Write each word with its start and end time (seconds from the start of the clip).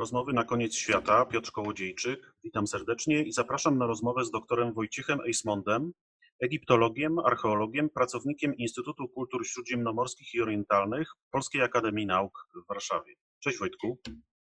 Rozmowy 0.00 0.32
na 0.32 0.44
koniec 0.44 0.74
świata. 0.74 1.26
Piotr 1.26 1.52
Kołodziejczyk. 1.52 2.34
Witam 2.44 2.66
serdecznie 2.66 3.22
i 3.22 3.32
zapraszam 3.32 3.78
na 3.78 3.86
rozmowę 3.86 4.24
z 4.24 4.30
doktorem 4.30 4.72
Wojciechem 4.72 5.20
Eismondem, 5.20 5.92
egiptologiem, 6.40 7.18
archeologiem, 7.18 7.90
pracownikiem 7.90 8.54
Instytutu 8.54 9.08
Kultur 9.08 9.46
Śródziemnomorskich 9.46 10.34
i 10.34 10.40
Orientalnych 10.40 11.12
Polskiej 11.30 11.62
Akademii 11.62 12.06
Nauk 12.06 12.48
w 12.54 12.68
Warszawie. 12.68 13.14
Cześć 13.40 13.58
Wojtku. 13.58 13.98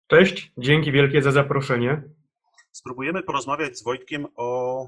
Cześć, 0.06 0.52
dzięki 0.58 0.92
wielkie 0.92 1.22
za 1.22 1.30
zaproszenie. 1.30 2.02
Spróbujemy 2.70 3.22
porozmawiać 3.22 3.78
z 3.78 3.84
Wojtkiem 3.84 4.26
o 4.36 4.86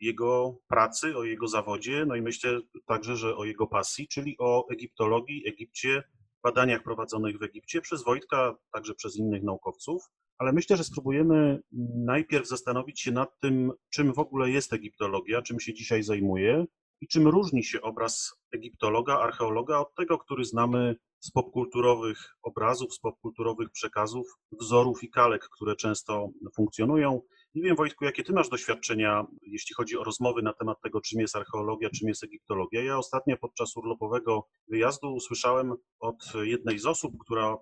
jego 0.00 0.58
pracy, 0.68 1.16
o 1.16 1.24
jego 1.24 1.48
zawodzie, 1.48 2.04
no 2.06 2.16
i 2.16 2.22
myślę 2.22 2.60
także, 2.86 3.16
że 3.16 3.36
o 3.36 3.44
jego 3.44 3.66
pasji, 3.66 4.08
czyli 4.08 4.36
o 4.38 4.68
egiptologii, 4.68 5.48
Egipcie, 5.48 6.02
badaniach 6.46 6.82
prowadzonych 6.82 7.38
w 7.38 7.42
Egipcie 7.42 7.80
przez 7.80 8.04
Wojtka, 8.04 8.56
także 8.72 8.94
przez 8.94 9.16
innych 9.16 9.42
naukowców. 9.42 10.02
Ale 10.38 10.52
myślę, 10.52 10.76
że 10.76 10.84
spróbujemy 10.84 11.62
najpierw 12.04 12.48
zastanowić 12.48 13.00
się 13.00 13.12
nad 13.12 13.40
tym, 13.40 13.72
czym 13.90 14.12
w 14.12 14.18
ogóle 14.18 14.50
jest 14.50 14.72
egiptologia, 14.72 15.42
czym 15.42 15.60
się 15.60 15.74
dzisiaj 15.74 16.02
zajmuje 16.02 16.64
i 17.00 17.08
czym 17.08 17.28
różni 17.28 17.64
się 17.64 17.82
obraz 17.82 18.34
egiptologa, 18.54 19.18
archeologa 19.18 19.78
od 19.78 19.94
tego, 19.94 20.18
który 20.18 20.44
znamy 20.44 20.96
z 21.20 21.30
popkulturowych 21.30 22.36
obrazów, 22.42 22.94
z 22.94 22.98
popkulturowych 22.98 23.70
przekazów, 23.70 24.26
wzorów 24.60 25.04
i 25.04 25.10
kalek, 25.10 25.48
które 25.48 25.76
często 25.76 26.28
funkcjonują. 26.56 27.20
Nie 27.56 27.62
wiem, 27.62 27.76
Wojtku, 27.76 28.04
jakie 28.04 28.24
ty 28.24 28.32
masz 28.32 28.48
doświadczenia, 28.48 29.26
jeśli 29.42 29.74
chodzi 29.74 29.98
o 29.98 30.04
rozmowy 30.04 30.42
na 30.42 30.52
temat 30.52 30.80
tego, 30.82 31.00
czym 31.00 31.20
jest 31.20 31.36
archeologia, 31.36 31.90
czym 31.90 32.08
jest 32.08 32.24
egiptologia. 32.24 32.84
Ja 32.84 32.98
ostatnio 32.98 33.36
podczas 33.36 33.76
urlopowego 33.76 34.48
wyjazdu 34.68 35.14
usłyszałem 35.14 35.74
od 36.00 36.32
jednej 36.42 36.78
z 36.78 36.86
osób, 36.86 37.12
która, 37.24 37.56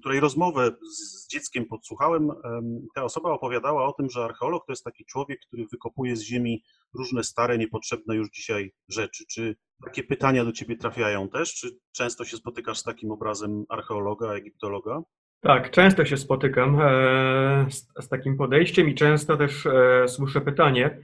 której 0.00 0.20
rozmowę 0.20 0.76
z 0.82 1.28
dzieckiem 1.28 1.66
podsłuchałem. 1.66 2.30
Ta 2.94 3.04
osoba 3.04 3.30
opowiadała 3.30 3.86
o 3.86 3.92
tym, 3.92 4.10
że 4.10 4.24
archeolog 4.24 4.66
to 4.66 4.72
jest 4.72 4.84
taki 4.84 5.04
człowiek, 5.04 5.40
który 5.46 5.66
wykopuje 5.72 6.16
z 6.16 6.22
ziemi 6.22 6.62
różne 6.94 7.24
stare, 7.24 7.58
niepotrzebne 7.58 8.16
już 8.16 8.30
dzisiaj 8.30 8.72
rzeczy. 8.88 9.24
Czy 9.30 9.56
takie 9.84 10.02
pytania 10.02 10.44
do 10.44 10.52
ciebie 10.52 10.76
trafiają 10.76 11.28
też? 11.28 11.54
Czy 11.54 11.78
często 11.92 12.24
się 12.24 12.36
spotykasz 12.36 12.78
z 12.78 12.82
takim 12.82 13.10
obrazem 13.10 13.64
archeologa, 13.68 14.32
egiptologa? 14.32 15.02
Tak, 15.42 15.70
często 15.70 16.04
się 16.04 16.16
spotykam 16.16 16.80
e, 16.80 17.66
z, 17.70 17.88
z, 18.00 18.08
takim 18.08 18.36
podejściem 18.36 18.88
i 18.88 18.94
często 18.94 19.36
też 19.36 19.66
e, 19.66 20.08
słyszę 20.08 20.40
pytanie, 20.40 20.98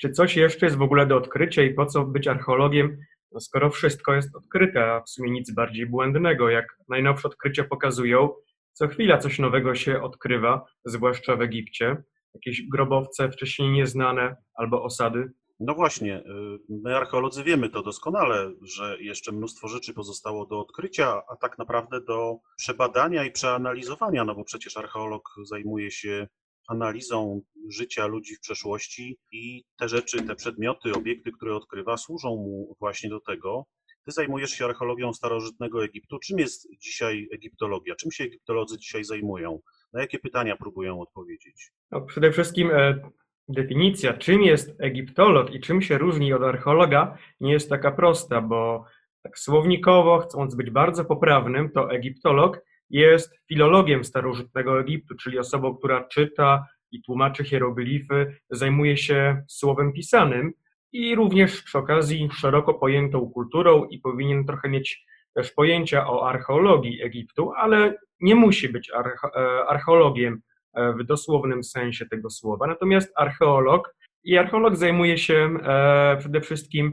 czy 0.00 0.10
coś 0.10 0.36
jeszcze 0.36 0.66
jest 0.66 0.78
w 0.78 0.82
ogóle 0.82 1.06
do 1.06 1.16
odkrycia 1.16 1.62
i 1.62 1.74
po 1.74 1.86
co 1.86 2.04
być 2.04 2.28
archeologiem, 2.28 2.98
no 3.32 3.40
skoro 3.40 3.70
wszystko 3.70 4.14
jest 4.14 4.36
odkryte, 4.36 4.92
a 4.92 5.00
w 5.00 5.10
sumie 5.10 5.30
nic 5.30 5.54
bardziej 5.54 5.86
błędnego, 5.86 6.50
jak 6.50 6.76
najnowsze 6.88 7.28
odkrycia 7.28 7.64
pokazują, 7.64 8.28
co 8.72 8.88
chwila 8.88 9.18
coś 9.18 9.38
nowego 9.38 9.74
się 9.74 10.02
odkrywa, 10.02 10.64
zwłaszcza 10.84 11.36
w 11.36 11.42
Egipcie, 11.42 11.96
jakieś 12.34 12.68
grobowce 12.68 13.30
wcześniej 13.30 13.70
nieznane 13.70 14.36
albo 14.54 14.82
osady. 14.82 15.32
No 15.64 15.74
właśnie, 15.74 16.18
y, 16.18 16.58
my 16.68 16.96
archeolodzy 16.96 17.44
wiemy 17.44 17.68
to 17.68 17.82
doskonale, 17.82 18.52
że 18.62 18.96
jeszcze 19.00 19.32
mnóstwo 19.32 19.68
rzeczy 19.68 19.94
pozostało 19.94 20.46
do 20.46 20.60
odkrycia, 20.60 21.22
a 21.28 21.36
tak 21.36 21.58
naprawdę 21.58 22.00
do 22.00 22.36
przebadania 22.56 23.24
i 23.24 23.30
przeanalizowania, 23.30 24.24
no 24.24 24.34
bo 24.34 24.44
przecież 24.44 24.76
archeolog 24.76 25.22
zajmuje 25.44 25.90
się 25.90 26.26
analizą 26.68 27.40
życia 27.68 28.06
ludzi 28.06 28.34
w 28.36 28.40
przeszłości 28.40 29.18
i 29.32 29.64
te 29.78 29.88
rzeczy, 29.88 30.22
te 30.22 30.34
przedmioty, 30.34 30.92
obiekty, 30.92 31.32
które 31.32 31.56
odkrywa, 31.56 31.96
służą 31.96 32.28
mu 32.28 32.76
właśnie 32.80 33.10
do 33.10 33.20
tego. 33.20 33.66
Ty 34.04 34.12
zajmujesz 34.12 34.50
się 34.50 34.64
archeologią 34.64 35.12
starożytnego 35.12 35.84
Egiptu. 35.84 36.18
Czym 36.18 36.38
jest 36.38 36.68
dzisiaj 36.80 37.28
egiptologia? 37.32 37.94
Czym 37.94 38.12
się 38.12 38.24
egiptolodzy 38.24 38.78
dzisiaj 38.78 39.04
zajmują? 39.04 39.60
Na 39.92 40.00
jakie 40.00 40.18
pytania 40.18 40.56
próbują 40.56 41.00
odpowiedzieć? 41.00 41.72
No, 41.90 42.00
przede 42.00 42.32
wszystkim 42.32 42.70
e, 42.70 43.10
definicja, 43.48 44.12
czym 44.12 44.42
jest 44.42 44.80
egiptolog 44.80 45.54
i 45.54 45.60
czym 45.60 45.82
się 45.82 45.98
różni 45.98 46.32
od 46.32 46.42
archeologa, 46.42 47.18
nie 47.40 47.52
jest 47.52 47.70
taka 47.70 47.92
prosta, 47.92 48.40
bo 48.40 48.84
tak 49.22 49.38
słownikowo, 49.38 50.18
chcąc 50.18 50.54
być 50.54 50.70
bardzo 50.70 51.04
poprawnym, 51.04 51.70
to 51.70 51.90
egiptolog 51.92 52.60
jest 52.90 53.34
filologiem 53.48 54.04
starożytnego 54.04 54.80
Egiptu, 54.80 55.14
czyli 55.14 55.38
osobą, 55.38 55.76
która 55.76 56.04
czyta 56.04 56.66
i 56.90 57.02
tłumaczy 57.02 57.44
hieroglify, 57.44 58.36
zajmuje 58.50 58.96
się 58.96 59.42
słowem 59.48 59.92
pisanym 59.92 60.52
i 60.92 61.14
również 61.14 61.62
przy 61.62 61.78
okazji 61.78 62.28
szeroko 62.32 62.74
pojętą 62.74 63.30
kulturą 63.30 63.84
i 63.84 63.98
powinien 63.98 64.44
trochę 64.44 64.68
mieć 64.68 65.04
też 65.34 65.50
pojęcia 65.50 66.06
o 66.08 66.28
archeologii 66.28 67.02
Egiptu, 67.02 67.52
ale 67.52 67.98
nie 68.20 68.34
musi 68.34 68.68
być 68.68 68.90
e, 68.90 69.64
archeologiem 69.68 70.42
w 70.74 71.04
dosłownym 71.04 71.64
sensie 71.64 72.06
tego 72.06 72.30
słowa. 72.30 72.66
Natomiast 72.66 73.12
archeolog 73.16 73.94
i 74.24 74.38
archeolog 74.38 74.76
zajmuje 74.76 75.18
się 75.18 75.34
e, 75.62 76.16
przede 76.20 76.40
wszystkim 76.40 76.92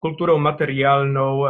kulturą 0.00 0.38
materialną, 0.38 1.42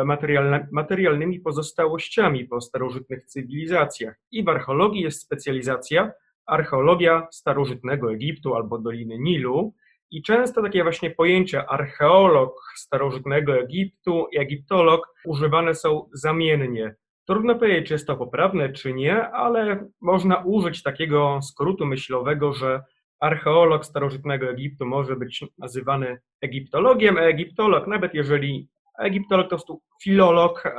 materialnymi 0.73 1.41
pozostałościami 1.41 2.45
po 2.45 2.61
starożytnych 2.61 3.25
cywilizacjach. 3.25 4.21
I 4.31 4.45
w 4.45 4.49
archeologii 4.49 5.03
jest 5.03 5.23
specjalizacja 5.23 6.13
archeologia 6.47 7.27
starożytnego 7.31 8.13
Egiptu 8.13 8.55
albo 8.55 8.79
Doliny 8.79 9.19
Nilu. 9.19 9.75
I 10.11 10.23
często 10.23 10.63
takie 10.63 10.83
właśnie 10.83 11.11
pojęcia 11.11 11.67
archeolog 11.67 12.53
starożytnego 12.77 13.59
Egiptu 13.59 14.27
i 14.33 14.39
egiptolog 14.39 15.15
używane 15.25 15.75
są 15.75 16.09
zamiennie. 16.13 16.95
Trudno 17.29 17.55
powiedzieć, 17.55 17.89
czy 17.89 17.95
jest 17.95 18.07
to 18.07 18.17
poprawne, 18.17 18.73
czy 18.73 18.93
nie, 18.93 19.29
ale 19.29 19.89
można 20.01 20.37
użyć 20.37 20.83
takiego 20.83 21.41
skrótu 21.43 21.87
myślowego, 21.87 22.53
że 22.53 22.83
archeolog 23.21 23.85
starożytnego 23.85 24.51
Egiptu 24.51 24.87
może 24.87 25.17
być 25.17 25.45
nazywany 25.59 26.19
egiptologiem, 26.41 27.17
a 27.17 27.21
egiptolog, 27.21 27.87
nawet 27.87 28.15
jeżeli 28.15 28.69
egiptolog 28.99 29.47
to 29.47 29.49
prostu 29.49 29.81
filolog, 30.03 30.67
e, 30.67 30.71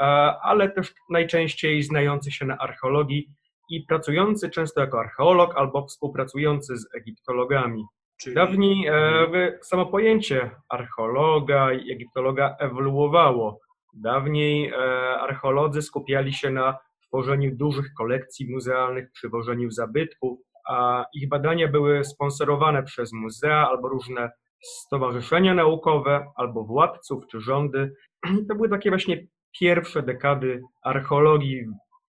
ale 0.42 0.70
też 0.70 0.94
najczęściej 1.10 1.84
znający 1.84 2.32
się 2.32 2.46
na 2.46 2.58
archeologii 2.58 3.28
i 3.70 3.86
pracujący 3.86 4.50
często 4.50 4.82
jako 4.82 5.00
archeolog 5.00 5.58
albo 5.58 5.88
współpracujący 5.88 6.78
z 6.78 6.96
egiptologami. 6.96 7.86
Czyli... 8.22 8.36
Dawniej 8.36 8.88
e, 8.88 9.60
samo 9.62 9.86
pojęcie 9.86 10.52
archeologa 10.70 11.74
i 11.74 11.92
egiptologa 11.92 12.56
ewoluowało. 12.60 13.60
Dawniej 13.94 14.70
e, 14.70 14.76
archeolodzy 15.20 15.82
skupiali 15.82 16.34
się 16.34 16.50
na 16.50 16.78
tworzeniu 17.08 17.56
dużych 17.56 17.94
kolekcji 17.98 18.52
muzealnych, 18.52 19.12
przywożeniu 19.12 19.72
zabytków, 19.72 20.40
a 20.68 21.06
ich 21.14 21.30
badania 21.30 21.68
były 21.68 22.06
sponsorowane 22.06 22.84
przez 22.84 23.14
muzea 23.14 23.70
albo 23.70 23.90
różne 23.90 24.32
stowarzyszenia 24.64 25.54
naukowe, 25.54 26.32
albo 26.36 26.64
władców 26.64 27.28
czy 27.28 27.42
rządy. 27.42 27.94
To 28.50 28.56
były 28.56 28.70
takie 28.70 28.90
właśnie 28.90 29.28
pierwsze 29.60 30.04
dekady 30.04 30.62
archeologii 30.84 31.66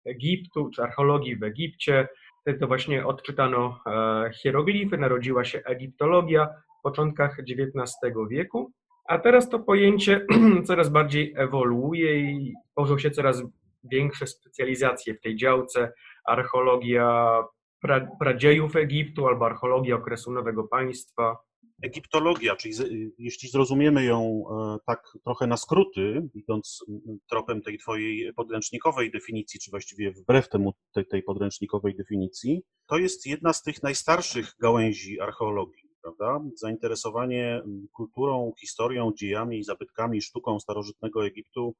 Egiptu 0.05 0.69
czy 0.75 0.83
archeologii 0.83 1.35
w 1.35 1.43
Egipcie. 1.43 2.07
Wtedy 2.41 2.59
to 2.59 2.67
właśnie 2.67 3.05
odczytano 3.05 3.79
e, 3.85 4.31
hieroglify, 4.33 4.97
narodziła 4.97 5.43
się 5.45 5.61
egiptologia 5.65 6.49
w 6.79 6.81
początkach 6.83 7.37
XIX 7.39 7.95
wieku. 8.29 8.71
A 9.09 9.19
teraz 9.19 9.49
to 9.49 9.59
pojęcie 9.59 10.25
coraz 10.67 10.89
bardziej 10.89 11.33
ewoluuje 11.37 12.19
i 12.19 12.53
tworzą 12.71 12.97
się 12.97 13.11
coraz 13.11 13.43
większe 13.83 14.27
specjalizacje 14.27 15.13
w 15.13 15.21
tej 15.21 15.35
działce. 15.35 15.93
Archeologia 16.25 17.33
pra, 17.81 18.07
pradziejów 18.19 18.75
Egiptu 18.75 19.27
albo 19.27 19.45
archeologia 19.45 19.95
okresu 19.95 20.31
Nowego 20.31 20.63
Państwa. 20.63 21.37
Egiptologia, 21.83 22.55
czyli 22.55 22.75
jeśli 23.17 23.49
zrozumiemy 23.49 24.05
ją 24.05 24.43
e, 24.51 24.77
tak 24.85 25.03
trochę 25.23 25.47
na 25.47 25.57
skróty, 25.57 26.29
idąc 26.33 26.85
tropem 27.29 27.61
tej 27.61 27.77
twojej 27.77 28.33
podręcznikowej 28.33 29.11
definicji, 29.11 29.59
czy 29.59 29.71
właściwie 29.71 30.11
wbrew 30.11 30.49
temu 30.49 30.73
tej, 30.93 31.05
tej 31.05 31.23
podręcznikowej 31.23 31.95
definicji, 31.95 32.61
to 32.87 32.97
jest 32.97 33.25
jedna 33.25 33.53
z 33.53 33.63
tych 33.63 33.83
najstarszych 33.83 34.55
gałęzi 34.59 35.19
archeologii 35.19 35.88
prawda? 36.01 36.41
Zainteresowanie 36.55 37.61
kulturą, 37.91 38.51
historią, 38.59 39.11
dziejami, 39.17 39.63
zabytkami, 39.63 40.21
sztuką 40.21 40.59
starożytnego 40.59 41.25
Egiptu 41.25 41.75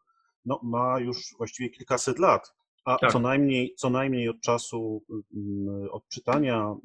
no, 0.45 0.59
ma 0.63 0.99
już 0.99 1.17
właściwie 1.37 1.69
kilkaset 1.69 2.19
lat, 2.19 2.53
a 2.85 2.97
tak. 2.97 3.11
co, 3.11 3.19
najmniej, 3.19 3.75
co 3.75 3.89
najmniej 3.89 4.29
od 4.29 4.41
czasu 4.41 5.03
odczytania 5.91 6.75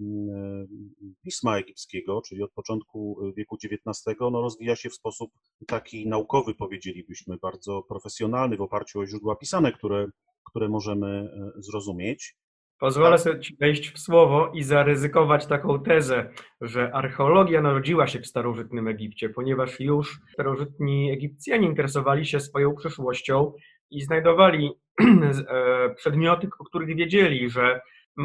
pisma 1.22 1.58
egipskiego, 1.58 2.22
czyli 2.28 2.42
od 2.42 2.52
początku 2.52 3.18
wieku 3.36 3.56
XIX, 3.64 4.16
no, 4.20 4.40
rozwija 4.40 4.76
się 4.76 4.90
w 4.90 4.94
sposób 4.94 5.30
taki 5.66 6.08
naukowy, 6.08 6.54
powiedzielibyśmy, 6.54 7.36
bardzo 7.36 7.82
profesjonalny, 7.82 8.56
w 8.56 8.60
oparciu 8.60 9.00
o 9.00 9.06
źródła 9.06 9.36
pisane, 9.36 9.72
które, 9.72 10.06
które 10.44 10.68
możemy 10.68 11.08
e, 11.08 11.62
zrozumieć. 11.62 12.36
Pozwolę 12.78 13.18
sobie 13.18 13.40
ci 13.40 13.56
wejść 13.56 13.90
w 13.90 13.98
słowo 13.98 14.50
i 14.54 14.62
zaryzykować 14.62 15.46
taką 15.46 15.82
tezę, 15.82 16.30
że 16.60 16.94
archeologia 16.94 17.62
narodziła 17.62 18.06
się 18.06 18.20
w 18.20 18.26
starożytnym 18.26 18.88
Egipcie, 18.88 19.28
ponieważ 19.28 19.80
już 19.80 20.20
starożytni 20.32 21.10
Egipcjanie 21.12 21.68
interesowali 21.68 22.26
się 22.26 22.40
swoją 22.40 22.74
przeszłością 22.74 23.52
i 23.90 24.02
znajdowali 24.02 24.72
e, 25.02 25.94
przedmioty, 25.94 26.48
o 26.58 26.64
których 26.64 26.96
wiedzieli, 26.96 27.50
że 27.50 27.80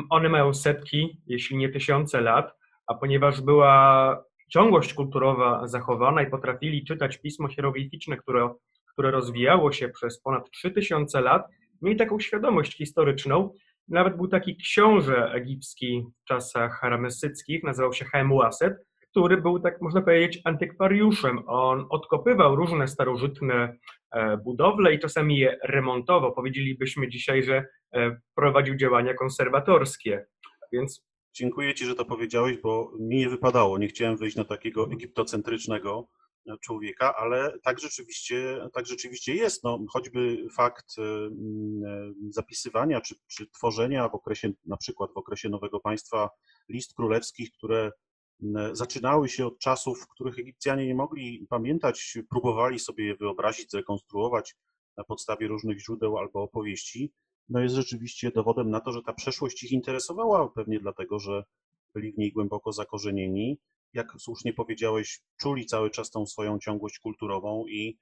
one 0.10 0.30
mają 0.30 0.54
setki, 0.54 1.22
jeśli 1.28 1.58
nie 1.58 1.70
tysiące 1.70 2.22
lat, 2.22 2.54
a 2.88 2.94
ponieważ 2.94 3.42
była 3.42 4.24
ciągłość 4.50 4.94
kulturowa 4.94 5.68
zachowana 5.68 6.22
i 6.22 6.30
potrafili 6.30 6.86
czytać 6.86 7.18
pismo 7.18 7.48
hieroglificzne, 7.48 8.18
które, 8.18 8.50
które 8.94 9.12
rozwijało 9.12 9.72
się 9.72 9.90
przez 9.90 10.22
ponad 10.22 10.52
3000 10.52 11.22
lat, 11.22 11.48
mieli 11.82 11.98
taką 11.98 12.20
świadomość 12.20 12.78
historyczną. 12.78 13.54
Nawet 13.90 14.18
był 14.18 14.28
taki 14.28 14.56
książę 14.58 15.32
egipski 15.34 16.06
w 16.24 16.28
czasach 16.28 16.84
ramesyckich, 16.84 17.64
nazywał 17.64 17.94
się 17.94 18.06
Haemwaset, 18.06 18.74
który 19.12 19.42
był, 19.42 19.60
tak 19.60 19.82
można 19.82 20.02
powiedzieć, 20.02 20.42
antykwariuszem. 20.44 21.40
On 21.48 21.86
odkopywał 21.90 22.56
różne 22.56 22.88
starożytne 22.88 23.78
e, 24.12 24.38
budowle 24.38 24.94
i 24.94 25.00
czasami 25.00 25.38
je 25.38 25.58
remontował. 25.64 26.34
Powiedzielibyśmy 26.34 27.10
dzisiaj, 27.10 27.44
że 27.44 27.66
e, 27.96 28.20
prowadził 28.36 28.76
działania 28.76 29.14
konserwatorskie. 29.14 30.26
Więc 30.72 31.10
Dziękuję 31.34 31.74
Ci, 31.74 31.86
że 31.86 31.96
to 31.96 32.06
powiedziałeś, 32.06 32.58
bo 32.58 32.92
mi 33.00 33.18
nie 33.18 33.30
wypadało. 33.30 33.78
Nie 33.78 33.88
chciałem 33.88 34.18
wyjść 34.18 34.36
na 34.36 34.44
takiego 34.44 34.88
egiptocentrycznego 34.92 36.08
człowieka, 36.62 37.16
ale 37.16 37.60
tak 37.64 37.80
rzeczywiście, 37.80 38.68
tak 38.74 38.86
rzeczywiście 38.86 39.36
jest. 39.36 39.64
No, 39.64 39.80
choćby 39.90 40.48
fakt 40.52 40.96
zapisywania 42.30 43.02
czy, 43.02 43.16
czy 43.28 43.48
tworzenia 43.48 44.10
w 44.10 44.16
okresie, 44.16 44.52
na 44.66 44.78
przykład 44.78 45.14
w 45.14 45.18
okresie 45.18 45.50
Nowego 45.50 45.80
Państwa 45.80 46.30
list 46.70 46.94
królewskich, 46.94 47.52
które 47.52 47.92
zaczynały 48.72 49.30
się 49.30 49.46
od 49.46 49.60
czasów, 49.60 50.08
których 50.08 50.40
Egipcjanie 50.40 50.88
nie 50.88 50.96
mogli 50.96 51.48
pamiętać, 51.50 52.18
próbowali 52.30 52.80
sobie 52.80 53.06
je 53.06 53.16
wyobrazić, 53.16 53.72
zrekonstruować 53.72 54.56
na 54.98 55.04
podstawie 55.04 55.48
różnych 55.48 55.80
źródeł 55.80 56.18
albo 56.18 56.44
opowieści, 56.44 57.12
no 57.50 57.60
jest 57.60 57.76
rzeczywiście 57.76 58.32
dowodem 58.32 58.70
na 58.70 58.80
to, 58.80 58.92
że 58.92 59.02
ta 59.02 59.14
przeszłość 59.14 59.64
ich 59.64 59.72
interesowała, 59.72 60.50
pewnie 60.50 60.80
dlatego, 60.80 61.20
że 61.20 61.44
byli 61.94 62.12
w 62.12 62.18
niej 62.18 62.32
głęboko 62.32 62.72
zakorzenieni. 62.72 63.58
Jak 63.94 64.14
słusznie 64.20 64.54
powiedziałeś, 64.54 65.22
czuli 65.38 65.66
cały 65.66 65.90
czas 65.90 66.12
tą 66.12 66.26
swoją 66.26 66.60
ciągłość 66.60 67.00
kulturową 67.00 67.66
i 67.68 67.98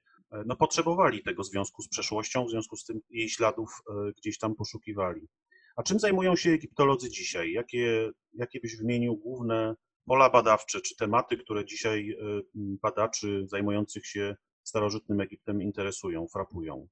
no, 0.46 0.56
potrzebowali 0.56 1.22
tego 1.22 1.44
związku 1.44 1.82
z 1.82 1.88
przeszłością, 1.88 2.44
w 2.44 2.50
związku 2.50 2.76
z 2.76 2.84
tym 2.84 3.00
jej 3.10 3.28
śladów 3.28 3.70
e, 3.90 4.12
gdzieś 4.16 4.38
tam 4.38 4.54
poszukiwali. 4.54 5.28
A 5.76 5.82
czym 5.82 5.98
zajmują 5.98 6.36
się 6.36 6.50
egiptolodzy 6.50 7.10
dzisiaj? 7.10 7.52
Jakie, 7.52 8.10
jakie 8.32 8.60
byś 8.60 8.76
wymienił 8.76 9.16
główne 9.16 9.74
pola 10.06 10.30
badawcze 10.30 10.80
czy 10.80 10.96
tematy, 10.96 11.36
które 11.36 11.64
dzisiaj 11.64 12.10
y, 12.10 12.42
badaczy 12.54 13.46
zajmujących 13.46 14.06
się 14.06 14.36
starożytnym 14.62 15.20
Egiptem 15.20 15.62
interesują, 15.62 16.26
frapują? 16.32 16.88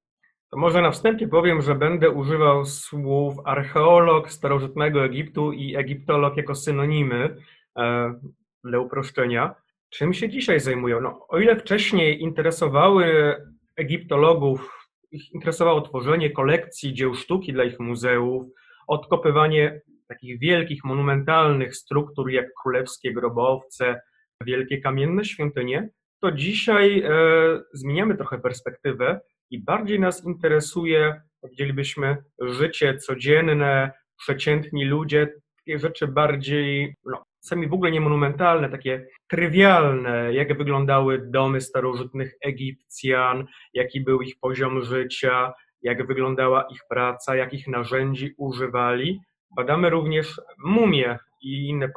To 0.51 0.57
może 0.59 0.83
na 0.83 0.91
wstępie 0.91 1.29
powiem, 1.29 1.63
że 1.63 1.75
będę 1.75 2.11
używał 2.11 2.65
słów 2.65 3.35
archeolog 3.45 4.31
starożytnego 4.31 5.05
Egiptu 5.05 5.53
i 5.53 5.77
egiptolog 5.77 6.37
jako 6.37 6.55
synonimy 6.55 7.37
e, 7.77 8.15
dla 8.67 8.79
uproszczenia. 8.79 9.55
Czym 9.91 10.15
się 10.15 10.29
dzisiaj 10.29 10.61
zajmują? 10.61 11.01
No, 11.01 11.27
o 11.29 11.39
ile 11.39 11.57
wcześniej 11.57 12.23
interesowały 12.23 13.35
egiptologów, 13.77 14.89
ich 15.11 15.33
interesowało 15.33 15.81
tworzenie 15.81 16.31
kolekcji 16.31 16.95
dzieł 16.95 17.15
sztuki 17.15 17.53
dla 17.53 17.65
ich 17.65 17.81
muzeów, 17.81 18.47
odkopywanie 18.87 19.81
takich 20.09 20.39
wielkich, 20.39 20.85
monumentalnych 20.85 21.77
struktur 21.77 22.31
jak 22.31 22.47
królewskie 22.63 23.13
grobowce, 23.13 24.01
wielkie 24.47 24.81
kamienne 24.81 25.25
świątynie, 25.25 25.89
to 26.21 26.33
dzisiaj 26.33 27.01
e, 27.01 27.11
zmieniamy 27.73 28.17
trochę 28.17 28.39
perspektywę 28.39 29.21
i 29.51 29.65
bardziej 29.65 30.01
nas 30.01 30.25
interesuje, 30.25 31.21
powiedzielibyśmy, 31.41 32.17
życie 32.41 32.99
codzienne, 32.99 33.93
przeciętni 34.19 34.85
ludzie, 34.85 35.35
takie 35.57 35.79
rzeczy 35.79 36.07
bardziej, 36.07 36.95
no, 37.05 37.23
sami 37.47 37.69
w 37.69 37.73
ogóle 37.73 37.91
nie 37.91 38.01
monumentalne, 38.01 38.69
takie 38.69 39.07
trywialne, 39.29 40.35
jak 40.35 40.59
wyglądały 40.59 41.31
domy 41.31 41.61
starożytnych 41.61 42.35
Egipcjan, 42.41 43.47
jaki 43.75 44.01
był 44.01 44.23
ich 44.23 44.39
poziom 44.41 44.83
życia, 44.83 45.53
jak 45.83 46.07
wyglądała 46.07 46.63
ich 46.63 46.81
praca, 46.89 47.37
jakich 47.37 47.69
narzędzi 47.69 48.35
używali. 48.37 49.21
Badamy 49.57 49.91
również 49.91 50.41
mumie 50.65 51.19
i 51.43 51.69
inne 51.69 51.89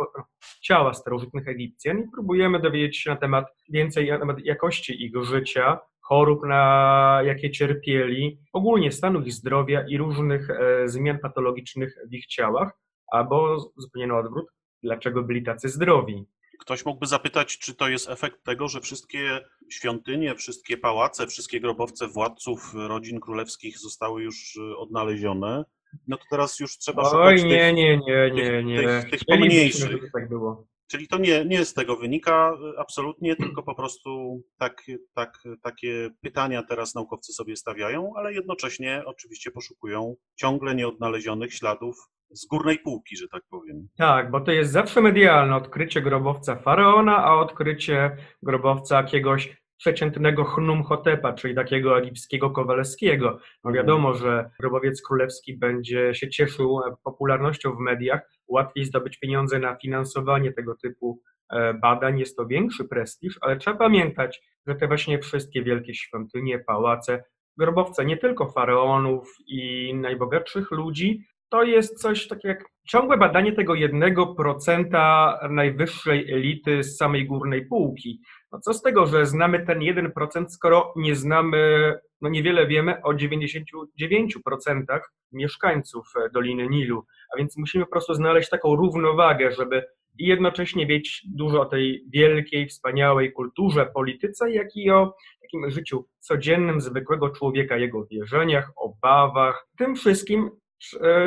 ciała 0.62 0.94
starożytnych 0.94 1.48
Egipcjan 1.48 2.00
i 2.00 2.12
próbujemy 2.14 2.60
dowiedzieć 2.60 2.98
się 2.98 3.10
na 3.10 3.16
temat 3.16 3.46
więcej 3.70 4.10
na 4.10 4.20
temat 4.20 4.40
jakości 4.40 5.06
ich 5.06 5.24
życia, 5.24 5.80
chorób, 6.02 6.46
na 6.46 7.22
jakie 7.26 7.52
cierpieli, 7.52 8.40
ogólnie 8.54 8.92
stanu 8.92 9.22
ich 9.22 9.34
zdrowia 9.34 9.86
i 9.88 9.98
różnych 9.98 10.50
e, 10.50 10.88
zmian 10.88 11.20
patologicznych 11.20 11.96
w 12.10 12.14
ich 12.14 12.26
ciałach, 12.26 12.72
albo 13.12 13.60
zupełnie 13.78 14.08
na 14.08 14.18
odwrót, 14.18 14.46
dlaczego 14.84 15.24
byli 15.24 15.44
tacy 15.44 15.70
zdrowi. 15.70 16.26
Ktoś 16.60 16.86
mógłby 16.86 17.08
zapytać, 17.08 17.58
czy 17.58 17.76
to 17.76 17.90
jest 17.90 18.10
efekt 18.10 18.44
tego, 18.44 18.68
że 18.68 18.82
wszystkie 18.82 19.40
świątynie, 19.70 20.36
wszystkie 20.36 20.78
pałace, 20.78 21.28
wszystkie 21.28 21.60
grobowce 21.60 22.08
władców 22.08 22.74
rodzin 22.74 23.20
królewskich 23.20 23.80
zostały 23.80 24.24
już 24.24 24.58
e, 24.58 24.78
odnalezione, 24.78 25.66
no 26.08 26.18
to 26.18 26.24
teraz 26.30 26.60
już 26.60 26.78
trzeba 26.78 27.02
Oj, 27.04 27.10
szukać 27.10 27.44
nie, 27.44 27.50
tych, 27.50 27.76
nie, 27.76 27.98
nie, 27.98 28.32
nie, 28.32 28.64
nie. 28.64 28.80
tych, 28.80 29.10
tych 29.10 29.26
pomniejszych. 29.28 29.92
żeby 29.92 30.12
tak 30.14 30.30
było. 30.30 30.68
Czyli 30.88 31.08
to 31.08 31.18
nie, 31.18 31.46
nie 31.46 31.66
z 31.66 31.74
tego 31.74 31.96
wynika 31.96 32.58
absolutnie, 32.78 33.36
tylko 33.36 33.64
po 33.64 33.76
prostu 33.76 34.42
tak, 34.58 34.84
tak, 35.14 35.44
takie 35.64 36.10
pytania 36.22 36.64
teraz 36.64 36.96
naukowcy 36.96 37.34
sobie 37.34 37.56
stawiają, 37.56 38.14
ale 38.16 38.34
jednocześnie 38.34 39.04
oczywiście 39.06 39.52
poszukują 39.52 40.16
ciągle 40.36 40.76
nieodnalezionych 40.76 41.54
śladów 41.54 41.96
z 42.32 42.48
górnej 42.48 42.80
półki, 42.80 43.18
że 43.18 43.28
tak 43.28 43.44
powiem. 43.50 43.88
Tak, 43.98 44.32
bo 44.32 44.42
to 44.42 44.52
jest 44.52 44.72
zawsze 44.72 45.02
medialne 45.02 45.56
odkrycie 45.56 46.02
grobowca 46.02 46.56
faraona, 46.56 47.18
a 47.18 47.36
odkrycie 47.36 48.18
grobowca 48.44 48.98
jakiegoś 48.98 49.60
przeciętnego 49.80 50.44
Chnumhotepa, 50.44 51.34
czyli 51.34 51.56
takiego 51.56 51.98
egipskiego 51.98 52.50
Kowalskiego. 52.50 53.40
No 53.64 53.72
wiadomo, 53.72 54.14
że 54.14 54.50
grobowiec 54.60 55.02
królewski 55.02 55.58
będzie 55.58 56.16
się 56.16 56.30
cieszył 56.30 56.80
popularnością 57.04 57.76
w 57.76 57.80
mediach, 57.80 58.22
łatwiej 58.48 58.86
zdobyć 58.86 59.20
pieniądze 59.20 59.60
na 59.60 59.76
finansowanie 59.76 60.54
tego 60.54 60.76
typu 60.76 61.22
e, 61.52 61.74
badań, 61.74 62.20
jest 62.20 62.38
to 62.38 62.46
większy 62.46 62.86
prestiż, 62.86 63.38
ale 63.42 63.58
trzeba 63.58 63.78
pamiętać, 63.78 64.42
że 64.68 64.76
te 64.76 64.88
właśnie 64.88 65.20
wszystkie 65.20 65.64
wielkie 65.64 65.96
świątynie, 65.96 66.60
pałace, 66.60 67.24
grobowce 67.58 68.06
nie 68.06 68.18
tylko 68.18 68.52
faraonów 68.52 69.36
i 69.48 69.92
najbogatszych 69.96 70.72
ludzi, 70.72 71.26
to 71.50 71.64
jest 71.64 72.02
coś 72.02 72.28
takiego 72.28 72.48
jak 72.48 72.66
ciągłe 72.88 73.18
badanie 73.18 73.52
tego 73.52 73.76
jednego 73.76 74.28
procenta 74.28 75.40
najwyższej 75.50 76.34
elity 76.34 76.84
z 76.84 76.98
samej 76.98 77.28
górnej 77.28 77.66
półki. 77.66 78.22
No 78.52 78.60
co 78.60 78.74
z 78.74 78.82
tego, 78.82 79.06
że 79.06 79.26
znamy 79.26 79.66
ten 79.66 79.80
1%, 79.80 80.46
skoro 80.50 80.94
nie 80.96 81.16
znamy, 81.16 81.94
no 82.22 82.30
niewiele 82.30 82.68
wiemy 82.68 83.02
o 83.04 83.14
99% 83.14 85.00
mieszkańców 85.32 86.08
e, 86.16 86.30
Doliny 86.30 86.68
Nilu, 86.68 87.06
a 87.34 87.38
więc 87.38 87.58
musimy 87.58 87.86
po 87.86 87.92
prostu 87.92 88.14
znaleźć 88.14 88.50
taką 88.50 88.76
równowagę, 88.76 89.52
żeby 89.52 89.84
i 90.20 90.28
jednocześnie 90.28 90.88
wiedzieć 90.88 91.24
dużo 91.36 91.62
o 91.62 91.66
tej 91.66 92.04
wielkiej, 92.14 92.68
wspaniałej 92.68 93.34
kulturze, 93.34 93.86
polityce, 93.94 94.52
jak 94.52 94.76
i 94.76 94.92
o 94.92 95.16
takim 95.42 95.72
życiu 95.72 96.06
codziennym, 96.20 96.82
zwykłego 96.82 97.30
człowieka, 97.30 97.78
jego 97.78 98.06
wierzeniach, 98.06 98.72
obawach, 98.76 99.68
tym 99.78 99.96
wszystkim, 99.96 100.50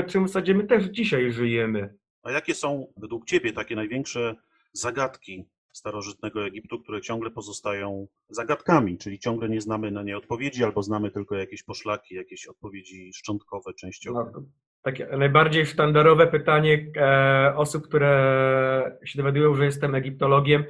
czym 0.09 0.25
w 0.25 0.28
zasadzie 0.28 0.54
my 0.54 0.64
też 0.64 0.85
dzisiaj 0.85 1.32
żyjemy. 1.32 1.94
A 2.23 2.30
jakie 2.30 2.54
są 2.54 2.92
według 2.97 3.25
Ciebie 3.25 3.52
takie 3.52 3.76
największe 3.76 4.35
zagadki 4.73 5.44
starożytnego 5.73 6.47
Egiptu, 6.47 6.80
które 6.80 7.00
ciągle 7.00 7.30
pozostają 7.30 8.06
zagadkami, 8.28 8.99
czyli 8.99 9.18
ciągle 9.18 9.49
nie 9.49 9.61
znamy 9.61 9.90
na 9.90 10.02
nie 10.02 10.16
odpowiedzi, 10.16 10.64
albo 10.64 10.82
znamy 10.82 11.11
tylko 11.11 11.37
jakieś 11.37 11.62
poszlaki, 11.62 12.14
jakieś 12.14 12.47
odpowiedzi 12.47 13.12
szczątkowe, 13.14 13.75
częściowe. 13.75 14.30
No, 14.35 14.42
takie 14.82 15.06
najbardziej 15.06 15.66
sztandarowe 15.66 16.26
pytanie 16.26 16.87
e, 16.97 17.54
osób, 17.56 17.88
które 17.88 18.99
się 19.04 19.18
dowiadują, 19.18 19.54
że 19.54 19.64
jestem 19.64 19.94
egiptologiem, 19.94 20.64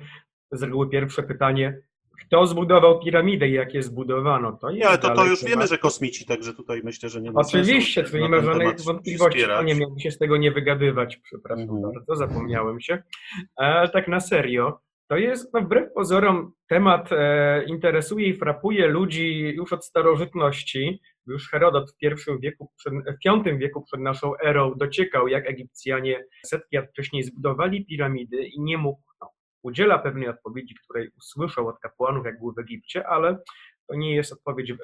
z 0.53 0.63
reguły 0.63 0.89
pierwsze 0.89 1.23
pytanie, 1.23 1.83
kto 2.33 2.47
zbudował 2.47 3.01
piramidę 3.01 3.49
i 3.49 3.53
jak 3.53 3.75
je 3.75 3.83
zbudowano? 3.83 4.53
To 4.53 4.71
nie, 4.71 4.89
ale 4.89 4.99
to, 4.99 5.15
to 5.15 5.25
już 5.25 5.41
temat. 5.41 5.51
wiemy, 5.51 5.67
że 5.67 5.79
kosmici, 5.79 6.27
także 6.27 6.55
tutaj 6.55 6.81
myślę, 6.85 7.09
że 7.09 7.21
nie 7.21 7.33
ma 7.33 7.41
Oczywiście, 7.41 8.05
tu 8.05 8.19
nie 8.19 8.29
ma 8.29 8.41
żadnej 8.41 8.69
wątpliwości. 8.85 9.45
No 9.49 9.63
nie 9.63 9.75
miałem 9.75 9.99
się 9.99 10.11
z 10.11 10.19
tego 10.19 10.37
nie 10.37 10.53
wygadywać, 10.53 11.17
przepraszam 11.17 11.63
mhm. 11.63 11.83
bardzo, 11.83 12.17
zapomniałem 12.17 12.81
się. 12.81 13.03
Ale 13.57 13.89
tak 13.89 14.09
na 14.09 14.21
serio, 14.21 14.79
to 15.09 15.17
jest, 15.17 15.55
no 15.55 15.61
wbrew 15.61 15.93
pozorom, 15.95 16.53
temat 16.69 17.13
e, 17.13 17.65
interesuje 17.65 18.29
i 18.29 18.37
frapuje 18.37 18.89
ludzi 18.89 19.39
już 19.39 19.73
od 19.73 19.85
starożytności. 19.85 21.01
Już 21.27 21.51
Herodot 21.51 21.91
w 21.91 21.97
pierwszym 21.97 22.41
wieku, 22.41 22.71
przed, 22.77 22.93
w 22.95 23.45
V 23.45 23.59
wieku 23.59 23.83
przed 23.83 24.01
naszą 24.01 24.33
erą 24.45 24.75
dociekał, 24.77 25.29
jak 25.29 25.51
Egipcjanie 25.51 26.25
setki 26.47 26.77
lat 26.77 26.91
wcześniej 26.91 27.23
zbudowali 27.23 27.87
piramidy 27.87 28.45
i 28.45 28.61
nie 28.61 28.79
mógł, 28.79 29.01
udziela 29.63 29.99
pewnej 29.99 30.29
odpowiedzi, 30.29 30.75
której 30.85 31.11
usłyszał 31.19 31.69
od 31.69 31.79
kapłanów, 31.79 32.27
jak 32.27 32.39
był 32.39 32.53
w 32.53 32.59
Egipcie, 32.59 33.07
ale 33.07 33.39
to 33.89 33.95
nie 33.95 34.15
jest 34.15 34.33
odpowiedź, 34.33 34.71
e, 34.71 34.77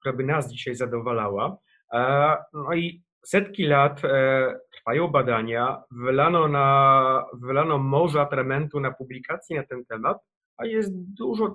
która 0.00 0.16
by 0.16 0.24
nas 0.24 0.52
dzisiaj 0.52 0.74
zadowalała. 0.74 1.56
E, 1.92 2.36
no 2.52 2.74
i 2.74 3.02
setki 3.24 3.64
lat 3.64 4.04
e, 4.04 4.58
trwają 4.72 5.08
badania, 5.08 5.82
wylano, 5.90 6.48
na, 6.48 7.26
wylano 7.32 7.78
morze 7.78 8.20
atramentu 8.20 8.80
na 8.80 8.92
publikacje 8.92 9.56
na 9.56 9.66
ten 9.66 9.84
temat, 9.84 10.18
a 10.56 10.66
jest 10.66 10.90
dużo 10.94 11.54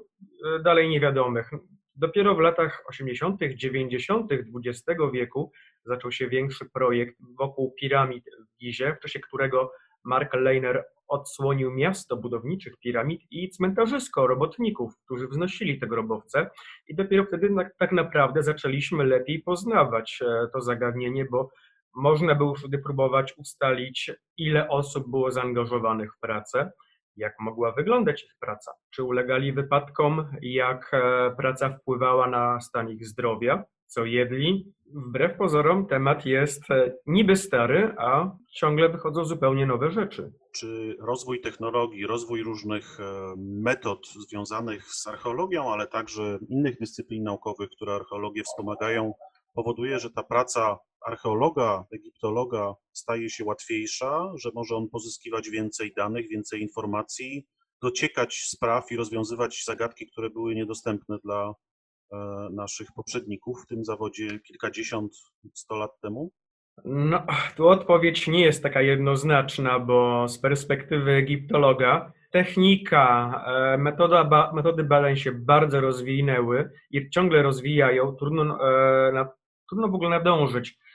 dalej 0.64 0.90
niewiadomych. 0.90 1.52
Dopiero 1.96 2.36
w 2.36 2.40
latach 2.40 2.84
80., 2.90 3.42
90. 3.56 4.32
XX 4.32 5.00
wieku 5.14 5.52
zaczął 5.86 6.12
się 6.12 6.28
większy 6.28 6.66
projekt 6.74 7.18
wokół 7.38 7.74
piramid 7.80 8.26
w 8.26 8.60
Gizie, 8.60 8.96
w 8.96 9.00
czasie 9.00 9.20
którego 9.20 9.72
Mark 10.04 10.34
Leiner 10.34 10.86
odsłonił 11.08 11.72
miasto 11.72 12.18
budowniczych 12.18 12.78
piramid 12.78 13.22
i 13.32 13.50
cmentarzysko 13.50 14.28
robotników, 14.28 14.94
którzy 15.06 15.28
wznosili 15.28 15.80
te 15.80 15.88
grobowce. 15.88 16.50
I 16.88 16.96
dopiero 16.96 17.26
wtedy 17.26 17.50
tak 17.78 17.92
naprawdę 17.92 18.44
zaczęliśmy 18.44 19.04
lepiej 19.04 19.42
poznawać 19.42 20.20
e, 20.22 20.48
to 20.54 20.62
zagadnienie, 20.62 21.26
bo 21.32 21.50
można 21.96 22.36
było 22.36 22.56
wtedy 22.56 22.80
próbować 22.80 23.34
ustalić, 23.38 24.12
ile 24.38 24.70
osób 24.70 25.10
było 25.10 25.32
zaangażowanych 25.32 26.14
w 26.16 26.20
pracę, 26.20 26.72
jak 27.16 27.34
mogła 27.40 27.72
wyglądać 27.72 28.24
ich 28.24 28.36
praca, 28.40 28.72
czy 28.90 29.04
ulegali 29.04 29.54
wypadkom, 29.54 30.28
jak 30.42 30.94
e, 30.94 31.36
praca 31.38 31.70
wpływała 31.70 32.30
na 32.30 32.62
stan 32.62 32.90
ich 32.90 33.06
zdrowia, 33.06 33.64
co 33.88 34.06
jedli. 34.06 34.74
Wbrew 34.94 35.38
pozorom 35.38 35.88
temat 35.88 36.25
jest 36.25 36.72
e, 36.72 36.94
niby 37.06 37.36
stary, 37.36 37.96
a 37.98 38.32
ciągle 38.53 38.89
wychodzą 38.89 39.25
zupełnie 39.25 39.65
nowe 39.65 39.91
rzeczy. 39.91 40.34
Czy 40.51 40.96
rozwój 41.00 41.41
technologii, 41.41 42.08
rozwój 42.08 42.44
różnych 42.44 43.00
e, 43.00 43.34
metod 43.38 44.08
związanych 44.08 44.86
z 44.86 45.08
archeologią, 45.08 45.72
ale 45.72 45.88
także 45.88 46.39
innych 46.50 46.79
dyscyplin 46.79 47.24
naukowych, 47.24 47.70
które 47.70 47.94
archeologię 47.94 48.44
wspomagają, 48.44 49.13
powoduje, 49.53 50.00
że 50.00 50.10
ta 50.12 50.24
praca 50.24 50.77
archeologa, 51.06 51.86
egiptologa 51.94 52.74
staje 52.94 53.29
się 53.29 53.46
łatwiejsza, 53.46 54.32
że 54.36 54.50
może 54.56 54.75
on 54.75 54.89
pozyskiwać 54.89 55.50
więcej 55.50 55.94
danych, 55.98 56.29
więcej 56.29 56.62
informacji, 56.62 57.48
dociekać 57.82 58.36
spraw 58.36 58.91
i 58.91 58.98
rozwiązywać 58.98 59.63
zagadki, 59.65 60.08
które 60.08 60.29
były 60.29 60.56
niedostępne 60.56 61.17
dla 61.24 61.53
naszych 62.52 62.88
poprzedników 62.96 63.64
w 63.64 63.68
tym 63.68 63.86
zawodzie 63.86 64.40
kilkadziesiąt, 64.40 65.14
sto 65.54 65.76
lat 65.76 65.92
temu? 66.02 66.32
No, 66.86 67.24
tu 67.56 67.68
odpowiedź 67.68 68.28
nie 68.28 68.42
jest 68.42 68.64
taka 68.64 68.82
jednoznaczna, 68.82 69.80
bo 69.80 70.28
z 70.28 70.40
perspektywy 70.40 71.12
egiptologa 71.12 72.14
technika, 72.32 73.44
e, 73.48 73.78
metoda, 73.78 74.52
metody 74.54 74.84
badań 74.84 75.18
się 75.18 75.32
bardzo 75.32 75.82
rozwinęły 75.82 76.72
i 76.92 77.10
ciągle 77.10 77.44
rozwijają. 77.44 78.16
Trudno, 78.16 78.70
e, 78.70 79.28
trudno 79.70 79.88
w 79.88 79.96
ogóle 79.96 80.10
nadążyć 80.10 80.78
E, 80.80 80.87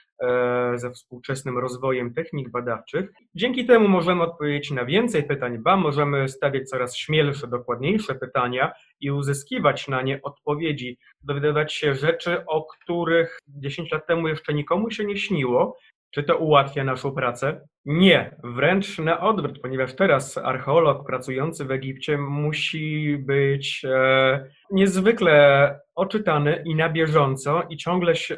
ze 0.75 0.91
współczesnym 0.91 1.57
rozwojem 1.57 2.13
technik 2.13 2.49
badawczych. 2.49 3.09
Dzięki 3.35 3.65
temu 3.65 3.87
możemy 3.87 4.23
odpowiedzieć 4.23 4.71
na 4.71 4.85
więcej 4.85 5.23
pytań, 5.23 5.57
ba 5.57 5.77
możemy 5.77 6.29
stawiać 6.29 6.69
coraz 6.69 6.97
śmielsze, 6.97 7.47
dokładniejsze 7.47 8.15
pytania 8.15 8.71
i 8.99 9.11
uzyskiwać 9.11 9.87
na 9.87 10.01
nie 10.01 10.21
odpowiedzi, 10.21 10.97
dowiadywać 11.23 11.73
się 11.73 11.95
rzeczy, 11.95 12.45
o 12.45 12.65
których 12.65 13.39
10 13.47 13.91
lat 13.91 14.07
temu 14.07 14.27
jeszcze 14.27 14.53
nikomu 14.53 14.91
się 14.91 15.05
nie 15.05 15.17
śniło. 15.17 15.77
Czy 16.13 16.23
to 16.23 16.37
ułatwia 16.37 16.83
naszą 16.83 17.11
pracę? 17.11 17.67
Nie, 17.85 18.35
wręcz 18.43 18.99
na 18.99 19.19
odwrót, 19.19 19.59
ponieważ 19.61 19.95
teraz 19.95 20.37
archeolog 20.37 21.07
pracujący 21.07 21.65
w 21.65 21.71
Egipcie 21.71 22.17
musi 22.17 23.17
być 23.17 23.85
e, 23.85 24.49
niezwykle 24.71 25.79
oczytany 25.95 26.63
i 26.65 26.75
na 26.75 26.89
bieżąco 26.89 27.63
i 27.69 27.77
ciągle 27.77 28.15
się 28.15 28.37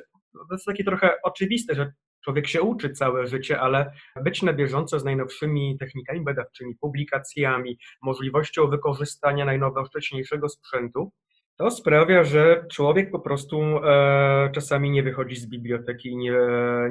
to 0.49 0.55
jest 0.55 0.65
takie 0.65 0.83
trochę 0.83 1.13
oczywiste, 1.23 1.75
że 1.75 1.91
człowiek 2.23 2.47
się 2.47 2.61
uczy 2.61 2.89
całe 2.89 3.27
życie, 3.27 3.59
ale 3.59 3.91
być 4.23 4.41
na 4.41 4.53
bieżąco 4.53 4.99
z 4.99 5.03
najnowszymi 5.03 5.77
technikami 5.79 6.23
badawczymi, 6.23 6.75
publikacjami, 6.75 7.77
możliwością 8.01 8.67
wykorzystania 8.67 9.45
najnowocześniejszego 9.45 10.49
sprzętu, 10.49 11.11
to 11.57 11.71
sprawia, 11.71 12.23
że 12.23 12.65
człowiek 12.71 13.11
po 13.11 13.19
prostu 13.19 13.61
e, 13.61 14.49
czasami 14.53 14.91
nie 14.91 15.03
wychodzi 15.03 15.35
z 15.35 15.49
biblioteki, 15.49 16.17
nie, 16.17 16.37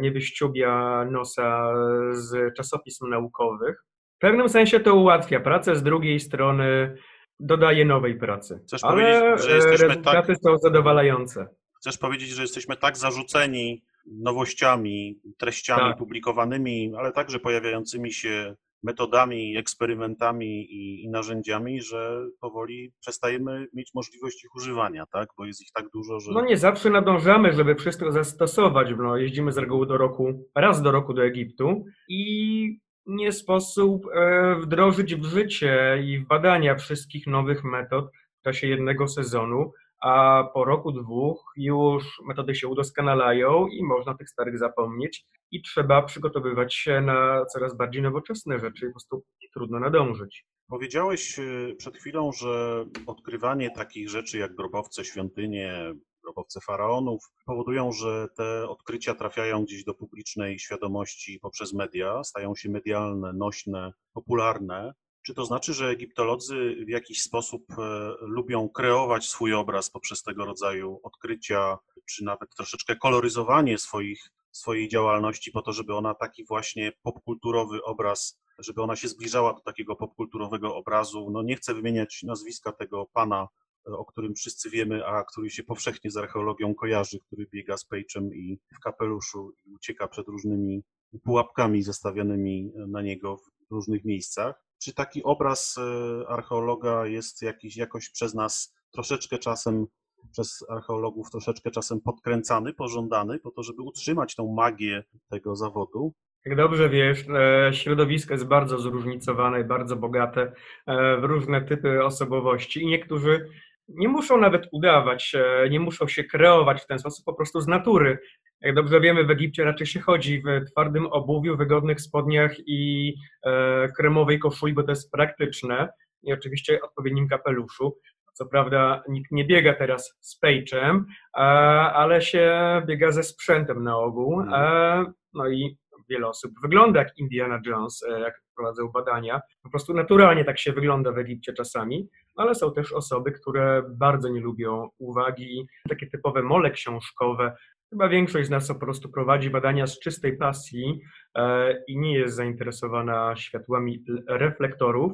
nie 0.00 0.10
wyściubia 0.10 1.04
nosa 1.04 1.74
z 2.12 2.54
czasopism 2.56 3.08
naukowych. 3.08 3.84
W 4.16 4.18
pewnym 4.18 4.48
sensie 4.48 4.80
to 4.80 4.94
ułatwia 4.94 5.40
pracę, 5.40 5.76
z 5.76 5.82
drugiej 5.82 6.20
strony 6.20 6.96
dodaje 7.40 7.84
nowej 7.84 8.18
pracy. 8.18 8.60
Chcesz 8.66 8.84
ale 8.84 9.38
że 9.38 9.56
jesteśmy 9.56 9.86
rezultaty 9.86 10.32
tak... 10.32 10.42
są 10.42 10.58
zadowalające. 10.58 11.48
Chcesz 11.84 11.98
powiedzieć, 11.98 12.30
że 12.30 12.42
jesteśmy 12.42 12.76
tak 12.76 12.96
zarzuceni 12.96 13.82
nowościami, 14.06 15.20
treściami 15.38 15.90
tak. 15.90 15.98
publikowanymi, 15.98 16.92
ale 16.98 17.12
także 17.12 17.38
pojawiającymi 17.38 18.12
się 18.12 18.54
metodami, 18.82 19.56
eksperymentami 19.56 20.72
i, 20.72 21.04
i, 21.04 21.08
narzędziami, 21.08 21.82
że 21.82 22.26
powoli 22.40 22.92
przestajemy 23.00 23.66
mieć 23.74 23.90
możliwość 23.94 24.44
ich 24.44 24.54
używania, 24.54 25.06
tak? 25.06 25.28
Bo 25.38 25.44
jest 25.44 25.62
ich 25.62 25.72
tak 25.74 25.90
dużo, 25.90 26.20
że. 26.20 26.32
No 26.32 26.44
nie 26.44 26.56
zawsze 26.56 26.90
nadążamy, 26.90 27.52
żeby 27.52 27.74
wszystko 27.74 28.12
zastosować. 28.12 28.88
No, 28.98 29.16
jeździmy 29.16 29.52
z 29.52 29.58
reguły 29.58 29.86
do 29.86 29.98
roku, 29.98 30.48
raz 30.54 30.82
do 30.82 30.92
roku 30.92 31.14
do 31.14 31.24
Egiptu 31.24 31.84
i 32.08 32.78
nie 33.06 33.32
sposób 33.32 34.06
e, 34.14 34.54
wdrożyć 34.54 35.14
w 35.14 35.24
życie 35.24 36.02
i 36.04 36.18
w 36.18 36.26
badania 36.26 36.74
wszystkich 36.74 37.26
nowych 37.26 37.64
metod 37.64 38.10
w 38.40 38.44
czasie 38.44 38.66
jednego 38.66 39.08
sezonu 39.08 39.72
a 40.04 40.44
po 40.54 40.64
roku, 40.64 40.92
dwóch 40.92 41.52
już 41.56 42.20
metody 42.26 42.54
się 42.54 42.68
udoskonalają 42.68 43.66
i 43.66 43.84
można 43.84 44.14
tych 44.14 44.30
starych 44.30 44.58
zapomnieć 44.58 45.26
i 45.50 45.62
trzeba 45.62 46.02
przygotowywać 46.02 46.74
się 46.74 47.00
na 47.00 47.46
coraz 47.46 47.76
bardziej 47.76 48.02
nowoczesne 48.02 48.58
rzeczy, 48.58 48.86
po 48.86 48.92
prostu 48.92 49.24
trudno 49.54 49.80
nadążyć. 49.80 50.46
Powiedziałeś 50.68 51.38
y, 51.38 51.74
przed 51.78 51.96
chwilą, 51.96 52.32
że 52.32 52.84
odkrywanie 53.06 53.70
takich 53.70 54.08
rzeczy 54.08 54.38
jak 54.38 54.54
grobowce, 54.54 55.04
świątynie, 55.04 55.94
grobowce 56.22 56.60
faraonów 56.60 57.22
powodują, 57.46 57.92
że 57.92 58.28
te 58.36 58.68
odkrycia 58.68 59.14
trafiają 59.14 59.64
gdzieś 59.64 59.84
do 59.84 59.94
publicznej 59.94 60.58
świadomości 60.58 61.38
poprzez 61.42 61.72
media, 61.72 62.24
stają 62.24 62.54
się 62.54 62.70
medialne, 62.70 63.32
nośne, 63.32 63.92
popularne. 64.12 64.92
Czy 65.26 65.34
to 65.34 65.44
znaczy, 65.44 65.74
że 65.74 65.88
egiptolodzy 65.88 66.84
w 66.86 66.88
jakiś 66.88 67.22
sposób 67.22 67.64
e, 67.70 68.14
lubią 68.20 68.68
kreować 68.68 69.28
swój 69.28 69.54
obraz 69.54 69.90
poprzez 69.90 70.22
tego 70.22 70.44
rodzaju 70.44 71.00
odkrycia, 71.02 71.78
czy 72.06 72.24
nawet 72.24 72.54
troszeczkę 72.56 72.96
koloryzowanie 72.96 73.78
swoich, 73.78 74.30
swojej 74.52 74.88
działalności 74.88 75.50
po 75.50 75.62
to, 75.62 75.72
żeby 75.72 75.94
ona 75.94 76.14
taki 76.14 76.44
właśnie 76.44 76.92
popkulturowy 77.02 77.82
obraz, 77.82 78.40
żeby 78.58 78.82
ona 78.82 78.96
się 78.96 79.08
zbliżała 79.08 79.52
do 79.52 79.60
takiego 79.60 79.96
popkulturowego 79.96 80.76
obrazu? 80.76 81.30
No 81.30 81.42
nie 81.42 81.56
chcę 81.56 81.74
wymieniać 81.74 82.22
nazwiska 82.22 82.72
tego 82.72 83.06
pana, 83.12 83.48
e, 83.88 83.92
o 83.92 84.04
którym 84.04 84.34
wszyscy 84.34 84.70
wiemy, 84.70 85.06
a 85.06 85.24
który 85.24 85.50
się 85.50 85.62
powszechnie 85.62 86.10
z 86.10 86.16
archeologią 86.16 86.74
kojarzy, 86.74 87.18
który 87.20 87.46
biega 87.46 87.76
z 87.76 87.84
pejczem 87.84 88.34
i 88.34 88.58
w 88.76 88.80
kapeluszu 88.80 89.52
i 89.64 89.74
ucieka 89.74 90.08
przed 90.08 90.28
różnymi 90.28 90.82
pułapkami 91.22 91.82
zastawionymi 91.82 92.72
na 92.88 93.02
niego 93.02 93.36
w 93.36 93.74
różnych 93.74 94.04
miejscach. 94.04 94.63
Czy 94.84 94.94
taki 94.94 95.22
obraz 95.22 95.78
e, 95.78 96.28
archeologa 96.28 97.06
jest 97.06 97.42
jakiś, 97.42 97.76
jakoś 97.76 98.10
przez 98.10 98.34
nas 98.34 98.74
troszeczkę 98.92 99.38
czasem, 99.38 99.86
przez 100.32 100.64
archeologów 100.68 101.30
troszeczkę 101.30 101.70
czasem 101.70 102.00
podkręcany, 102.00 102.72
pożądany, 102.72 103.38
po 103.38 103.50
to, 103.50 103.62
żeby 103.62 103.82
utrzymać 103.82 104.34
tą 104.34 104.52
magię 104.52 105.04
tego 105.30 105.56
zawodu? 105.56 106.12
Jak 106.46 106.56
dobrze 106.56 106.88
wiesz, 106.88 107.24
e, 107.28 107.74
środowisko 107.74 108.34
jest 108.34 108.46
bardzo 108.46 108.78
zróżnicowane 108.78 109.60
i 109.60 109.64
bardzo 109.64 109.96
bogate 109.96 110.52
e, 110.86 111.16
w 111.20 111.24
różne 111.24 111.62
typy 111.62 112.04
osobowości 112.04 112.82
i 112.82 112.86
niektórzy 112.86 113.50
nie 113.88 114.08
muszą 114.08 114.36
nawet 114.36 114.68
udawać, 114.72 115.32
nie 115.70 115.80
muszą 115.80 116.08
się 116.08 116.24
kreować 116.24 116.82
w 116.82 116.86
ten 116.86 116.98
sposób, 116.98 117.24
po 117.24 117.34
prostu 117.34 117.60
z 117.60 117.66
natury. 117.66 118.18
Jak 118.60 118.74
dobrze 118.74 119.00
wiemy, 119.00 119.24
w 119.24 119.30
Egipcie 119.30 119.64
raczej 119.64 119.86
się 119.86 120.00
chodzi 120.00 120.42
w 120.42 120.70
twardym 120.70 121.06
obuwiu, 121.06 121.56
wygodnych 121.56 122.00
spodniach 122.00 122.52
i 122.66 123.14
e, 123.46 123.88
kremowej 123.88 124.38
koszuli, 124.38 124.72
bo 124.72 124.82
to 124.82 124.92
jest 124.92 125.12
praktyczne 125.12 125.88
i 126.22 126.32
oczywiście 126.32 126.82
odpowiednim 126.82 127.28
kapeluszu. 127.28 127.98
Co 128.32 128.46
prawda 128.46 129.02
nikt 129.08 129.30
nie 129.32 129.44
biega 129.44 129.74
teraz 129.74 130.16
z 130.20 130.38
pejczem, 130.38 131.06
ale 131.32 132.22
się 132.22 132.52
biega 132.86 133.12
ze 133.12 133.22
sprzętem 133.22 133.84
na 133.84 133.98
ogół. 133.98 134.40
E, 134.40 135.04
no 135.34 135.48
i 135.48 135.76
wiele 136.08 136.28
osób 136.28 136.52
wygląda 136.62 137.00
jak 137.00 137.18
Indiana 137.18 137.60
Jones, 137.66 138.02
e, 138.02 138.20
jak 138.20 138.42
prowadzą 138.56 138.88
badania. 138.88 139.40
Po 139.62 139.70
prostu 139.70 139.94
naturalnie 139.94 140.44
tak 140.44 140.58
się 140.58 140.72
wygląda 140.72 141.12
w 141.12 141.18
Egipcie 141.18 141.52
czasami, 141.52 142.08
ale 142.36 142.54
są 142.54 142.72
też 142.72 142.92
osoby, 142.92 143.32
które 143.32 143.82
bardzo 143.88 144.28
nie 144.28 144.40
lubią 144.40 144.88
uwagi, 144.98 145.66
takie 145.88 146.06
typowe 146.06 146.42
mole 146.42 146.70
książkowe. 146.70 147.56
Chyba 147.94 148.08
większość 148.08 148.46
z 148.46 148.50
nas 148.50 148.68
po 148.68 148.74
prostu 148.74 149.08
prowadzi 149.08 149.50
badania 149.50 149.86
z 149.86 149.98
czystej 149.98 150.36
pasji 150.36 151.00
e, 151.34 151.74
i 151.86 151.98
nie 151.98 152.18
jest 152.18 152.36
zainteresowana 152.36 153.36
światłami 153.36 154.04
reflektorów. 154.28 155.12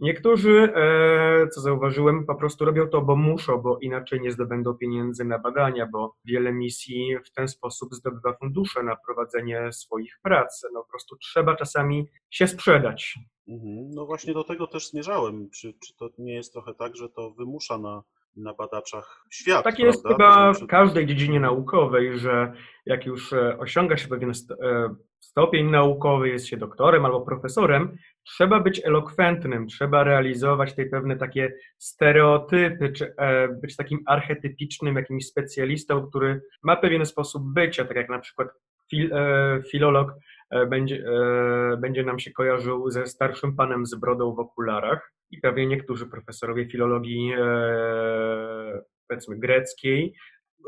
Niektórzy, 0.00 0.72
e, 0.74 1.48
co 1.48 1.60
zauważyłem, 1.60 2.26
po 2.26 2.34
prostu 2.34 2.64
robią 2.64 2.88
to, 2.88 3.02
bo 3.02 3.16
muszą, 3.16 3.58
bo 3.58 3.78
inaczej 3.78 4.20
nie 4.20 4.32
zdobędą 4.32 4.74
pieniędzy 4.74 5.24
na 5.24 5.38
badania, 5.38 5.88
bo 5.92 6.14
wiele 6.24 6.52
misji 6.52 7.16
w 7.24 7.32
ten 7.32 7.48
sposób 7.48 7.94
zdobywa 7.94 8.32
fundusze 8.32 8.82
na 8.82 8.96
prowadzenie 9.06 9.72
swoich 9.72 10.18
prac. 10.22 10.62
No 10.72 10.82
po 10.82 10.88
prostu 10.88 11.16
trzeba 11.16 11.56
czasami 11.56 12.06
się 12.30 12.46
sprzedać. 12.46 13.18
Mhm. 13.48 13.90
No 13.90 14.06
właśnie 14.06 14.34
do 14.34 14.44
tego 14.44 14.66
też 14.66 14.90
zmierzałem. 14.90 15.50
Czy, 15.50 15.74
czy 15.86 15.96
to 15.96 16.08
nie 16.18 16.34
jest 16.34 16.52
trochę 16.52 16.74
tak, 16.74 16.96
że 16.96 17.08
to 17.08 17.30
wymusza 17.30 17.78
na, 17.78 18.02
na 18.36 18.54
badaczach 18.54 19.24
świat? 19.30 19.64
Tak 19.64 19.78
jest 19.78 20.02
prawda? 20.02 20.24
chyba 20.24 20.52
w 20.52 20.66
każdej 20.66 21.06
dziedzinie 21.06 21.40
naukowej, 21.40 22.18
że 22.18 22.52
jak 22.86 23.06
już 23.06 23.32
e, 23.32 23.58
osiąga 23.58 23.96
się 23.96 24.08
pewien 24.08 24.30
e, 24.30 24.94
stopień 25.20 25.70
naukowy, 25.70 26.28
jest 26.28 26.46
się 26.46 26.56
doktorem 26.56 27.04
albo 27.04 27.20
profesorem, 27.20 27.96
trzeba 28.24 28.60
być 28.60 28.80
elokwentnym, 28.84 29.66
trzeba 29.66 30.04
realizować 30.04 30.74
te 30.74 30.84
pewne 30.84 31.16
takie 31.16 31.54
stereotypy, 31.78 32.92
czy 32.92 33.14
e, 33.16 33.48
być 33.48 33.76
takim 33.76 33.98
archetypicznym 34.06 34.96
jakimś 34.96 35.26
specjalistą, 35.26 36.06
który 36.06 36.42
ma 36.62 36.76
pewien 36.76 37.06
sposób 37.06 37.42
bycia, 37.52 37.84
tak 37.84 37.96
jak 37.96 38.08
na 38.08 38.18
przykład 38.18 38.48
fil, 38.90 39.10
filolog 39.70 40.12
będzie, 40.70 41.04
będzie 41.78 42.04
nam 42.04 42.18
się 42.18 42.30
kojarzył 42.30 42.90
ze 42.90 43.06
starszym 43.06 43.56
panem 43.56 43.86
z 43.86 43.94
brodą 43.94 44.34
w 44.34 44.38
okularach 44.38 45.11
i 45.32 45.40
pewnie 45.40 45.66
niektórzy 45.66 46.06
profesorowie 46.06 46.68
filologii 46.68 47.32
e, 47.38 48.82
powiedzmy 49.08 49.38
greckiej 49.38 50.14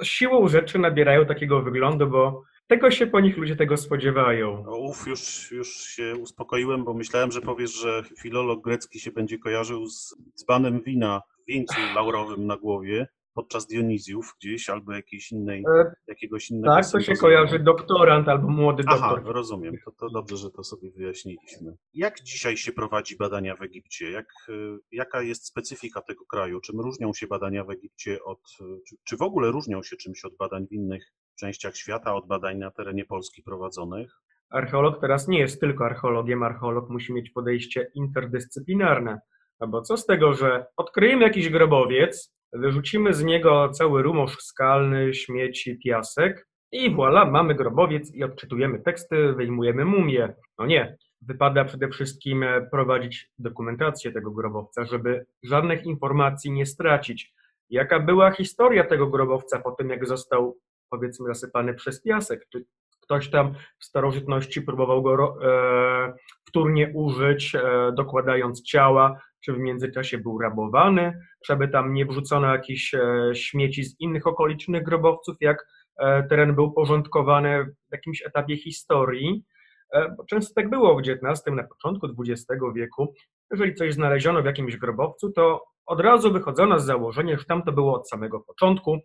siłą 0.02 0.48
rzeczy 0.48 0.78
nabierają 0.78 1.26
takiego 1.26 1.62
wyglądu, 1.62 2.06
bo 2.06 2.42
tego 2.66 2.90
się 2.90 3.06
po 3.06 3.20
nich 3.20 3.36
ludzie 3.36 3.56
tego 3.56 3.76
spodziewają. 3.76 4.64
No, 4.66 4.76
uf, 4.76 5.06
już, 5.06 5.52
już 5.52 5.68
się 5.68 6.14
uspokoiłem, 6.16 6.84
bo 6.84 6.94
myślałem, 6.94 7.32
że 7.32 7.40
powiesz, 7.40 7.70
że 7.70 8.02
filolog 8.18 8.64
grecki 8.64 9.00
się 9.00 9.10
będzie 9.10 9.38
kojarzył 9.38 9.86
z 9.86 10.16
dzbanem 10.36 10.82
wina 10.82 11.22
wieńcu 11.48 11.74
laurowym 11.94 12.46
na 12.46 12.56
głowie 12.56 13.06
podczas 13.34 13.66
Dionizjów 13.66 14.34
gdzieś 14.40 14.70
albo 14.70 14.92
jakiejś 14.92 15.32
innej, 15.32 15.64
E, 15.80 15.94
jakiegoś 16.06 16.50
innego 16.50 16.74
Tak, 16.74 16.90
to 16.92 17.00
się 17.00 17.16
kojarzy 17.16 17.58
doktorant 17.58 18.28
albo 18.28 18.48
młody 18.48 18.84
Aha, 18.86 19.14
doktor. 19.14 19.34
rozumiem. 19.34 19.74
To, 19.84 19.90
to 19.90 20.10
dobrze, 20.10 20.36
że 20.36 20.50
to 20.50 20.64
sobie 20.64 20.90
wyjaśniliśmy. 20.90 21.76
Jak 21.94 22.20
dzisiaj 22.20 22.56
się 22.56 22.72
prowadzi 22.72 23.16
badania 23.16 23.56
w 23.56 23.62
Egipcie? 23.62 24.10
Jak, 24.10 24.26
y, 24.48 24.78
jaka 24.92 25.22
jest 25.22 25.46
specyfika 25.46 26.02
tego 26.02 26.24
kraju? 26.26 26.60
Czym 26.60 26.80
różnią 26.80 27.12
się 27.12 27.26
badania 27.26 27.64
w 27.64 27.70
Egipcie 27.70 28.24
od, 28.24 28.40
y, 28.60 28.64
czy, 28.88 28.96
czy 29.04 29.16
w 29.16 29.22
ogóle 29.22 29.50
różnią 29.50 29.82
się 29.82 29.96
czymś 29.96 30.24
od 30.24 30.36
badań 30.36 30.66
w 30.66 30.72
innych 30.72 31.12
częściach 31.38 31.76
świata, 31.76 32.14
od 32.14 32.26
badań 32.26 32.58
na 32.58 32.70
terenie 32.70 33.04
Polski 33.04 33.42
prowadzonych? 33.42 34.12
Archeolog 34.50 35.00
teraz 35.00 35.28
nie 35.28 35.38
jest 35.38 35.60
tylko 35.60 35.84
archeologiem, 35.84 36.42
archeolog 36.42 36.90
musi 36.90 37.12
mieć 37.14 37.30
podejście 37.30 37.90
interdyscyplinarne. 37.94 39.20
No 39.60 39.68
bo 39.68 39.82
co 39.82 39.96
z 39.96 40.06
tego, 40.06 40.34
że 40.34 40.66
odkryjemy 40.76 41.22
jakiś 41.22 41.48
grobowiec, 41.48 42.34
wyrzucimy 42.54 43.14
z 43.14 43.24
niego 43.24 43.68
cały 43.68 44.02
rumosz 44.02 44.36
skalny, 44.36 45.14
śmieci, 45.14 45.78
piasek 45.84 46.48
i 46.72 46.96
voilà, 46.96 47.30
mamy 47.30 47.54
grobowiec 47.54 48.14
i 48.14 48.24
odczytujemy 48.24 48.80
teksty, 48.80 49.32
wyjmujemy 49.32 49.84
mumię. 49.84 50.34
No 50.58 50.66
nie, 50.66 50.96
wypada 51.22 51.64
przede 51.64 51.88
wszystkim 51.88 52.42
e, 52.42 52.66
prowadzić 52.70 53.30
dokumentację 53.38 54.12
tego 54.12 54.30
grobowca, 54.30 54.84
żeby 54.84 55.26
żadnych 55.42 55.84
informacji 55.84 56.52
nie 56.52 56.66
stracić. 56.66 57.32
Jaka 57.70 58.00
była 58.00 58.30
historia 58.30 58.84
tego 58.84 59.06
grobowca 59.06 59.60
po 59.60 59.72
tym, 59.72 59.90
jak 59.90 60.06
został, 60.06 60.58
powiedzmy, 60.90 61.26
zasypany 61.26 61.74
przez 61.74 62.02
piasek? 62.02 62.46
Czy 62.52 62.64
ktoś 63.00 63.30
tam 63.30 63.54
w 63.78 63.84
starożytności 63.84 64.62
próbował 64.62 65.02
go 65.02 65.36
e, 65.42 66.14
wtórnie 66.48 66.92
użyć, 66.94 67.54
e, 67.54 67.92
dokładając 67.96 68.62
ciała, 68.62 69.20
czy 69.44 69.52
w 69.52 69.58
międzyczasie 69.58 70.18
był 70.18 70.38
rabowany, 70.38 71.18
żeby 71.46 71.68
tam 71.68 71.94
nie 71.94 72.06
wrzucono 72.06 72.52
jakichś 72.52 72.94
e, 72.94 73.30
śmieci 73.34 73.84
z 73.84 74.00
innych 74.00 74.26
okolicznych 74.26 74.82
grobowców, 74.82 75.36
jak 75.40 75.66
e, 75.98 76.22
teren 76.22 76.54
był 76.54 76.72
porządkowany 76.72 77.64
w 77.64 77.92
jakimś 77.92 78.22
etapie 78.26 78.56
historii. 78.56 79.44
E, 79.92 80.14
Bo 80.16 80.24
często 80.24 80.54
tak 80.54 80.70
było 80.70 80.96
w 80.96 81.00
XIX, 81.00 81.42
na 81.46 81.64
początku 81.64 82.06
XX 82.06 82.46
wieku. 82.74 83.14
Jeżeli 83.50 83.74
coś 83.74 83.94
znaleziono 83.94 84.42
w 84.42 84.46
jakimś 84.46 84.76
grobowcu, 84.76 85.32
to 85.32 85.64
od 85.86 86.00
razu 86.00 86.32
wychodzono 86.32 86.78
z 86.78 86.84
założenia, 86.84 87.38
że 87.38 87.44
tam 87.44 87.62
to 87.62 87.72
było 87.72 87.94
od 87.94 88.08
samego 88.08 88.40
początku. 88.40 88.98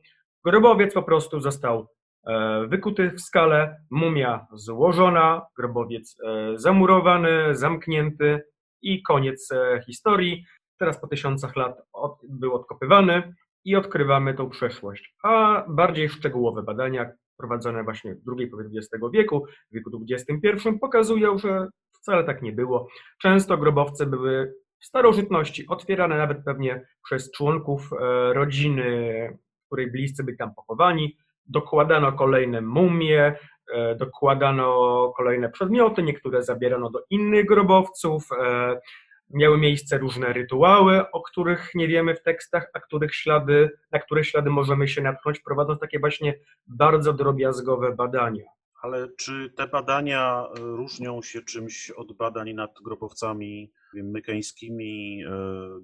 Grobowiec 0.46 0.94
po 0.94 1.04
prostu 1.04 1.40
został 1.40 1.88
wykuty 2.68 3.12
w 3.12 3.22
skale, 3.22 3.82
mumia 3.92 4.48
złożona, 4.54 5.42
grobowiec 5.58 6.18
zamurowany, 6.56 7.56
zamknięty 7.56 8.42
i 8.82 9.04
koniec 9.04 9.52
e, 9.52 9.82
historii. 9.86 10.46
Teraz 10.80 11.02
po 11.02 11.08
tysiącach 11.08 11.56
lat 11.56 11.82
od, 11.94 12.18
był 12.30 12.56
odkopywany 12.56 13.34
i 13.66 13.76
odkrywamy 13.76 14.34
tą 14.34 14.50
przeszłość. 14.50 15.16
A 15.24 15.64
bardziej 15.70 16.10
szczegółowe 16.10 16.64
badania 16.64 17.12
prowadzone 17.38 17.84
właśnie 17.84 18.16
w 18.16 18.24
drugiej 18.24 18.48
połowie 18.48 18.70
XX 18.76 19.04
wieku, 19.14 19.46
w 19.72 19.76
wieku 19.76 19.92
XXI 20.12 20.70
pokazują, 20.82 21.38
że 21.38 21.68
wcale 21.92 22.24
tak 22.24 22.42
nie 22.42 22.52
było. 22.52 22.88
Często 23.22 23.58
grobowce 23.58 24.06
były 24.06 24.54
w 24.80 24.86
starożytności 24.86 25.68
otwierane 25.68 26.18
nawet 26.18 26.44
pewnie 26.46 26.86
przez 27.04 27.32
członków 27.32 27.90
e, 27.94 28.34
rodziny, 28.34 29.38
której 29.66 29.92
bliscy 29.92 30.24
byli 30.24 30.38
tam 30.38 30.56
pochowani. 30.56 31.18
Dokładano 31.46 32.12
kolejne 32.12 32.62
mumie, 32.62 33.36
dokładano 33.96 35.14
kolejne 35.18 35.50
przedmioty, 35.50 36.04
niektóre 36.04 36.44
zabierano 36.44 36.90
do 36.90 37.04
innych 37.10 37.46
grobowców. 37.46 38.28
e, 38.42 38.80
Miały 39.34 39.58
miejsce 39.58 39.98
różne 39.98 40.34
rytuały, 40.34 41.12
o 41.12 41.22
których 41.22 41.76
nie 41.76 41.88
wiemy 41.88 42.16
w 42.16 42.24
tekstach, 42.24 42.70
a 42.74 42.80
których 42.80 43.16
ślady, 43.16 43.72
na 43.92 44.00
których 44.00 44.28
ślady 44.28 44.50
możemy 44.50 44.88
się 44.88 45.02
natknąć, 45.02 45.40
prowadząc 45.40 45.80
takie 45.80 46.00
właśnie 46.00 46.34
bardzo 46.68 47.14
drobiazgowe 47.14 47.96
badania. 47.96 48.59
Ale 48.82 49.10
czy 49.18 49.54
te 49.58 49.68
badania 49.68 50.46
y, 50.58 50.60
różnią 50.60 51.22
się 51.22 51.42
czymś 51.42 51.92
od 51.92 52.14
badań 52.14 52.54
nad 52.54 52.72
grobowcami 52.84 53.72
wiem, 53.94 54.12
mykeńskimi, 54.12 55.24
y, 55.24 55.30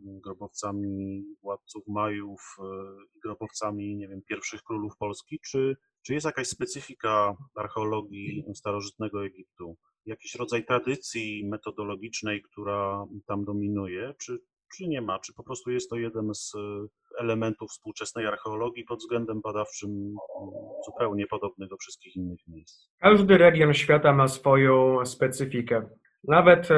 grobowcami 0.03 1.23
władców 1.41 1.87
Majów, 1.87 2.57
y, 2.59 2.63
i 3.15 3.19
grobowcami, 3.19 3.95
nie 3.95 4.07
wiem, 4.07 4.21
pierwszych 4.21 4.63
królów 4.63 4.97
Polski? 4.97 5.39
Czy, 5.39 5.77
czy 6.05 6.13
jest 6.13 6.25
jakaś 6.25 6.47
specyfika 6.47 7.35
archeologii 7.55 8.43
starożytnego 8.55 9.25
Egiptu? 9.25 9.77
Jakiś 10.05 10.35
rodzaj 10.35 10.65
tradycji 10.65 11.47
metodologicznej, 11.47 12.41
która 12.41 13.05
tam 13.27 13.45
dominuje? 13.45 14.13
Czy, 14.19 14.39
czy 14.75 14.87
nie 14.87 15.01
ma? 15.01 15.19
Czy 15.19 15.33
po 15.33 15.43
prostu 15.43 15.71
jest 15.71 15.89
to 15.89 15.95
jeden 15.95 16.33
z 16.33 16.53
elementów 17.19 17.69
współczesnej 17.69 18.27
archeologii 18.27 18.83
pod 18.83 18.99
względem 18.99 19.41
badawczym 19.41 20.15
zupełnie 20.85 21.27
podobny 21.27 21.67
do 21.67 21.77
wszystkich 21.77 22.15
innych 22.15 22.39
miejsc? 22.47 22.87
Każdy 22.99 23.37
region 23.37 23.73
świata 23.73 24.13
ma 24.13 24.27
swoją 24.27 25.05
specyfikę. 25.05 25.89
Nawet 26.27 26.71
e, 26.71 26.75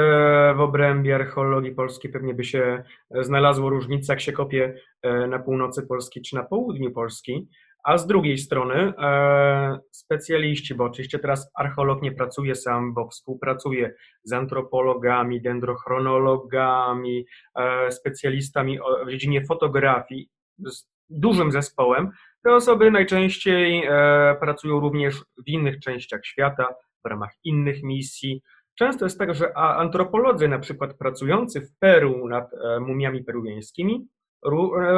w 0.57 0.61
obrębie 0.61 1.15
archeologii 1.15 1.71
polskiej 1.71 2.11
pewnie 2.11 2.33
by 2.33 2.43
się 2.43 2.83
znalazło 3.21 3.69
różnica, 3.69 4.13
jak 4.13 4.21
się 4.21 4.31
kopie 4.31 4.79
e, 5.01 5.27
na 5.27 5.39
północy 5.39 5.87
Polski 5.87 6.21
czy 6.21 6.35
na 6.35 6.43
południu 6.43 6.91
Polski. 6.91 7.47
A 7.83 7.97
z 7.97 8.07
drugiej 8.07 8.37
strony 8.37 8.93
e, 8.97 9.79
specjaliści, 9.91 10.75
bo 10.75 10.83
oczywiście 10.83 11.19
teraz 11.19 11.51
archeolog 11.55 12.01
nie 12.01 12.11
pracuje 12.11 12.55
sam, 12.55 12.93
bo 12.93 13.09
współpracuje 13.09 13.93
z 14.23 14.33
antropologami, 14.33 15.41
dendrochronologami, 15.41 17.25
e, 17.55 17.91
specjalistami 17.91 18.79
w 19.05 19.11
dziedzinie 19.11 19.45
fotografii, 19.45 20.29
z 20.65 20.87
dużym 21.09 21.51
zespołem. 21.51 22.09
Te 22.43 22.55
osoby 22.55 22.91
najczęściej 22.91 23.85
e, 23.85 24.35
pracują 24.39 24.79
również 24.79 25.15
w 25.19 25.47
innych 25.47 25.79
częściach 25.79 26.25
świata, 26.25 26.75
w 27.05 27.09
ramach 27.09 27.31
innych 27.43 27.83
misji. 27.83 28.41
Często 28.75 29.05
jest 29.05 29.19
tak, 29.19 29.35
że 29.35 29.57
antropolodzy, 29.57 30.47
na 30.47 30.59
przykład 30.59 30.93
pracujący 30.93 31.61
w 31.61 31.77
Peru 31.79 32.27
nad 32.27 32.53
e, 32.53 32.79
mumiami 32.79 33.23
peruwiańskimi, 33.23 34.07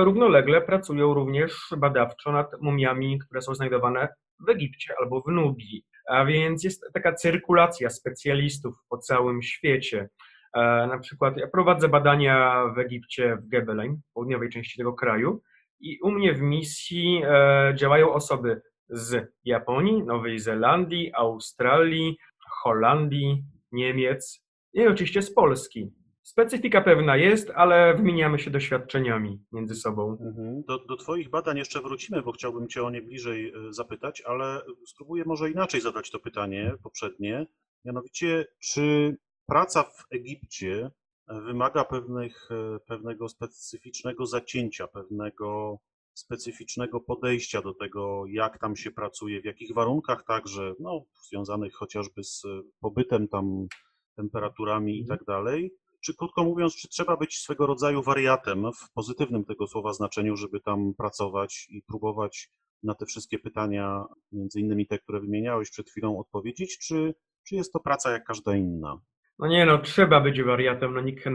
równolegle 0.04 0.62
pracują 0.62 1.13
również 1.13 1.54
badawczo 1.78 2.32
nad 2.32 2.62
mumiami, 2.62 3.19
które 3.19 3.41
są 3.41 3.56
znajdowane 3.56 4.08
w 4.47 4.49
Egipcie 4.49 4.93
albo 4.99 5.21
w 5.21 5.32
Nubii. 5.32 5.84
A 6.10 6.25
więc 6.25 6.63
jest 6.63 6.84
taka 6.93 7.13
cyrkulacja 7.13 7.89
specjalistów 7.89 8.75
po 8.89 8.97
całym 8.97 9.41
świecie. 9.41 10.10
E, 10.54 10.60
Na 10.88 10.99
przykład 10.99 11.38
ja 11.38 11.47
prowadzę 11.47 11.89
badania 11.89 12.65
w 12.75 12.80
Egipcie, 12.80 13.36
w 13.36 13.47
Gebelein, 13.47 13.95
w 13.95 14.13
południowej 14.13 14.49
części 14.49 14.78
tego 14.78 14.93
kraju, 14.93 15.41
i 15.80 15.99
u 16.04 16.12
mnie 16.12 16.34
w 16.34 16.41
misji 16.41 17.21
e, 17.25 17.73
działają 17.75 18.13
osoby 18.13 18.62
z 18.89 19.32
Japonii, 19.45 20.04
Nowej 20.04 20.39
Zelandii, 20.39 21.12
Australii, 21.13 22.17
Holandii, 22.63 23.43
Niemiec 23.71 24.45
i 24.73 24.88
oczywiście 24.88 25.21
z 25.21 25.34
Polski. 25.34 25.91
Specyfika 26.29 26.81
pewna 26.81 27.17
jest, 27.17 27.51
ale 27.55 27.95
wymieniamy 27.95 28.39
się 28.39 28.51
doświadczeniami 28.51 29.43
między 29.51 29.75
sobą. 29.75 30.17
Mhm. 30.21 30.63
Do, 30.67 30.85
do 30.85 30.97
Twoich 30.97 31.29
badań 31.29 31.57
jeszcze 31.57 31.81
wrócimy, 31.81 32.21
bo 32.21 32.31
chciałbym 32.31 32.67
Cię 32.67 32.83
o 32.83 32.89
nie 32.89 33.01
bliżej 33.01 33.49
e, 33.49 33.73
zapytać, 33.73 34.21
ale 34.21 34.61
spróbuję 34.85 35.23
może 35.25 35.51
inaczej 35.51 35.81
zadać 35.81 36.11
to 36.11 36.19
pytanie 36.19 36.73
poprzednie. 36.83 37.47
Mianowicie, 37.85 38.45
czy 38.59 39.17
praca 39.45 39.83
w 39.83 40.05
Egipcie 40.11 40.91
wymaga 41.27 41.83
pewnych, 41.83 42.49
e, 42.51 42.79
pewnego 42.79 43.29
specyficznego 43.29 44.25
zacięcia, 44.25 44.87
pewnego 44.87 45.77
specyficznego 46.13 46.99
podejścia 46.99 47.61
do 47.61 47.73
tego, 47.73 48.23
jak 48.27 48.57
tam 48.57 48.75
się 48.75 48.91
pracuje, 48.91 49.41
w 49.41 49.45
jakich 49.45 49.73
warunkach 49.73 50.23
także, 50.23 50.73
no, 50.79 51.05
związanych 51.27 51.73
chociażby 51.73 52.23
z 52.23 52.43
pobytem 52.79 53.27
tam, 53.27 53.67
temperaturami 54.15 54.99
i 54.99 55.05
tak 55.05 55.23
dalej. 55.23 55.71
Czy 56.01 56.15
krótko 56.15 56.43
mówiąc, 56.43 56.75
czy 56.75 56.88
trzeba 56.88 57.17
być 57.17 57.38
swego 57.38 57.65
rodzaju 57.65 58.03
wariatem 58.03 58.63
w 58.73 58.91
pozytywnym 58.93 59.45
tego 59.45 59.67
słowa 59.67 59.93
znaczeniu, 59.93 60.35
żeby 60.35 60.59
tam 60.59 60.93
pracować 60.97 61.67
i 61.69 61.81
próbować 61.81 62.49
na 62.83 62.95
te 62.95 63.05
wszystkie 63.05 63.39
pytania, 63.39 64.05
między 64.31 64.59
innymi 64.59 64.88
te, 64.88 64.99
które 64.99 65.19
wymieniałeś 65.19 65.71
przed 65.71 65.89
chwilą, 65.89 66.19
odpowiedzieć, 66.19 66.77
czy, 66.77 67.13
czy 67.47 67.55
jest 67.55 67.73
to 67.73 67.79
praca 67.79 68.12
jak 68.12 68.23
każda 68.23 68.55
inna? 68.55 68.99
No 69.39 69.47
nie 69.47 69.65
no, 69.65 69.77
trzeba 69.77 70.21
być 70.21 70.43
wariatem, 70.43 70.93
no 70.93 71.01
nikt, 71.01 71.27
e, 71.27 71.31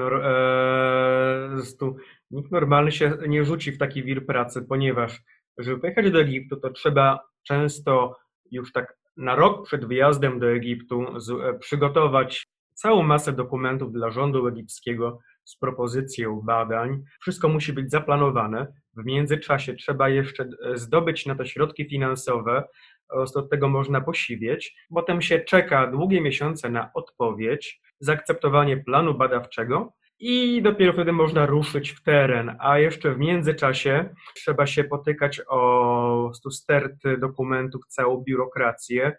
tu, 1.78 1.96
nikt 2.30 2.50
normalny 2.50 2.92
się 2.92 3.18
nie 3.28 3.44
rzuci 3.44 3.72
w 3.72 3.78
taki 3.78 4.04
wir 4.04 4.26
pracy, 4.26 4.62
ponieważ 4.68 5.22
żeby 5.58 5.80
pojechać 5.80 6.10
do 6.10 6.20
Egiptu, 6.20 6.56
to 6.56 6.70
trzeba 6.70 7.20
często 7.42 8.16
już 8.50 8.72
tak 8.72 8.96
na 9.16 9.36
rok 9.36 9.66
przed 9.66 9.84
wyjazdem 9.84 10.38
do 10.38 10.50
Egiptu 10.50 11.06
e, 11.42 11.58
przygotować 11.58 12.46
całą 12.74 13.02
masę 13.02 13.32
dokumentów 13.32 13.92
dla 13.92 14.10
rządu 14.10 14.46
egipskiego 14.46 15.18
z 15.44 15.56
propozycją 15.56 16.40
badań. 16.40 17.02
Wszystko 17.20 17.48
musi 17.48 17.72
być 17.72 17.90
zaplanowane. 17.90 18.66
W 18.96 19.04
międzyczasie 19.04 19.74
trzeba 19.74 20.08
jeszcze 20.08 20.44
e, 20.44 20.76
zdobyć 20.78 21.26
na 21.26 21.34
to 21.34 21.44
środki 21.44 21.88
finansowe, 21.88 22.64
od 23.08 23.50
tego 23.50 23.68
można 23.68 24.00
posiwieć. 24.00 24.76
Potem 24.94 25.22
się 25.22 25.40
czeka 25.40 25.86
długie 25.86 26.20
miesiące 26.20 26.70
na 26.70 26.90
odpowiedź, 26.94 27.80
zaakceptowanie 28.00 28.76
planu 28.76 29.14
badawczego 29.14 29.92
i 30.18 30.62
dopiero 30.62 30.92
wtedy 30.92 31.12
można 31.12 31.46
ruszyć 31.46 31.90
w 31.90 32.02
teren, 32.02 32.56
a 32.60 32.78
jeszcze 32.78 33.14
w 33.14 33.18
międzyczasie 33.18 34.14
trzeba 34.34 34.66
się 34.66 34.84
potykać 34.84 35.40
o 35.48 36.30
sterty 36.50 37.18
dokumentów, 37.18 37.86
całą 37.88 38.24
biurokrację. 38.26 39.16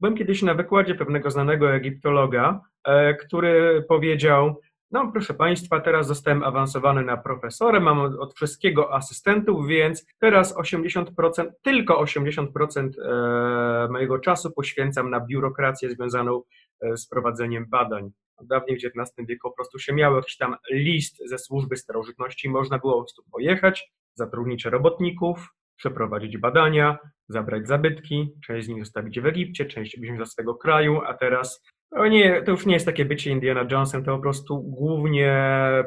Byłem 0.00 0.16
kiedyś 0.16 0.42
na 0.42 0.54
wykładzie 0.54 0.94
pewnego 0.94 1.30
znanego 1.30 1.74
egiptologa, 1.74 2.60
e, 2.84 3.14
który 3.14 3.84
powiedział, 3.88 4.60
no, 4.90 5.12
proszę 5.12 5.34
Państwa, 5.34 5.80
teraz 5.80 6.06
zostałem 6.06 6.42
awansowany 6.42 7.04
na 7.04 7.16
profesora, 7.16 7.80
mam 7.80 7.98
od 7.98 8.34
wszystkiego 8.34 8.94
asystentów, 8.94 9.66
więc 9.66 10.06
teraz 10.18 10.56
80%, 10.56 11.50
tylko 11.62 12.04
80% 12.04 12.90
e, 13.04 13.88
mojego 13.90 14.18
czasu 14.18 14.50
poświęcam 14.50 15.10
na 15.10 15.20
biurokrację 15.20 15.90
związaną 15.90 16.42
e, 16.80 16.96
z 16.96 17.08
prowadzeniem 17.08 17.66
badań. 17.68 18.10
Dawniej 18.42 18.78
w 18.78 18.84
XIX 18.84 19.28
wieku 19.28 19.50
po 19.50 19.54
prostu 19.54 19.78
się 19.78 19.94
miał 19.94 20.16
jakiś 20.16 20.36
tam 20.36 20.56
list 20.70 21.28
ze 21.28 21.38
służby 21.38 21.76
starożytności, 21.76 22.50
można 22.50 22.78
było 22.78 22.92
po 22.92 23.00
prostu 23.00 23.22
pojechać, 23.32 23.92
zatrudnić 24.14 24.64
robotników, 24.64 25.55
przeprowadzić 25.76 26.38
badania, 26.38 26.98
zabrać 27.28 27.68
zabytki, 27.68 28.34
część 28.46 28.66
z 28.66 28.68
nich 28.68 28.84
zostawić 28.84 29.20
w 29.20 29.26
Egipcie, 29.26 29.66
część 29.66 30.00
wziąć 30.00 30.18
do 30.18 30.26
swego 30.26 30.54
kraju, 30.54 31.00
a 31.06 31.14
teraz 31.14 31.62
to, 31.90 32.06
nie, 32.06 32.42
to 32.42 32.50
już 32.50 32.66
nie 32.66 32.74
jest 32.74 32.86
takie 32.86 33.04
bycie 33.04 33.30
Indiana 33.30 33.66
Jonesem, 33.70 34.04
to 34.04 34.16
po 34.16 34.22
prostu 34.22 34.62
głównie 34.62 35.34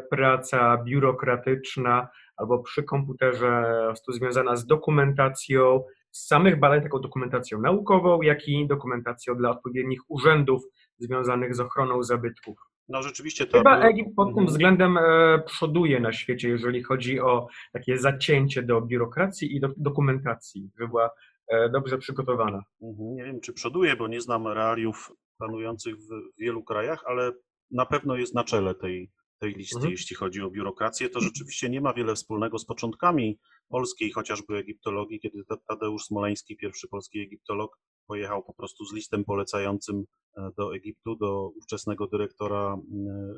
praca 0.10 0.84
biurokratyczna 0.84 2.08
albo 2.38 2.60
przy 2.60 2.84
komputerze 2.84 3.64
po 3.80 3.86
prostu 3.86 4.12
związana 4.12 4.56
z 4.56 4.66
dokumentacją, 4.66 5.84
z 6.12 6.28
samych 6.28 6.60
badań, 6.60 6.82
taką 6.82 7.00
dokumentacją 7.00 7.62
naukową, 7.62 8.22
jak 8.22 8.48
i 8.48 8.68
dokumentacją 8.68 9.36
dla 9.36 9.50
odpowiednich 9.50 10.00
urzędów 10.08 10.64
związanych 10.98 11.56
z 11.56 11.60
ochroną 11.60 12.04
zabytków. 12.04 12.58
No 12.90 13.04
rzeczywiście 13.04 13.46
to. 13.46 13.58
Chyba 13.58 13.82
Egipt 13.82 14.16
pod 14.16 14.28
tym 14.28 14.40
mhm. 14.40 14.48
względem 14.48 14.98
e, 14.98 15.02
przoduje 15.46 16.00
na 16.00 16.14
świecie, 16.14 16.50
jeżeli 16.50 16.84
chodzi 16.84 17.20
o 17.20 17.48
takie 17.74 17.98
zacięcie 17.98 18.64
do 18.64 18.82
biurokracji 18.82 19.56
i 19.56 19.60
do 19.60 19.70
dokumentacji, 19.78 20.70
żeby 20.78 20.88
była 20.90 21.10
e, 21.48 21.70
dobrze 21.70 21.98
przygotowana. 21.98 22.64
Mhm. 22.82 23.16
Nie 23.16 23.24
wiem, 23.24 23.42
czy 23.42 23.54
przoduje, 23.54 23.96
bo 23.96 24.08
nie 24.08 24.22
znam 24.22 24.48
realiów 24.48 25.12
panujących 25.38 25.96
w 25.96 26.42
wielu 26.42 26.64
krajach, 26.64 27.04
ale 27.06 27.32
na 27.72 27.86
pewno 27.86 28.16
jest 28.16 28.36
na 28.36 28.44
czele 28.44 28.76
tej, 28.76 29.12
tej 29.40 29.54
listy, 29.54 29.76
mhm. 29.76 29.92
jeśli 29.92 30.16
chodzi 30.16 30.42
o 30.42 30.50
biurokrację. 30.50 31.10
To 31.10 31.20
rzeczywiście 31.20 31.70
nie 31.70 31.82
ma 31.82 31.94
wiele 31.94 32.16
wspólnego 32.16 32.60
z 32.60 32.66
początkami 32.66 33.40
polskiej 33.70 34.12
chociażby 34.12 34.58
egiptologii, 34.58 35.20
kiedy 35.20 35.44
Tadeusz 35.68 36.04
Smoleński, 36.04 36.58
pierwszy 36.58 36.88
polski 36.88 37.20
egiptolog, 37.20 37.78
pojechał 38.10 38.44
po 38.44 38.54
prostu 38.54 38.86
z 38.86 38.94
listem 38.94 39.26
polecającym 39.26 40.06
e, 40.38 40.52
do 40.58 40.76
Egiptu, 40.76 41.16
do 41.16 41.50
ówczesnego 41.50 42.08
dyrektora 42.08 42.74
e, 42.74 42.80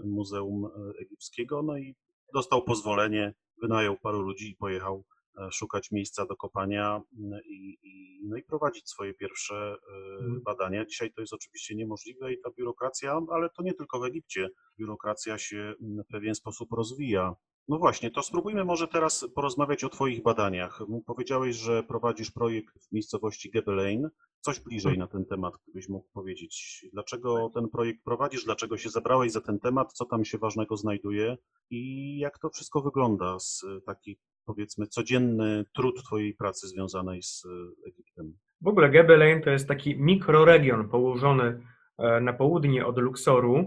Muzeum 0.06 0.66
e, 0.66 0.70
Egipskiego, 1.02 1.64
no 1.64 1.78
i 1.78 1.96
dostał 2.34 2.64
pozwolenie, 2.64 3.34
wynajął 3.62 3.98
paru 3.98 4.22
ludzi 4.22 4.52
i 4.52 4.56
pojechał 4.56 5.04
szukać 5.52 5.92
miejsca 5.92 6.26
do 6.26 6.36
kopania 6.36 7.02
mm, 7.20 7.40
i, 7.46 7.78
i, 7.84 8.20
no 8.28 8.38
i 8.38 8.44
prowadzić 8.44 8.90
swoje 8.90 9.14
pierwsze 9.14 9.76
mhm. 10.20 10.42
badania. 10.46 10.86
Dzisiaj 10.86 11.14
to 11.14 11.22
jest 11.22 11.34
oczywiście 11.34 11.76
niemożliwe 11.76 12.34
i 12.34 12.42
ta 12.44 12.50
biurokracja, 12.58 13.22
ale 13.32 13.50
to 13.50 13.64
nie 13.64 13.74
tylko 13.74 14.00
w 14.00 14.04
Egipcie, 14.04 14.50
biurokracja 14.80 15.38
się 15.38 15.58
mm, 15.58 16.04
w 16.04 16.08
pewien 16.12 16.36
sposób 16.36 16.72
rozwija. 16.72 17.36
No 17.67 17.78
właśnie, 17.78 18.12
to 18.12 18.24
spróbujmy 18.24 18.65
może 18.65 18.88
teraz 18.88 19.26
porozmawiać 19.36 19.84
o 19.84 19.89
Twoich 19.89 20.24
badaniach. 20.24 20.80
Powiedziałeś, 21.06 21.56
że 21.56 21.84
prowadzisz 21.84 22.32
projekt 22.32 22.88
w 22.88 22.91
miejscowości 22.91 23.52
Gebelein. 23.52 24.10
Coś 24.39 24.60
bliżej 24.60 24.97
na 24.97 25.08
ten 25.08 25.26
temat, 25.26 25.54
gdybyś 25.63 25.89
mógł 25.89 26.08
powiedzieć. 26.13 26.86
Dlaczego 26.93 27.50
ten 27.54 27.69
projekt 27.69 28.04
prowadzisz? 28.04 28.45
Dlaczego 28.45 28.78
się 28.78 28.89
zabrałeś 28.89 29.32
za 29.32 29.41
ten 29.41 29.60
temat? 29.60 29.93
Co 29.93 30.06
tam 30.06 30.26
się 30.26 30.38
ważnego 30.38 30.78
znajduje? 30.78 31.38
I 31.69 32.17
jak 32.17 32.39
to 32.39 32.50
wszystko 32.50 32.82
wygląda 32.82 33.39
z 33.39 33.65
taki 33.86 34.17
powiedzmy 34.45 34.88
codzienny 34.88 35.65
trud 35.76 36.04
Twojej 36.04 36.34
pracy 36.34 36.67
związanej 36.67 37.24
z 37.24 37.43
Egiptem? 37.88 38.34
W 38.62 38.67
ogóle 38.67 38.89
Gebelein 38.89 39.41
to 39.41 39.50
jest 39.50 39.67
taki 39.67 39.95
mikroregion 40.00 40.89
położony 40.89 41.62
e, 41.97 42.21
na 42.21 42.34
południe 42.34 42.86
od 42.86 42.97
Luksoru. 42.97 43.56
E, 43.58 43.63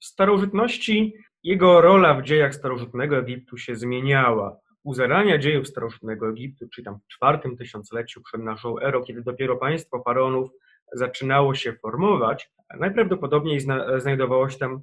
w 0.00 0.04
starożytności 0.04 1.14
jego 1.46 1.80
rola 1.80 2.14
w 2.14 2.22
dziejach 2.22 2.54
starożytnego 2.54 3.18
Egiptu 3.18 3.58
się 3.58 3.76
zmieniała. 3.76 4.56
U 4.84 4.94
zarania 4.94 5.38
dziejów 5.38 5.68
starożytnego 5.68 6.28
Egiptu, 6.28 6.68
czyli 6.74 6.84
tam 6.84 6.98
w 6.98 7.06
czwartym 7.06 7.56
tysiącleciu 7.56 8.22
przed 8.22 8.42
naszą 8.42 8.80
erą, 8.80 9.04
kiedy 9.04 9.22
dopiero 9.22 9.56
państwo 9.56 10.02
faraonów 10.02 10.50
zaczynało 10.92 11.54
się 11.54 11.72
formować, 11.72 12.50
najprawdopodobniej 12.78 13.60
znajdowało 13.98 14.48
się 14.48 14.58
tam 14.58 14.80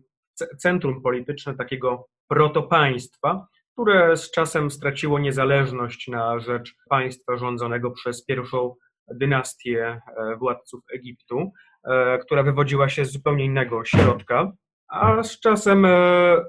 centrum 0.57 1.01
polityczne 1.01 1.55
takiego 1.55 2.07
protopaństwa, 2.27 3.47
które 3.73 4.17
z 4.17 4.31
czasem 4.31 4.71
straciło 4.71 5.19
niezależność 5.19 6.07
na 6.07 6.39
rzecz 6.39 6.75
państwa 6.89 7.37
rządzonego 7.37 7.91
przez 7.91 8.25
pierwszą 8.25 8.75
dynastię 9.07 10.01
e, 10.17 10.35
władców 10.35 10.81
Egiptu, 10.93 11.51
e, 11.83 12.17
która 12.17 12.43
wywodziła 12.43 12.89
się 12.89 13.05
z 13.05 13.11
zupełnie 13.11 13.45
innego 13.45 13.85
środka 13.85 14.51
a 14.93 15.23
z 15.23 15.39
czasem 15.39 15.85
e, 15.85 15.89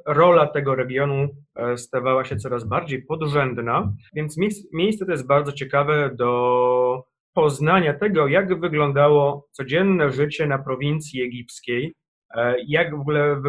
rola 0.07 0.47
tego 0.47 0.75
regionu 0.75 1.29
e, 1.57 1.77
stawała 1.77 2.25
się 2.25 2.37
coraz 2.37 2.65
bardziej 2.65 3.03
podrzędna, 3.03 3.93
więc 4.15 4.37
miejsce 4.73 5.07
to 5.07 5.13
jest 5.13 5.27
bardzo 5.27 5.53
ciekawe 5.53 6.11
do 6.15 7.05
poznania 7.35 7.95
tego, 7.95 8.29
jak 8.29 8.61
wyglądało 8.61 9.49
codzienne 9.51 10.13
życie 10.13 10.47
na 10.47 10.59
prowincji 10.59 11.23
egipskiej, 11.23 11.95
e, 12.35 12.55
jak 12.67 12.97
w 12.97 13.01
ogóle 13.01 13.43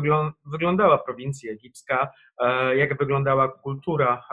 wyglądała 0.45 0.97
prowincja 0.97 1.51
egipska, 1.51 2.11
jak 2.75 2.97
wyglądała 2.97 3.47
kultura 3.47 4.23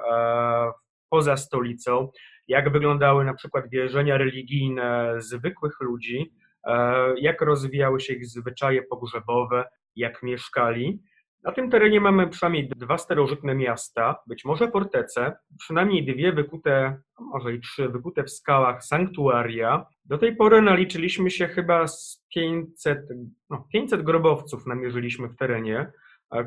poza 1.11 1.37
stolicą, 1.37 2.09
jak 2.49 2.73
wyglądały 2.73 3.25
na 3.25 3.35
przykład 3.35 3.69
wierzenia 3.71 4.19
religijne 4.19 5.15
zwykłych 5.19 5.81
ludzi, 5.81 6.33
jak 7.17 7.41
rozwijały 7.41 8.01
się 8.01 8.15
ich 8.15 8.27
zwyczaje 8.27 8.83
pogrzebowe, 8.83 9.65
jak 9.97 10.23
mieszkali. 10.23 11.03
Na 11.45 11.53
tym 11.53 11.71
terenie 11.71 12.01
mamy 12.01 12.29
przynajmniej 12.29 12.69
dwa 12.69 12.99
starożytne 12.99 13.55
miasta, 13.55 14.17
być 14.27 14.45
może 14.45 14.71
fortece, 14.71 15.33
przynajmniej 15.59 16.07
dwie 16.07 16.33
wykute, 16.33 17.01
może 17.19 17.55
i 17.55 17.61
trzy 17.61 17.89
wykute 17.89 18.25
w 18.25 18.31
skałach 18.31 18.85
sanktuaria. 18.85 19.87
Do 20.05 20.19
tej 20.19 20.37
pory 20.37 20.63
naliczyliśmy 20.63 21.31
się 21.31 21.49
chyba 21.49 21.89
z 21.89 22.25
500, 22.35 22.99
no 23.51 23.67
500 23.73 24.03
grobowców 24.03 24.67
namierzyliśmy 24.67 25.29
w 25.29 25.37
terenie, 25.37 25.93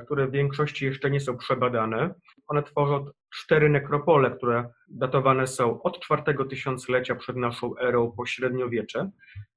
które 0.06 0.28
w 0.28 0.32
większości 0.32 0.86
jeszcze 0.86 1.12
nie 1.12 1.20
są 1.20 1.38
przebadane. 1.38 2.14
One 2.48 2.64
tworzą 2.64 3.06
cztery 3.36 3.70
nekropole, 3.70 4.32
które 4.32 4.70
datowane 4.88 5.48
są 5.48 5.82
od 5.82 6.00
czwartego 6.00 6.46
tysiąclecia 6.46 7.16
przed 7.16 7.36
naszą 7.36 7.78
erą 7.78 8.12
po 8.18 8.26
średniowiecze. 8.26 9.10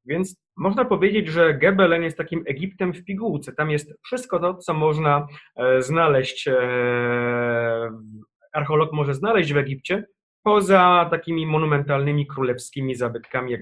Więc 0.06 0.36
można 0.56 0.84
powiedzieć, 0.84 1.28
że 1.28 1.54
Gebelen 1.54 2.02
jest 2.02 2.16
takim 2.16 2.44
Egiptem 2.46 2.94
w 2.94 3.04
pigułce. 3.04 3.52
Tam 3.52 3.70
jest 3.70 3.92
wszystko 4.04 4.38
to, 4.38 4.54
co 4.54 4.74
można 4.74 5.26
e, 5.56 5.82
znaleźć, 5.82 6.48
e, 6.48 6.58
archeolog 8.52 8.92
może 8.92 9.14
znaleźć 9.14 9.52
w 9.52 9.56
Egipcie, 9.56 10.04
poza 10.42 11.08
takimi 11.10 11.46
monumentalnymi 11.46 12.26
królewskimi 12.26 12.94
zabytkami, 12.94 13.52
jak 13.52 13.60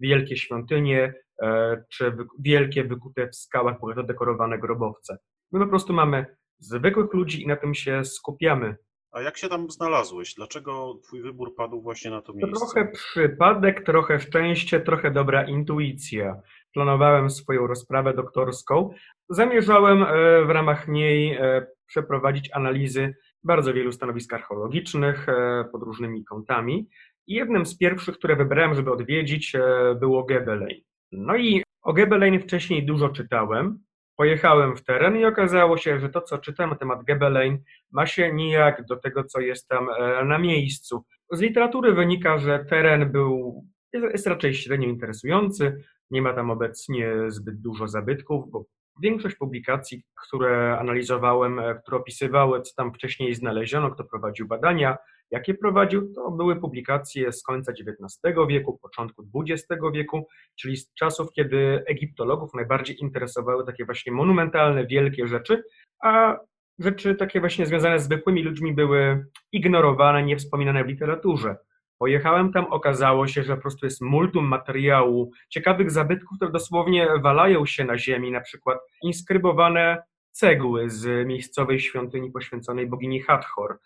wielkie 0.00 0.36
świątynie, 0.36 1.14
e, 1.42 1.82
czy 1.92 2.16
wielkie 2.40 2.84
wykute 2.84 3.28
w 3.28 3.36
skałach 3.36 3.80
bogato 3.80 4.02
dekorowane 4.02 4.58
grobowce. 4.58 5.18
My 5.52 5.60
po 5.60 5.66
prostu 5.66 5.92
mamy 5.92 6.26
zwykłych 6.58 7.14
ludzi 7.14 7.42
i 7.42 7.46
na 7.46 7.56
tym 7.56 7.74
się 7.74 8.04
skupiamy. 8.04 8.76
A 9.16 9.22
jak 9.22 9.36
się 9.38 9.48
tam 9.48 9.70
znalazłeś? 9.70 10.34
Dlaczego 10.34 10.94
twój 11.04 11.22
wybór 11.22 11.54
padł 11.54 11.82
właśnie 11.82 12.10
na 12.10 12.22
to 12.22 12.32
miejsce? 12.32 12.66
trochę 12.66 12.92
przypadek, 12.92 13.84
trochę 13.84 14.20
szczęście, 14.20 14.80
trochę 14.80 15.10
dobra 15.10 15.44
intuicja. 15.44 16.40
Planowałem 16.74 17.30
swoją 17.30 17.66
rozprawę 17.66 18.14
doktorską. 18.14 18.90
Zamierzałem 19.28 20.02
e, 20.02 20.06
w 20.44 20.50
ramach 20.50 20.88
niej 20.88 21.34
e, 21.34 21.66
przeprowadzić 21.86 22.50
analizy 22.52 23.14
bardzo 23.44 23.74
wielu 23.74 23.92
stanowisk 23.92 24.32
archeologicznych 24.32 25.28
e, 25.28 25.64
pod 25.72 25.82
różnymi 25.82 26.24
kątami. 26.24 26.88
I 27.26 27.34
jednym 27.34 27.66
z 27.66 27.78
pierwszych, 27.78 28.18
które 28.18 28.36
wybrałem, 28.36 28.74
żeby 28.74 28.92
odwiedzić, 28.92 29.52
było 30.00 30.24
Gebelein. 30.24 30.80
No 31.12 31.36
i 31.36 31.62
o 31.82 31.92
Gebelein 31.92 32.40
wcześniej 32.40 32.86
dużo 32.86 33.08
czytałem. 33.08 33.78
Pojechałem 34.16 34.76
w 34.76 34.84
teren 34.84 35.16
i 35.16 35.24
okazało 35.24 35.76
się, 35.76 36.00
że 36.00 36.08
to, 36.08 36.20
co 36.20 36.38
czytałem 36.38 36.70
na 36.70 36.76
temat 36.76 37.04
Gebelein, 37.04 37.58
ma 37.92 38.06
się 38.06 38.32
nijak 38.32 38.86
do 38.86 38.96
tego, 38.96 39.24
co 39.24 39.40
jest 39.40 39.68
tam 39.68 39.88
e, 39.98 40.24
na 40.24 40.38
miejscu. 40.38 41.04
Z 41.32 41.40
literatury 41.40 41.92
wynika, 41.92 42.38
że 42.38 42.64
teren 42.64 43.12
był, 43.12 43.64
jest 43.92 44.26
raczej 44.26 44.54
średnio 44.54 44.88
interesujący, 44.88 45.84
nie 46.10 46.22
ma 46.22 46.32
tam 46.32 46.50
obecnie 46.50 47.12
zbyt 47.28 47.60
dużo 47.60 47.88
zabytków, 47.88 48.50
bo 48.50 48.64
większość 49.02 49.36
publikacji, 49.36 50.02
które 50.26 50.78
analizowałem, 50.78 51.58
e, 51.58 51.74
które 51.74 51.96
opisywały, 51.96 52.62
co 52.62 52.74
tam 52.76 52.94
wcześniej 52.94 53.34
znaleziono, 53.34 53.90
kto 53.90 54.04
prowadził 54.04 54.46
badania, 54.46 54.96
jakie 55.30 55.54
prowadził, 55.54 56.12
to 56.14 56.30
były 56.30 56.56
publikacje 56.56 57.32
z 57.32 57.42
końca 57.42 57.72
XIX 57.72 58.36
wieku, 58.48 58.78
początku 58.82 59.24
XX 59.34 59.82
wieku, 59.94 60.26
czyli 60.60 60.76
z 60.76 60.92
czasów, 60.94 61.32
kiedy 61.32 61.84
egiptologów 61.86 62.54
najbardziej 62.54 63.00
interesowały 63.00 63.66
takie 63.66 63.84
właśnie 63.84 64.12
monumentalne, 64.12 64.86
wielkie 64.86 65.26
rzeczy, 65.26 65.62
a 66.02 66.36
rzeczy 66.78 67.14
takie 67.14 67.40
właśnie 67.40 67.66
związane 67.66 67.98
z 67.98 68.04
zwykłymi 68.04 68.42
ludźmi 68.42 68.74
były 68.74 69.26
ignorowane, 69.52 70.22
niewspominane 70.22 70.84
w 70.84 70.88
literaturze. 70.88 71.56
Pojechałem 71.98 72.52
tam, 72.52 72.64
okazało 72.64 73.26
się, 73.26 73.42
że 73.42 73.56
po 73.56 73.62
prostu 73.62 73.86
jest 73.86 74.00
multum 74.00 74.44
materiału, 74.44 75.30
ciekawych 75.50 75.90
zabytków, 75.90 76.36
które 76.36 76.52
dosłownie 76.52 77.08
walają 77.22 77.66
się 77.66 77.84
na 77.84 77.98
ziemi, 77.98 78.30
na 78.30 78.40
przykład 78.40 78.78
inskrybowane 79.02 80.02
cegły 80.30 80.90
z 80.90 81.26
miejscowej 81.26 81.80
świątyni 81.80 82.30
poświęconej 82.30 82.86
bogini 82.86 83.20
Hathor, 83.20 83.78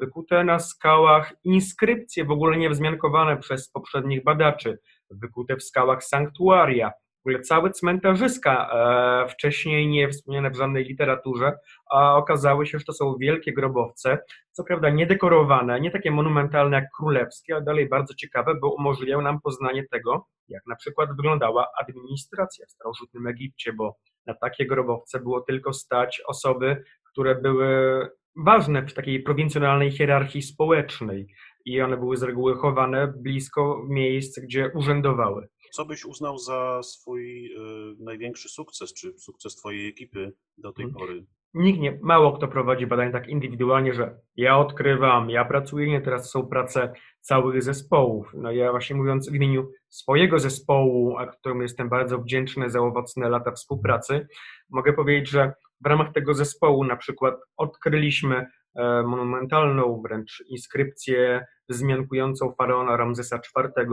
wykute 0.00 0.44
na 0.44 0.58
skałach 0.58 1.34
inskrypcje 1.44 2.24
w 2.24 2.30
ogóle 2.30 2.56
niewzmiankowane 2.56 3.36
przez 3.36 3.70
poprzednich 3.70 4.24
badaczy, 4.24 4.78
wykute 5.10 5.56
w 5.56 5.62
skałach 5.62 6.04
sanktuaria, 6.04 6.90
w 6.90 7.28
ogóle 7.28 7.40
całe 7.40 7.70
cmentarzyska, 7.70 8.70
e, 8.72 9.28
wcześniej 9.28 9.88
nie 9.88 10.08
wspomniane 10.08 10.50
w 10.50 10.56
żadnej 10.56 10.84
literaturze, 10.84 11.52
a 11.90 12.16
okazały 12.16 12.66
się, 12.66 12.78
że 12.78 12.84
to 12.84 12.92
są 12.92 13.16
wielkie 13.20 13.52
grobowce, 13.52 14.18
co 14.52 14.64
prawda 14.64 14.90
niedekorowane, 14.90 15.80
nie 15.80 15.90
takie 15.90 16.10
monumentalne 16.10 16.76
jak 16.76 16.84
królewskie, 16.96 17.54
ale 17.54 17.64
dalej 17.64 17.88
bardzo 17.88 18.14
ciekawe, 18.14 18.54
bo 18.54 18.74
umożliwiają 18.74 19.22
nam 19.22 19.40
poznanie 19.40 19.84
tego, 19.90 20.26
jak 20.48 20.66
na 20.66 20.76
przykład 20.76 21.16
wyglądała 21.16 21.68
administracja 21.80 22.66
w 22.66 22.70
starożytnym 22.70 23.26
Egipcie, 23.26 23.72
bo 23.72 23.96
na 24.26 24.34
takie 24.34 24.66
grobowce 24.66 25.20
było 25.20 25.40
tylko 25.40 25.72
stać 25.72 26.22
osoby, 26.26 26.84
które 27.12 27.34
były 27.34 28.00
ważne 28.36 28.86
w 28.86 28.94
takiej 28.94 29.22
prowincjonalnej 29.22 29.90
hierarchii 29.90 30.42
społecznej 30.42 31.26
i 31.64 31.80
one 31.80 31.96
były 31.96 32.16
z 32.16 32.22
reguły 32.22 32.54
chowane 32.56 33.12
blisko 33.16 33.84
miejsc, 33.88 34.40
gdzie 34.40 34.70
urzędowały. 34.74 35.48
Co 35.72 35.84
byś 35.84 36.04
uznał 36.04 36.38
za 36.38 36.80
swój 36.82 37.46
y, 37.46 37.58
największy 37.98 38.48
sukces, 38.48 38.94
czy 38.94 39.18
sukces 39.18 39.56
twojej 39.56 39.88
ekipy 39.88 40.32
do 40.58 40.72
tej 40.72 40.84
Mhm. 40.84 41.06
pory? 41.06 41.24
Nikt 41.54 41.80
nie, 41.80 41.98
mało 42.02 42.32
kto 42.32 42.48
prowadzi 42.48 42.86
badania 42.86 43.12
tak 43.12 43.28
indywidualnie, 43.28 43.94
że 43.94 44.18
ja 44.36 44.58
odkrywam, 44.58 45.30
ja 45.30 45.44
pracuję, 45.44 45.86
nie, 45.86 46.00
teraz 46.00 46.30
są 46.30 46.46
prace 46.46 46.92
całych 47.20 47.62
zespołów. 47.62 48.30
No 48.34 48.52
ja 48.52 48.70
właśnie 48.70 48.96
mówiąc 48.96 49.30
w 49.30 49.34
imieniu 49.34 49.70
swojego 49.88 50.38
zespołu, 50.38 51.16
a 51.18 51.26
któremu 51.26 51.62
jestem 51.62 51.88
bardzo 51.88 52.18
wdzięczny 52.18 52.70
za 52.70 52.80
owocne 52.80 53.28
lata 53.28 53.52
współpracy, 53.52 54.26
mogę 54.70 54.92
powiedzieć, 54.92 55.28
że 55.30 55.52
w 55.84 55.86
ramach 55.86 56.12
tego 56.12 56.34
zespołu 56.34 56.84
na 56.84 56.96
przykład 56.96 57.34
odkryliśmy 57.56 58.46
e, 58.74 59.02
monumentalną 59.02 60.02
wręcz 60.02 60.44
inskrypcję 60.48 61.46
wzmiankującą 61.68 62.52
faraona 62.52 62.96
Ramzesa 62.96 63.36
IV 63.36 63.86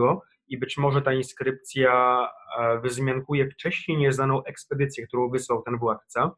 i 0.48 0.58
być 0.58 0.78
może 0.78 1.02
ta 1.02 1.12
inskrypcja 1.12 2.26
e, 2.58 2.80
wyzmiankuje 2.80 3.50
wcześniej 3.50 3.98
nieznaną 3.98 4.44
ekspedycję, 4.44 5.06
którą 5.06 5.30
wysłał 5.30 5.62
ten 5.62 5.78
władca. 5.78 6.30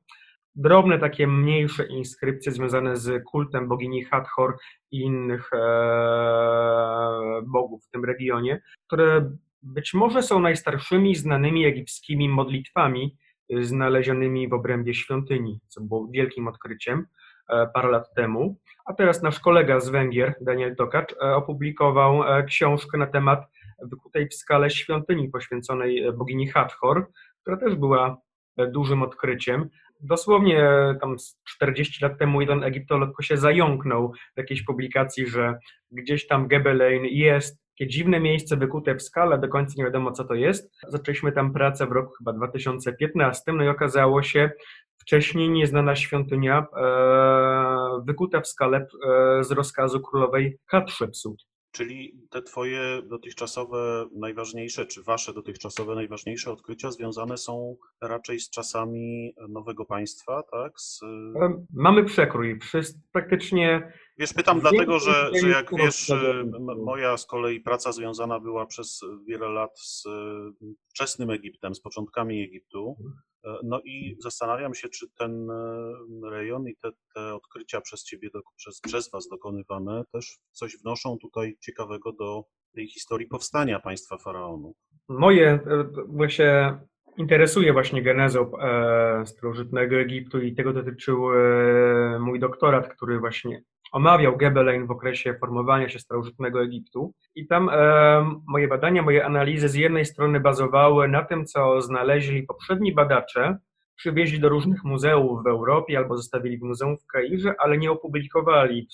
Drobne, 0.55 0.99
takie 0.99 1.27
mniejsze 1.27 1.87
inskrypcje 1.87 2.53
związane 2.53 2.97
z 2.97 3.25
kultem 3.25 3.69
bogini 3.69 4.05
Hathor 4.05 4.57
i 4.91 5.01
innych 5.01 5.51
e, 5.53 5.59
bogów 7.47 7.85
w 7.85 7.91
tym 7.91 8.05
regionie, 8.05 8.61
które 8.87 9.31
być 9.63 9.95
może 9.95 10.23
są 10.23 10.41
najstarszymi 10.41 11.15
znanymi 11.15 11.67
egipskimi 11.67 12.29
modlitwami 12.29 13.17
znalezionymi 13.61 14.49
w 14.49 14.53
obrębie 14.53 14.95
świątyni, 14.95 15.61
co 15.69 15.81
było 15.81 16.09
wielkim 16.11 16.49
odkryciem 16.49 17.07
e, 17.49 17.67
parę 17.75 17.89
lat 17.89 18.15
temu. 18.15 18.57
A 18.85 18.95
teraz 18.95 19.23
nasz 19.23 19.41
kolega 19.41 19.81
z 19.81 19.89
Węgier, 19.89 20.35
Daniel 20.41 20.77
Tokacz, 20.77 21.13
e, 21.13 21.35
opublikował 21.35 22.23
e, 22.23 22.45
książkę 22.45 22.99
na 22.99 23.07
temat 23.07 23.47
wykutej 23.83 24.29
w 24.29 24.35
skale 24.35 24.71
świątyni 24.71 25.29
poświęconej 25.29 26.13
bogini 26.13 26.49
Hathor, 26.49 27.07
która 27.43 27.57
też 27.57 27.75
była 27.75 28.17
dużym 28.73 29.03
odkryciem 29.03 29.69
dosłownie 30.01 30.69
tam 31.01 31.19
z 31.19 31.37
40 31.45 32.05
lat 32.05 32.19
temu 32.19 32.41
jeden 32.41 32.65
egiptolog 32.65 33.23
się 33.23 33.37
zająknął 33.37 34.13
w 34.35 34.39
jakiejś 34.39 34.63
publikacji, 34.63 35.27
że 35.27 35.59
gdzieś 35.91 36.27
tam 36.27 36.49
Gebelein 36.49 37.05
jest 37.05 37.66
takie 37.79 37.87
dziwne 37.91 38.21
miejsce 38.21 38.57
wykute 38.57 38.95
w 38.95 39.03
skale, 39.03 39.39
do 39.39 39.49
końca 39.49 39.75
nie 39.77 39.85
wiadomo 39.85 40.13
co 40.13 40.25
to 40.25 40.35
jest. 40.35 40.73
Zaczęliśmy 40.89 41.33
tam 41.33 41.53
pracę 41.53 41.87
w 41.87 41.93
roku 41.93 42.13
chyba 42.19 42.33
2015, 42.33 43.53
no 43.53 43.65
i 43.65 43.69
okazało 43.69 44.23
się 44.23 44.51
wcześniej 44.99 45.51
nieznana 45.51 45.97
świątynia 45.97 46.67
e, 46.77 48.03
wykuta 48.05 48.41
w 48.41 48.47
skale 48.47 48.79
e, 48.79 49.45
z 49.45 49.51
rozkazu 49.51 50.01
królowej 50.01 50.59
Hatshepsut. 50.67 51.47
Czyli 51.71 52.21
te 52.31 52.43
twoje 52.43 53.03
dotychczasowe 53.03 54.07
najważniejsze, 54.13 54.87
czy 54.87 55.03
wasze 55.03 55.33
dotychczasowe 55.33 55.95
najważniejsze 55.95 56.51
odkrycia 56.51 56.91
związane 56.91 57.37
są 57.37 57.77
raczej 58.01 58.41
z 58.41 58.51
czasami 58.51 59.35
nowego 59.49 59.85
państwa, 59.85 60.43
tak? 60.43 60.81
Z, 60.81 61.01
E, 61.03 61.65
Mamy 61.75 62.05
przekrój, 62.05 62.59
wszyscy, 62.61 63.01
praktycznie 63.13 63.93
wiesz, 64.19 64.33
pytam 64.33 64.61
dlatego, 64.61 64.99
że, 64.99 65.31
że 65.41 65.49
jak 65.49 65.71
wiesz, 65.77 66.13
moja 66.85 67.17
z 67.17 67.27
kolei 67.27 67.61
praca 67.61 67.93
związana 67.93 68.41
była 68.41 68.67
przez 68.67 69.01
wiele 69.29 69.49
lat 69.49 69.81
z 69.81 70.05
wczesnym 70.91 71.31
Egiptem, 71.31 71.75
z 71.75 71.81
początkami 71.81 72.43
Egiptu. 72.43 72.97
E, 73.45 73.57
No 73.63 73.81
i 73.85 74.17
zastanawiam 74.19 74.75
się, 74.75 74.89
czy 74.89 75.07
ten 75.19 75.51
e, 75.51 76.31
rejon 76.31 76.69
i 76.69 76.77
te, 76.77 76.91
te 77.15 77.35
odkrycia 77.35 77.81
przez 77.81 78.05
ciebie, 78.05 78.31
do, 78.31 78.41
przez, 78.57 78.81
przez 78.81 79.11
was 79.11 79.29
dokonywane 79.29 80.05
też 80.13 80.39
coś 80.53 80.77
wnoszą 80.77 81.19
tutaj 81.19 81.57
ciekawego 81.61 82.13
do 82.13 82.45
tej 82.75 82.89
historii 82.89 83.27
powstania 83.27 83.81
państwa 83.81 84.19
faraonów. 84.19 84.77
Moje, 85.09 85.49
e, 85.51 85.61
bo 86.09 86.29
się 86.29 86.79
interesuje 87.17 87.73
właśnie 87.73 88.03
genezą 88.03 88.59
e, 88.59 89.27
starożytnego 89.27 89.97
Egiptu 89.97 90.41
i 90.41 90.55
tego 90.55 90.73
dotyczył 90.73 91.33
e, 91.33 92.19
mój 92.19 92.41
doktorat, 92.41 92.89
który 92.89 93.19
właśnie 93.19 93.63
omawiał 93.93 94.37
Gebelein 94.37 94.87
w 94.87 94.91
okresie 94.91 95.35
formowania 95.41 95.89
się 95.89 95.99
starożytnego 95.99 96.63
Egiptu. 96.63 97.15
I 97.35 97.47
tam 97.47 97.69
e, 97.73 98.41
moje 98.49 98.69
badania, 98.69 99.03
moje 99.03 99.25
analizy 99.25 99.69
z 99.69 99.75
jednej 99.75 100.05
strony 100.05 100.41
bazowały 100.41 101.09
na 101.09 101.25
tym, 101.25 101.47
co 101.47 101.83
znaleźli 101.83 102.43
poprzedni 102.43 102.95
badacze, 102.95 103.59
przywieźli 103.97 104.41
do 104.41 104.49
różnych 104.49 104.85
muzeów 104.85 105.45
w 105.45 105.47
Europie 105.47 105.99
albo 105.99 106.17
zostawili 106.17 106.59
w 106.59 106.63
muzeum 106.63 106.99
w 106.99 107.07
Kairze, 107.07 107.55
ale 107.59 107.79
nie 107.79 107.91
opublikowali. 107.91 108.89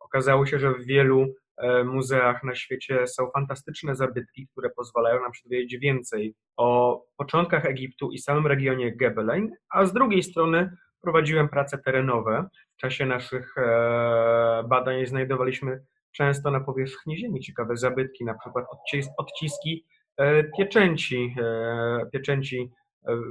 Okazało 0.00 0.46
się, 0.46 0.58
że 0.58 0.74
w 0.74 0.84
wielu 0.84 1.26
e, 1.56 1.84
muzeach 1.84 2.44
na 2.44 2.54
świecie 2.54 3.06
są 3.06 3.30
fantastyczne 3.30 3.96
zabytki, 3.96 4.48
które 4.52 4.70
pozwalają 4.70 5.20
nam 5.22 5.34
się 5.34 5.48
dowiedzieć 5.48 5.80
więcej 5.80 6.34
o 6.56 7.00
początkach 7.16 7.64
Egiptu 7.64 8.10
i 8.10 8.18
samym 8.18 8.46
regionie 8.46 8.96
Gebelein, 8.96 9.50
a 9.70 9.86
z 9.86 9.92
drugiej 9.92 10.22
strony 10.22 10.70
prowadziłem 11.02 11.48
prace 11.48 11.78
terenowe. 11.78 12.48
W 12.76 12.80
czasie 12.80 13.06
naszych 13.06 13.58
e, 13.58 14.64
badań 14.68 15.06
znajdowaliśmy 15.06 15.80
często 16.12 16.50
na 16.50 16.60
powierzchni 16.60 17.18
ziemi 17.18 17.40
ciekawe 17.40 17.76
zabytki, 17.76 18.24
na 18.24 18.34
przykład 18.34 18.64
odcis- 18.64 19.10
odciski 19.16 19.84
e, 20.16 20.44
pieczęci, 20.44 21.34
e, 21.40 22.06
pieczęci 22.12 22.70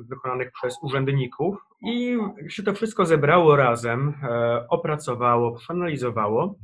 wykonanych 0.09 0.51
przez 0.51 0.77
urzędników 0.83 1.57
i 1.81 2.17
się 2.49 2.63
to 2.63 2.73
wszystko 2.73 3.05
zebrało 3.05 3.55
razem, 3.55 4.13
opracowało, 4.69 5.55
przeanalizowało. 5.55 6.55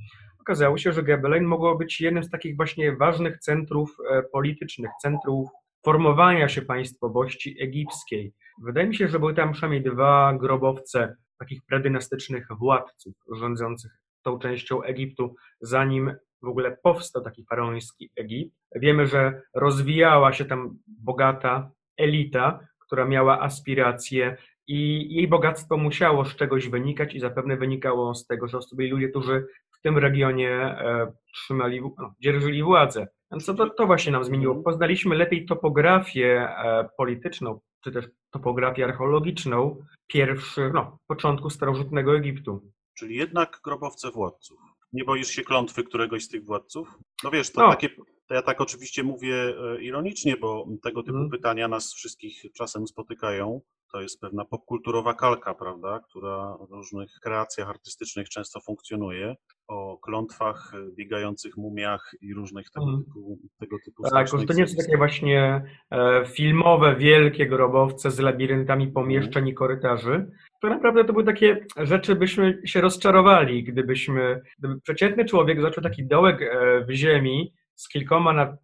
Okazało 0.42 0.78
się, 0.78 0.94
że 0.94 1.04
Gebelein 1.04 1.46
mogło 1.46 1.78
być 1.78 2.02
jednym 2.02 2.24
z 2.24 2.30
takich 2.30 2.56
właśnie 2.56 2.96
ważnych 2.96 3.40
centrów 3.40 3.98
politycznych, 4.32 4.92
centrów 5.02 5.50
formowania 5.86 6.50
się 6.50 6.62
państwowości 6.62 7.56
egipskiej. 7.62 8.34
Wydaje 8.62 8.88
mi 8.88 8.96
się, 8.96 9.08
że 9.08 9.20
były 9.20 9.34
tam 9.34 9.54
przynajmniej 9.54 9.84
dwa 9.84 10.34
grobowce 10.34 11.16
takich 11.40 11.62
predynastycznych 11.66 12.48
władców 12.60 13.14
rządzących 13.40 13.92
tą 14.24 14.40
częścią 14.40 14.84
Egiptu, 14.84 15.36
zanim 15.62 16.16
w 16.42 16.48
ogóle 16.48 16.78
powstał 16.84 17.24
taki 17.24 17.46
faraoński 17.46 18.12
Egipt. 18.16 18.56
Wiemy, 18.76 19.08
że 19.08 19.42
rozwijała 19.54 20.34
się 20.34 20.46
tam 20.46 20.78
bogata 20.88 21.72
elita, 21.98 22.60
która 22.80 23.06
miała 23.06 23.42
aspiracje 23.42 24.38
i 24.68 25.08
jej 25.16 25.28
bogactwo 25.28 25.78
musiało 25.78 26.26
z 26.26 26.36
czegoś 26.36 26.70
wynikać 26.70 27.16
i 27.16 27.20
zapewne 27.20 27.58
wynikało 27.58 28.16
z 28.16 28.28
tego, 28.28 28.48
że 28.48 28.60
byli 28.74 28.90
ludzie, 28.90 29.10
którzy 29.10 29.46
w 29.72 29.82
tym 29.82 29.98
regionie 29.98 30.52
e, 30.52 31.12
trzymali, 31.34 31.82
no, 31.82 32.16
dzierżyli 32.20 32.64
władzę. 32.64 33.08
Więc 33.32 33.46
to, 33.46 33.70
to 33.70 33.86
właśnie 33.86 34.12
nam 34.12 34.24
zmieniło. 34.24 34.56
Poznaliśmy 34.56 35.16
lepiej 35.16 35.46
topografię 35.46 36.50
e, 36.50 36.90
polityczną, 36.98 37.60
czy 37.84 37.92
też 37.92 38.06
topografię 38.32 38.86
archeologiczną 38.86 39.86
pierwszych, 40.08 40.74
no, 40.74 40.98
początku 41.08 41.50
starożytnego 41.50 42.16
Egiptu. 42.18 42.72
Czyli 42.98 43.16
jednak 43.16 43.60
grobowce 43.64 44.12
władców. 44.12 44.60
Nie 44.94 45.04
boisz 45.06 45.28
się 45.28 45.44
klątwy 45.44 45.84
któregoś 45.84 46.24
z 46.24 46.28
tych 46.30 46.46
władców? 46.46 46.98
No 47.24 47.32
wiesz, 47.32 47.52
to 47.52 47.62
No. 47.62 47.70
takie, 47.70 47.90
to 48.28 48.34
ja 48.34 48.42
tak 48.42 48.62
oczywiście 48.62 49.04
mówię 49.04 49.36
e, 49.36 49.82
ironicznie, 49.82 50.38
bo 50.38 50.66
tego 50.84 51.04
typu 51.04 51.18
Mhm. 51.18 51.30
pytania 51.32 51.68
nas 51.68 51.94
wszystkich 51.94 52.42
czasem 52.58 52.88
spotykają. 52.88 53.62
To 53.94 54.02
jest 54.02 54.22
pewna 54.22 54.46
popkulturowa 54.46 55.14
kalka, 55.14 55.54
prawda, 55.54 56.00
która 56.10 56.58
w 56.70 56.72
różnych 56.72 57.10
kreacjach 57.24 57.70
artystycznych 57.70 58.30
często 58.30 58.62
funkcjonuje. 58.62 59.36
O 59.68 59.98
klątwach, 59.98 60.72
biegających 60.96 61.58
mumiach 61.58 62.12
i 62.22 62.34
różnych 62.34 62.70
tego 62.72 62.86
Mhm. 62.86 63.04
typu, 63.04 63.38
tego 63.60 63.78
typu 63.86 64.04
Tak, 64.04 64.30
to 64.30 64.54
nie 64.54 64.68
są 64.68 64.76
takie 64.76 64.98
właśnie 64.98 65.64
e, 65.92 66.26
filmowe, 66.26 66.96
wielkie 66.96 67.48
grobowce 67.48 68.12
z 68.12 68.20
labiryntami 68.20 68.88
pomieszczeń 68.88 69.48
i 69.48 69.54
korytarzy. 69.54 70.32
To 70.62 70.70
naprawdę 70.70 71.06
to 71.06 71.14
były 71.14 71.26
takie 71.26 71.66
rzeczy, 71.78 72.16
byśmy 72.16 72.62
się 72.66 72.82
rozczarowali, 72.82 73.64
gdybyśmy, 73.64 74.42
gdyby 74.60 74.82
przeciętny 74.82 75.26
człowiek 75.26 75.62
zaczął 75.62 75.84
taki 75.84 76.08
dołek 76.08 76.42
e, 76.42 76.86
w 76.86 76.92
ziemi 76.92 77.54
z 77.76 77.90
kilkoma, 77.90 78.58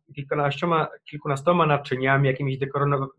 kilkunastoma 1.10 1.66
naczyniami, 1.66 2.28
jakimiś 2.28 2.58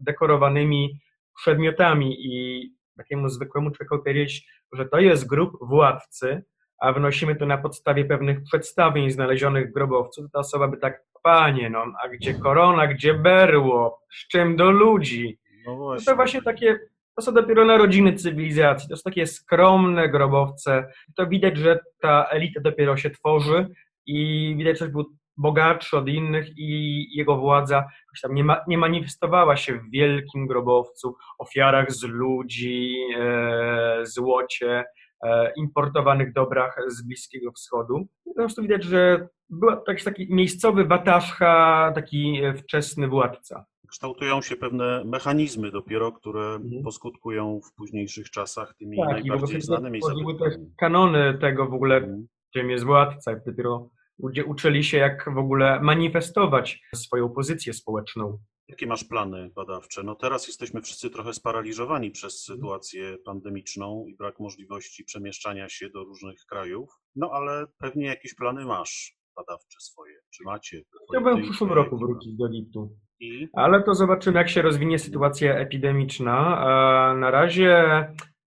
dekorowanymi 0.01 1.01
przedmiotami 1.37 2.17
i 2.19 2.65
takiemu 2.97 3.29
zwykłemu 3.29 3.71
człowiekowi 3.71 4.03
powiedzieć, 4.03 4.47
że 4.73 4.87
to 4.87 4.99
jest 4.99 5.27
grób 5.27 5.59
władcy, 5.61 6.43
a 6.81 6.93
wnosimy 6.93 7.37
to 7.37 7.47
na 7.47 7.59
podstawie 7.59 8.05
pewnych 8.05 8.43
przedstawień 8.43 9.11
znalezionych 9.11 9.71
w 9.71 9.73
grobowcu, 9.73 10.23
to 10.23 10.29
ta 10.33 10.39
osoba 10.39 10.69
by 10.69 10.77
tak, 10.77 11.03
panie, 11.23 11.71
no, 11.71 11.85
a 12.05 12.09
gdzie 12.09 12.35
korona, 12.35 12.87
gdzie 12.87 13.15
berło, 13.15 14.01
z 14.13 14.29
czym 14.29 14.57
do 14.57 14.71
ludzi? 14.71 15.39
No 15.67 15.77
właśnie. 15.77 16.07
to 16.07 16.17
właśnie 16.17 16.43
takie, 16.43 16.79
to 17.17 17.23
są 17.23 17.33
dopiero 17.33 17.65
narodziny 17.65 18.13
cywilizacji, 18.13 18.89
to 18.89 18.97
są 18.97 19.03
takie 19.03 19.27
skromne 19.27 20.09
grobowce. 20.09 20.93
To 21.17 21.27
widać, 21.27 21.57
że 21.57 21.79
ta 22.01 22.25
elita 22.25 22.61
dopiero 22.61 22.97
się 22.97 23.11
tworzy 23.11 23.69
i 24.07 24.55
widać, 24.59 24.79
że 24.79 24.89
był 24.89 25.05
bogatszy 25.37 25.97
od 25.99 26.09
innych 26.09 26.47
i 26.59 27.07
jego 27.17 27.37
władza 27.37 27.85
nie, 28.31 28.45
ma, 28.45 28.61
nie 28.69 28.79
manifestowała 28.79 29.57
się 29.57 29.75
w 29.79 29.91
wielkim 29.91 30.47
grobowcu, 30.47 31.17
ofiarach 31.39 31.93
z 31.93 32.03
ludzi, 32.05 32.97
e, 33.19 34.01
złocie, 34.07 34.85
e, 35.25 35.53
importowanych 35.57 36.33
dobrach 36.33 36.77
z 36.89 37.03
Bliskiego 37.07 37.53
Wschodu. 37.53 38.07
Po 38.25 38.35
prostu 38.35 38.63
widać, 38.63 38.85
że 38.85 39.29
był 39.51 39.71
taki, 39.87 40.05
taki 40.05 40.35
miejscowy 40.35 40.85
wataszka, 40.85 41.93
taki 41.95 42.43
e, 42.45 42.55
wczesny 42.55 43.09
władca. 43.09 43.65
Kształtują 43.89 44.43
się 44.43 44.57
pewne 44.57 45.03
mechanizmy 45.05 45.71
dopiero, 45.71 46.13
które 46.13 46.41
Mhm. 46.55 46.83
poskutkują 46.83 47.61
w 47.71 47.75
późniejszych 47.75 48.31
czasach 48.31 48.75
tymi 48.79 48.97
Tak, 48.99 49.09
i 49.09 49.13
najbardziej 49.13 49.47
wtedy 49.49 49.61
znanymi 49.61 50.01
zabytkami. 50.03 50.73
kanony 50.79 51.39
tego 51.41 51.67
w 51.67 51.75
ogóle, 51.75 51.97
Mhm. 51.97 52.27
czym 52.55 52.71
jest 52.71 52.85
władca. 52.85 53.33
i 53.33 53.37
Dopiero 53.47 53.89
ludzie 54.23 54.45
uczyli 54.45 54.85
się, 54.85 54.97
jak 54.99 55.35
w 55.35 55.39
ogóle 55.39 55.81
manifestować 55.81 56.83
swoją 56.95 57.29
pozycję 57.29 57.73
społeczną. 57.73 58.39
Jakie 58.69 58.87
masz 58.87 59.05
plany 59.05 59.51
badawcze? 59.57 60.03
No 60.03 60.15
teraz 60.15 60.47
jesteśmy 60.47 60.83
wszyscy 60.83 61.11
trochę 61.11 61.35
sparaliżowani 61.35 62.11
przez 62.11 62.45
sytuację 62.45 63.17
pandemiczną 63.25 64.05
i 64.09 64.17
brak 64.17 64.41
możliwości 64.41 65.05
przemieszczania 65.05 65.69
się 65.69 65.91
do 65.91 66.05
różnych 66.05 66.45
krajów, 66.49 66.91
no 67.17 67.31
ale 67.33 67.67
pewnie 67.79 68.07
jakieś 68.07 68.35
plany 68.35 68.65
masz 68.65 69.17
badawcze 69.37 69.81
swoje. 69.81 70.15
Czy 70.31 70.45
macie? 70.45 70.83
Chciałbym 71.11 71.37
Ty 71.37 71.43
w 71.43 71.45
przyszłym 71.45 71.73
roku 71.73 71.99
wrócić 71.99 72.37
do 72.37 72.47
Egiptu. 72.47 72.97
I 73.21 73.49
Ale 73.53 73.83
to 73.83 73.95
zobaczymy, 73.95 74.39
jak 74.39 74.49
się 74.49 74.63
rozwinie 74.63 74.99
sytuacja 74.99 75.55
epidemiczna. 75.55 76.59
A 76.59 77.15
Na 77.15 77.31
razie 77.31 77.85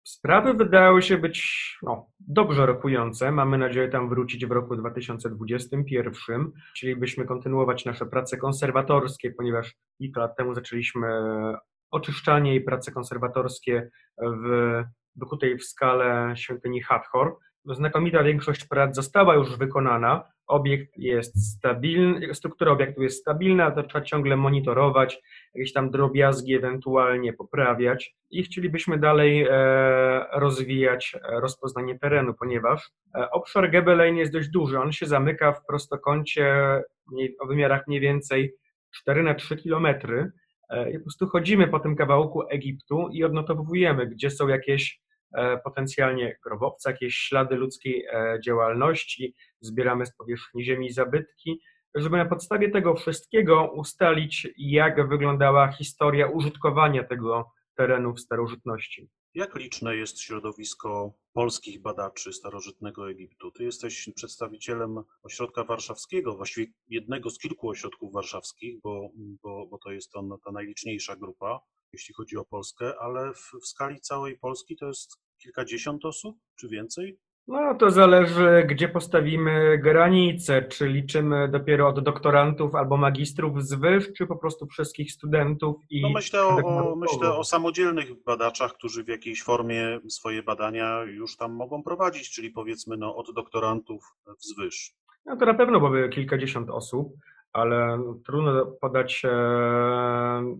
sprawy 0.03 0.53
wydały 0.53 1.01
się 1.01 1.17
być 1.17 1.67
no, 1.83 2.07
dobrze 2.19 2.65
rokujące. 2.65 3.31
Mamy 3.31 3.57
nadzieję 3.57 3.89
tam 3.89 4.09
wrócić 4.09 4.45
w 4.45 4.51
roku 4.51 4.75
2021. 4.75 6.51
Chcielibyśmy 6.75 7.25
kontynuować 7.25 7.85
nasze 7.85 8.05
prace 8.05 8.37
konserwatorskie, 8.37 9.31
ponieważ 9.31 9.75
kilka 9.97 10.21
lat 10.21 10.37
temu 10.37 10.53
zaczęliśmy 10.53 11.07
oczyszczanie 11.91 12.55
i 12.55 12.61
prace 12.61 12.91
konserwatorskie 12.91 13.89
w 14.17 14.83
wykutej 15.15 15.57
w 15.57 15.63
skale 15.63 16.33
świątyni 16.37 16.81
Hathor. 16.81 17.37
Znakomita 17.65 18.23
większość 18.23 18.65
prac 18.65 18.95
została 18.95 19.35
już 19.35 19.57
wykonana. 19.57 20.23
Obiekt 20.51 20.97
jest 20.97 21.57
stabilny, 21.57 22.35
struktura 22.35 22.71
obiektu 22.71 23.03
jest 23.03 23.21
stabilna, 23.21 23.71
to 23.71 23.83
trzeba 23.83 24.05
ciągle 24.05 24.37
monitorować, 24.37 25.21
jakieś 25.53 25.73
tam 25.73 25.91
drobiazgi 25.91 26.55
ewentualnie 26.55 27.33
poprawiać 27.33 28.15
i 28.31 28.43
chcielibyśmy 28.43 28.97
dalej 28.97 29.47
e, 29.49 30.25
rozwijać 30.33 31.15
e, 31.15 31.39
rozpoznanie 31.39 31.99
terenu, 31.99 32.33
ponieważ 32.33 32.89
e, 33.15 33.31
obszar 33.31 33.71
Gebelein 33.71 34.17
jest 34.17 34.33
dość 34.33 34.49
duży. 34.49 34.79
On 34.79 34.91
się 34.91 35.05
zamyka 35.05 35.51
w 35.51 35.65
prostokącie 35.65 36.55
o 37.39 37.47
wymiarach 37.47 37.87
mniej 37.87 37.99
więcej 37.99 38.53
4 38.95 39.23
na 39.23 39.33
3 39.33 39.57
kilometry. 39.57 40.31
I 40.93 40.97
po 40.97 41.03
prostu 41.03 41.27
chodzimy 41.27 41.67
po 41.67 41.79
tym 41.79 41.95
kawałku 41.95 42.49
Egiptu 42.49 43.09
i 43.11 43.23
odnotowujemy, 43.23 44.07
gdzie 44.07 44.29
są 44.29 44.47
jakieś 44.47 45.01
potencjalnie 45.63 46.37
grobowce, 46.43 46.91
jakieś 46.91 47.15
ślady 47.15 47.55
ludzkiej 47.55 48.05
e, 48.05 48.39
działalności, 48.45 49.35
zbieramy 49.61 50.05
z 50.05 50.15
powierzchni 50.15 50.63
ziemi 50.63 50.91
zabytki, 50.91 51.61
żeby 51.95 52.17
na 52.17 52.25
podstawie 52.25 52.69
tego 52.69 52.95
wszystkiego 52.95 53.71
ustalić, 53.71 54.47
jak 54.57 55.09
wyglądała 55.09 55.71
historia 55.71 56.27
użytkowania 56.27 57.03
tego 57.03 57.51
terenu 57.75 58.13
w 58.13 58.19
starożytności. 58.19 59.09
jak 59.33 59.55
liczne 59.55 59.95
jest 59.95 60.21
środowisko 60.21 61.13
polskich 61.33 61.81
badaczy 61.81 62.33
starożytnego 62.33 63.09
Egiptu? 63.09 63.51
Ty 63.51 63.63
jesteś 63.63 64.09
przedstawicielem 64.15 65.03
ośrodka 65.23 65.63
warszawskiego, 65.63 66.35
właściwie 66.35 66.73
jednego 66.87 67.29
z 67.29 67.39
kilku 67.39 67.69
ośrodków 67.69 68.13
warszawskich, 68.13 68.81
bo, 68.81 69.09
bo, 69.43 69.67
bo 69.67 69.77
to 69.77 69.91
jest 69.91 70.15
on, 70.15 70.29
ta 70.45 70.51
najliczniejsza 70.51 71.15
grupa, 71.15 71.59
jeśli 71.93 72.13
chodzi 72.13 72.37
o 72.37 72.45
Polskę, 72.45 72.93
ale 72.99 73.33
w, 73.33 73.51
w 73.61 73.67
skali 73.67 74.01
całej 74.01 74.37
Polski 74.37 74.77
to 74.77 74.87
jest 74.87 75.17
kilkadziesiąt 75.37 76.05
osób, 76.05 76.37
czy 76.55 76.67
więcej? 76.67 77.17
No 77.47 77.75
to 77.75 77.91
zależy, 77.91 78.65
gdzie 78.69 78.89
postawimy 78.89 79.77
granice, 79.77 80.61
czy 80.61 80.87
liczymy 80.87 81.47
dopiero 81.47 81.87
od 81.87 82.03
doktorantów 82.03 82.75
albo 82.75 82.97
magistrów 82.97 83.63
z 83.63 83.73
wyż, 83.73 84.13
czy 84.17 84.27
po 84.27 84.37
prostu 84.37 84.67
wszystkich 84.67 85.11
studentów 85.11 85.75
i 85.89 86.01
No 86.01 86.09
myślę 86.09 86.43
o, 86.43 86.95
myślę 86.95 87.37
o 87.37 87.43
samodzielnych 87.43 88.23
badaczach, 88.23 88.73
którzy 88.73 89.03
w 89.03 89.07
jakiejś 89.07 89.43
formie 89.43 89.99
swoje 90.09 90.43
badania 90.43 91.03
już 91.03 91.37
tam 91.37 91.53
mogą 91.53 91.83
prowadzić, 91.83 92.31
czyli 92.31 92.51
powiedzmy 92.51 92.97
no, 92.97 93.15
od 93.15 93.33
doktorantów 93.35 94.03
wzwyż. 94.43 94.93
No 95.25 95.37
to 95.37 95.45
na 95.45 95.53
pewno 95.53 95.79
byłoby 95.79 96.09
kilkadziesiąt 96.09 96.69
osób, 96.69 97.13
ale 97.53 97.97
no, 97.97 98.19
trudno 98.25 98.65
podać 98.65 99.21
e, 99.25 100.55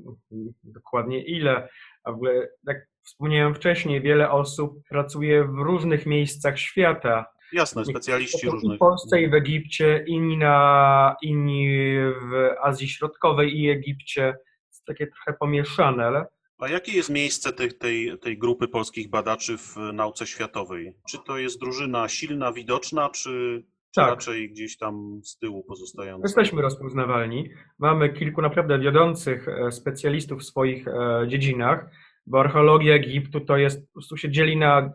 dokładnie 0.64 1.24
ile. 1.24 1.70
A 2.04 2.12
w 2.12 2.16
ogóle, 2.16 2.50
jak 2.68 2.78
wspomniałem 3.04 3.56
wcześniej, 3.56 4.02
wiele 4.02 4.32
osób 4.32 4.84
pracuje 4.90 5.44
w 5.44 5.56
różnych 5.56 6.06
miejscach 6.06 6.60
świata. 6.60 7.26
Jasne, 7.54 7.86
specjaliści 7.86 8.50
różnych. 8.50 8.76
w 8.76 8.80
Polsce 8.80 9.22
i 9.22 9.30
w 9.30 9.34
Egipcie, 9.34 10.04
inni, 10.08 10.38
na, 10.38 11.16
inni 11.22 11.96
w 12.22 12.50
Azji 12.62 12.88
Środkowej 12.88 13.60
i 13.60 13.70
Egipcie. 13.70 14.36
Jest 14.68 14.86
takie 14.86 15.08
trochę 15.08 15.34
pomieszane, 15.40 16.06
ale 16.06 16.26
A 16.60 16.70
jakie 16.70 16.92
jest 16.92 17.10
miejsce 17.10 17.54
tej, 17.54 17.72
tej, 17.78 18.20
tej 18.20 18.38
grupy 18.38 18.68
polskich 18.68 19.10
badaczy 19.10 19.58
w 19.58 19.76
nauce 19.94 20.28
światowej? 20.28 20.94
Czy 21.10 21.18
to 21.26 21.38
jest 21.38 21.60
drużyna 21.60 22.10
silna, 22.10 22.54
widoczna, 22.54 23.10
czy 23.10 23.64
Tak. 23.96 24.10
raczej 24.10 24.50
gdzieś 24.50 24.78
tam 24.78 25.22
z 25.24 25.38
tyłu 25.38 25.64
pozostająca? 25.64 26.28
Jesteśmy 26.28 26.62
rozpoznawalni. 26.62 27.50
Mamy 27.80 28.10
kilku 28.14 28.42
naprawdę 28.42 28.80
wiodących 28.80 29.48
e, 29.48 29.72
specjalistów 29.72 30.42
w 30.42 30.46
swoich 30.46 30.88
e, 30.88 31.28
dziedzinach, 31.28 31.90
bo 32.26 32.40
archeologia 32.40 32.96
Egiptu 32.96 33.40
to 33.40 33.58
jest, 33.58 33.88
po 33.88 33.94
prostu 33.94 34.18
się 34.18 34.32
dzieli 34.32 34.58
na 34.58 34.94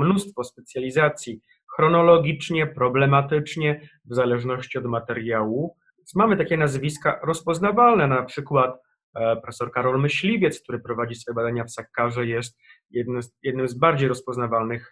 mnóstwo 0.00 0.44
specjalizacji, 0.44 1.40
chronologicznie, 1.76 2.66
problematycznie, 2.66 3.88
w 4.04 4.14
zależności 4.14 4.78
od 4.78 4.84
materiału. 4.84 5.76
Więc 5.98 6.14
mamy 6.14 6.36
takie 6.36 6.56
nazwiska 6.56 7.20
rozpoznawalne, 7.22 8.06
na 8.06 8.22
przykład 8.22 8.78
E, 9.14 9.36
profesor 9.36 9.72
Karol 9.72 10.00
Myśliwiec, 10.00 10.60
który 10.62 10.78
prowadzi 10.78 11.14
swoje 11.14 11.34
badania 11.34 11.64
w 11.64 11.70
Sakkarze, 11.70 12.26
jest 12.26 12.58
jednym 12.90 13.22
z, 13.22 13.36
jednym 13.42 13.68
z 13.68 13.74
bardziej 13.74 14.08
rozpoznawalnych 14.08 14.90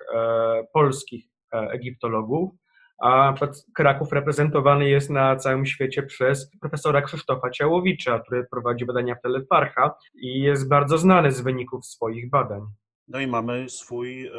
polskich 0.72 1.24
egiptologów, 1.52 2.50
a 2.98 3.34
Kraków 3.74 4.12
reprezentowany 4.12 4.88
jest 4.88 5.10
na 5.10 5.36
całym 5.36 5.66
świecie 5.66 6.02
przez 6.02 6.50
profesora 6.60 7.02
Krzysztofa 7.02 7.50
Ciałowicza, 7.50 8.18
który 8.18 8.46
prowadzi 8.50 8.86
badania 8.86 9.14
w 9.14 9.22
Telefarcha 9.22 9.94
i 10.14 10.40
jest 10.40 10.68
bardzo 10.68 10.98
znany 10.98 11.32
z 11.32 11.40
wyników 11.40 11.86
swoich 11.86 12.30
badań. 12.30 12.60
No 13.08 13.20
i 13.20 13.26
mamy 13.26 13.68
swój, 13.70 14.30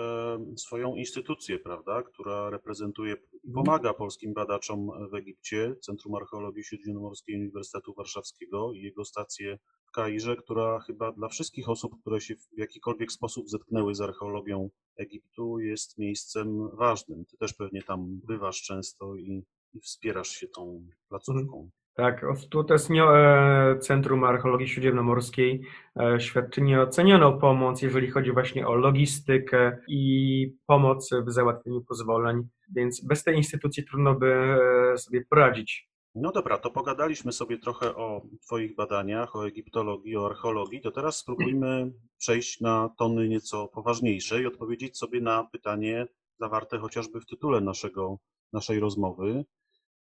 swoją 0.57 0.95
instytucję, 0.95 1.59
prawda, 1.59 2.03
która 2.03 2.49
reprezentuje 2.49 3.15
i 3.43 3.51
pomaga 3.51 3.93
polskim 3.93 4.34
badaczom 4.34 4.89
w 5.11 5.15
Egipcie, 5.15 5.76
Centrum 5.82 6.15
Archeologii 6.15 6.63
Śródziemnomorskiej 6.63 7.36
Uniwersytetu 7.36 7.93
Warszawskiego 7.93 8.74
i 8.74 8.82
jego 8.82 9.05
stację 9.05 9.57
w 9.86 9.91
Kairze, 9.91 10.36
która 10.36 10.80
chyba 10.80 11.11
dla 11.11 11.28
wszystkich 11.28 11.70
osób, 11.70 12.01
które 12.01 12.22
się 12.22 12.36
w 12.36 12.57
jakikolwiek 12.57 13.11
sposób 13.11 13.49
zetknęły 13.49 13.95
z 13.95 14.01
archeologią 14.01 14.70
Egiptu, 14.97 15.59
jest 15.59 15.97
miejscem 15.97 16.70
ważnym. 16.78 17.26
Ty 17.26 17.38
też 17.38 17.53
pewnie 17.53 17.84
tam 17.84 18.20
bywasz 18.28 18.61
często 18.61 19.15
i, 19.15 19.43
i 19.74 19.80
wspierasz 19.80 20.30
się 20.30 20.47
tą 20.47 20.88
placówką. 21.09 21.70
Tak, 21.97 22.25
tutaj 22.49 22.77
e, 22.89 23.79
Centrum 23.79 24.23
Archeologii 24.23 24.67
Śródziemnomorskiej 24.67 25.61
e, 25.99 26.19
świadczy 26.19 26.61
nieocenioną 26.61 27.39
pomoc, 27.39 27.81
jeżeli 27.81 28.11
chodzi 28.11 28.31
właśnie 28.31 28.67
o 28.67 28.75
logistykę 28.75 29.77
i 29.87 30.55
pomoc 30.65 31.09
w 31.25 31.31
załatwieniu 31.31 31.81
pozwoleń, 31.81 32.47
więc 32.75 33.05
bez 33.05 33.23
tej 33.23 33.37
instytucji 33.37 33.85
trudno 33.85 34.15
by 34.15 34.57
e, 34.93 34.97
sobie 34.97 35.25
poradzić. 35.29 35.89
No 36.15 36.31
dobra, 36.31 36.57
to 36.57 36.71
pogadaliśmy 36.71 37.31
sobie 37.31 37.57
trochę 37.57 37.95
o 37.95 38.21
Twoich 38.41 38.75
badaniach, 38.75 39.35
o 39.35 39.47
egiptologii, 39.47 40.17
o 40.17 40.25
archeologii, 40.25 40.81
to 40.81 40.91
teraz 40.91 41.17
spróbujmy 41.17 41.91
przejść 42.17 42.61
na 42.61 42.89
tony 42.97 43.27
nieco 43.27 43.67
poważniejsze 43.67 44.41
i 44.41 44.45
odpowiedzieć 44.45 44.97
sobie 44.97 45.21
na 45.21 45.43
pytanie 45.51 46.07
zawarte 46.39 46.79
chociażby 46.79 47.21
w 47.21 47.25
tytule 47.25 47.61
naszego, 47.61 48.17
naszej 48.53 48.79
rozmowy. 48.79 49.45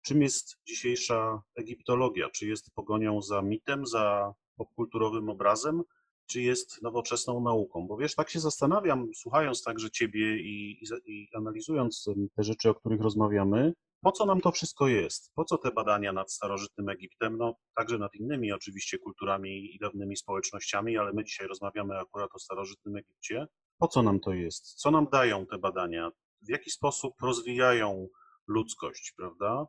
Czym 0.03 0.22
jest 0.22 0.57
dzisiejsza 0.66 1.42
egiptologia? 1.57 2.30
Czy 2.30 2.47
jest 2.47 2.70
pogonią 2.74 3.22
za 3.22 3.42
mitem, 3.42 3.86
za 3.86 4.34
popkulturowym 4.57 5.28
obrazem, 5.28 5.82
czy 6.26 6.42
jest 6.42 6.82
nowoczesną 6.82 7.40
nauką? 7.40 7.86
Bo 7.86 7.97
wiesz, 7.97 8.14
tak 8.14 8.30
się 8.30 8.40
zastanawiam, 8.40 9.09
słuchając 9.14 9.62
także 9.62 9.90
Ciebie 9.90 10.38
i, 10.38 10.84
i, 10.84 10.86
i 11.07 11.28
analizując 11.36 12.05
te 12.36 12.42
rzeczy, 12.42 12.70
o 12.70 12.74
których 12.74 13.01
rozmawiamy, 13.01 13.72
po 14.07 14.12
co 14.12 14.26
nam 14.26 14.40
to 14.40 14.53
wszystko 14.53 14.88
jest? 14.88 15.32
Po 15.34 15.44
co 15.44 15.59
te 15.59 15.70
badania 15.70 16.12
nad 16.12 16.32
starożytnym 16.32 16.88
Egiptem? 16.88 17.36
No, 17.36 17.55
także 17.76 17.99
nad 17.99 18.14
innymi 18.14 18.53
oczywiście 18.53 18.99
kulturami 18.99 19.74
i 19.74 19.78
dawnymi 19.78 20.16
społecznościami, 20.16 20.99
ale 20.99 21.12
my 21.12 21.24
dzisiaj 21.24 21.47
rozmawiamy 21.47 21.99
akurat 21.99 22.30
o 22.34 22.38
starożytnym 22.38 22.97
Egipcie. 22.97 23.47
Po 23.78 23.88
co 23.88 24.03
nam 24.03 24.20
to 24.20 24.32
jest? 24.32 24.74
Co 24.74 24.90
nam 24.90 25.07
dają 25.12 25.47
te 25.47 25.59
badania? 25.59 26.11
W 26.42 26.49
jaki 26.49 26.70
sposób 26.70 27.14
rozwijają 27.22 28.09
ludzkość, 28.47 29.12
prawda? 29.16 29.66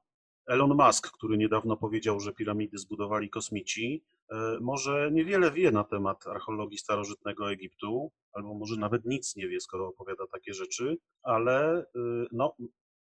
Elon 0.48 0.78
Musk, 0.78 1.12
który 1.12 1.38
niedawno 1.38 1.78
powiedział, 1.78 2.20
że 2.20 2.34
piramidy 2.34 2.78
zbudowali 2.78 3.30
kosmici, 3.30 4.04
e, 4.32 4.58
może 4.62 5.10
niewiele 5.12 5.52
wie 5.52 5.72
na 5.72 5.84
temat 5.84 6.28
archeologii 6.28 6.78
starożytnego 6.78 7.52
Egiptu, 7.52 8.12
albo 8.34 8.54
może 8.54 8.76
nawet 8.76 9.06
nic 9.06 9.36
nie 9.36 9.48
wie, 9.48 9.60
skoro 9.60 9.88
opowiada 9.88 10.24
takie 10.32 10.54
rzeczy, 10.54 10.98
ale 11.24 11.82
y, 11.82 11.84
no, 12.32 12.56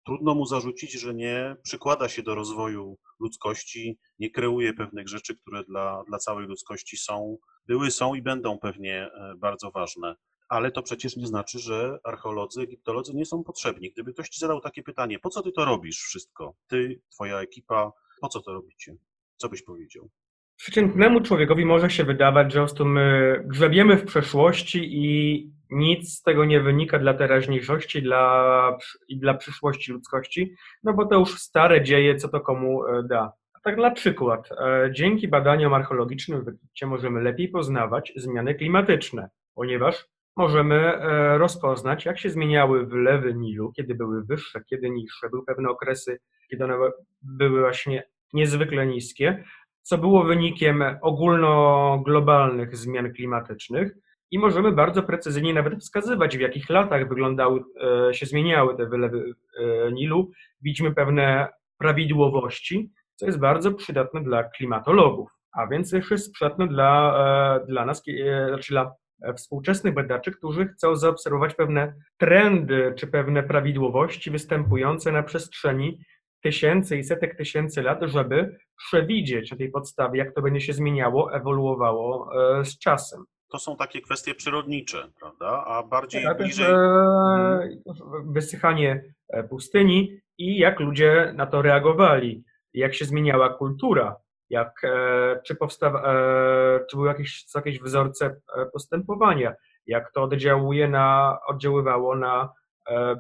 trudno 0.07 0.35
mu 0.35 0.47
zarzucić, 0.47 0.93
że 0.93 1.15
nie 1.15 1.57
przykłada 1.63 2.09
się 2.09 2.23
do 2.23 2.35
rozwoju 2.35 2.99
ludzkości, 3.21 3.99
nie 4.19 4.31
kreuje 4.31 4.75
pewnych 4.75 5.09
rzeczy, 5.09 5.37
które 5.37 5.65
dla, 5.65 6.05
dla 6.09 6.19
całej 6.19 6.47
ludzkości 6.47 6.97
są, 6.97 7.39
były, 7.67 7.91
są 7.91 8.15
i 8.15 8.23
będą 8.23 8.59
pewnie 8.59 9.11
e, 9.15 9.35
bardzo 9.39 9.71
ważne 9.71 10.15
ale 10.51 10.71
to 10.71 10.83
przecież 10.83 11.17
nie 11.17 11.27
znaczy, 11.27 11.59
że 11.59 11.99
archeolodzy, 12.05 12.61
egiptolodzy 12.61 13.15
nie 13.15 13.27
są 13.27 13.45
potrzebni. 13.45 13.91
Gdyby 13.91 14.13
ktoś 14.13 14.29
ci 14.29 14.41
zadał 14.41 14.61
takie 14.61 14.83
pytanie, 14.83 15.19
po 15.19 15.31
co 15.31 15.43
ty 15.43 15.53
to 15.53 15.65
robisz 15.65 15.99
wszystko? 15.99 16.55
Ty, 16.67 17.01
twoja 17.11 17.41
ekipa, 17.41 17.93
po 18.21 18.29
co 18.29 18.41
to 18.41 18.53
robicie? 18.53 18.95
Co 19.37 19.49
byś 19.49 19.63
powiedział? 19.63 20.11
Przeciętnemu 20.57 21.21
człowiekowi 21.21 21.65
może 21.65 21.91
się 21.91 22.05
wydawać, 22.05 22.53
że 22.53 22.59
po 22.59 22.65
prostu 22.65 22.85
my 22.85 23.37
grzebiemy 23.47 23.97
w 23.97 24.05
przeszłości 24.05 24.89
i 24.93 25.47
nic 25.71 26.19
z 26.19 26.23
tego 26.23 26.45
nie 26.45 26.61
wynika 26.61 26.99
dla 26.99 27.15
teraźniejszości 27.15 28.03
dla, 28.03 28.79
i 29.09 29.19
dla 29.19 29.35
przyszłości 29.35 29.93
ludzkości, 29.93 30.55
no 30.83 30.93
bo 30.93 31.07
to 31.07 31.19
już 31.19 31.39
stare 31.39 31.83
dzieje, 31.83 32.17
co 32.17 32.29
to 32.29 32.41
komu 32.41 32.85
e, 32.85 33.03
da. 33.03 33.33
Tak 33.63 33.77
na 33.77 33.91
przykład, 33.91 34.49
e, 34.53 34.91
dzięki 34.93 35.29
badaniom 35.29 35.75
archeologicznym 35.75 36.45
w 36.45 36.49
Egipcie 36.49 36.87
możemy 36.87 37.23
lepiej 37.23 37.49
poznawać 37.49 38.13
zmiany 38.17 38.55
klimatyczne, 38.55 39.31
ponieważ 39.55 40.09
możemy 40.37 40.77
e, 40.77 41.39
rozpoznać, 41.39 42.05
jak 42.05 42.19
się 42.19 42.31
zmieniały 42.31 42.87
wylewy 42.87 43.35
Nilu, 43.35 43.73
kiedy 43.73 43.95
były 43.95 44.25
wyższe, 44.25 44.61
kiedy 44.65 44.91
niższe. 44.91 45.31
Były 45.31 45.45
pewne 45.45 45.69
okresy, 45.69 46.19
kiedy 46.51 46.65
one 46.65 46.75
były 47.23 47.61
właśnie 47.61 48.03
niezwykle 48.33 48.87
niskie, 48.87 49.45
co 49.83 49.99
było 49.99 50.25
wynikiem 50.25 50.85
ogólnoglobalnych 51.03 52.77
zmian 52.77 53.13
klimatycznych 53.13 53.93
i 54.31 54.39
możemy 54.39 54.73
bardzo 54.73 55.03
precyzyjnie 55.03 55.55
nawet 55.55 55.81
wskazywać, 55.81 56.37
w 56.37 56.41
jakich 56.41 56.71
latach 56.71 57.09
wyglądały, 57.09 57.61
e, 58.09 58.15
się 58.15 58.27
zmieniały 58.27 58.77
te 58.77 58.87
wylewy 58.87 59.35
e, 59.59 59.93
Nilu. 59.93 60.31
Widzimy 60.63 60.95
pewne 60.95 61.49
prawidłowości, 61.79 62.91
co 63.17 63.27
jest 63.27 63.39
bardzo 63.39 63.73
przydatne 63.75 64.23
dla 64.23 64.45
klimatologów, 64.45 65.31
a 65.53 65.67
więc 65.67 65.91
też 65.91 66.11
jest 66.11 66.33
przydatne 66.33 66.69
dla, 66.69 67.61
dla 67.69 67.87
nas, 67.87 68.03
znaczy 68.49 68.73
dla 68.73 68.93
współczesnych 69.37 69.95
badaczy, 69.95 70.31
którzy 70.31 70.67
chcą 70.67 70.97
zaobserwować 70.97 71.55
pewne 71.55 71.95
trendy 72.19 72.95
czy 72.97 73.07
pewne 73.07 73.43
prawidłowości 73.43 74.31
występujące 74.31 75.13
na 75.13 75.23
przestrzeni 75.23 76.01
tysięcy 76.43 76.99
i 76.99 77.05
setek 77.05 77.37
tysięcy 77.37 77.83
lat, 77.83 77.99
żeby 78.03 78.57
przewidzieć 78.77 79.51
na 79.51 79.57
tej 79.57 79.71
podstawie, 79.71 80.19
jak 80.19 80.35
to 80.35 80.43
będzie 80.43 80.61
się 80.61 80.73
zmieniało, 80.73 81.35
ewoluowało 81.35 82.31
e, 82.59 82.65
z 82.65 82.79
czasem. 82.79 83.25
To 83.51 83.59
są 83.59 83.77
takie 83.77 84.01
kwestie 84.01 84.35
przyrodnicze, 84.35 85.09
prawda? 85.21 85.65
A 85.67 85.83
bardziej 85.83 86.25
tak, 86.25 86.39
bliżej. 86.39 86.67
E, 86.67 87.81
wysychanie 88.27 89.05
pustyni 89.51 90.21
i 90.39 90.59
jak 90.59 90.81
ludzie 90.81 91.33
na 91.37 91.47
to 91.47 91.63
reagowali, 91.63 92.45
jak 92.75 92.95
się 92.95 93.05
zmieniała 93.05 93.55
kultura 93.55 94.17
jak, 94.51 94.85
e, 94.85 95.41
czy, 95.47 95.55
powstawa, 95.55 96.03
e, 96.03 96.81
czy 96.91 96.97
były 96.97 97.09
jakieś, 97.09 97.45
jakieś 97.55 97.81
wzorce 97.81 98.41
e, 98.57 98.67
postępowania, 98.67 99.55
jak 99.87 100.13
to 100.13 100.23
oddziałuje 100.23 100.89
na, 100.89 101.39
oddziaływało 101.49 102.17
na 102.17 102.53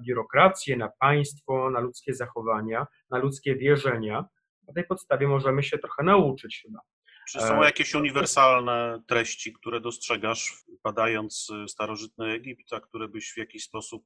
biurokrację, 0.06 0.76
na 0.76 0.88
państwo, 1.00 1.70
na 1.70 1.80
ludzkie 1.80 2.14
zachowania, 2.14 2.86
na 3.10 3.18
ludzkie 3.18 3.56
wierzenia. 3.56 4.24
Na 4.68 4.74
tej 4.74 4.84
podstawie 4.84 5.28
możemy 5.28 5.62
się 5.62 5.78
trochę 5.78 6.02
nauczyć 6.02 6.62
chyba. 6.66 6.78
Czy 7.28 7.40
są 7.40 7.62
jakieś 7.62 7.94
uniwersalne 7.94 9.02
treści, 9.06 9.52
które 9.52 9.80
dostrzegasz, 9.80 10.64
badając 10.84 11.48
starożytny 11.68 12.26
Egipt, 12.26 12.72
a 12.72 12.80
które 12.80 13.08
byś 13.08 13.32
w 13.32 13.36
jakiś 13.36 13.64
sposób 13.64 14.02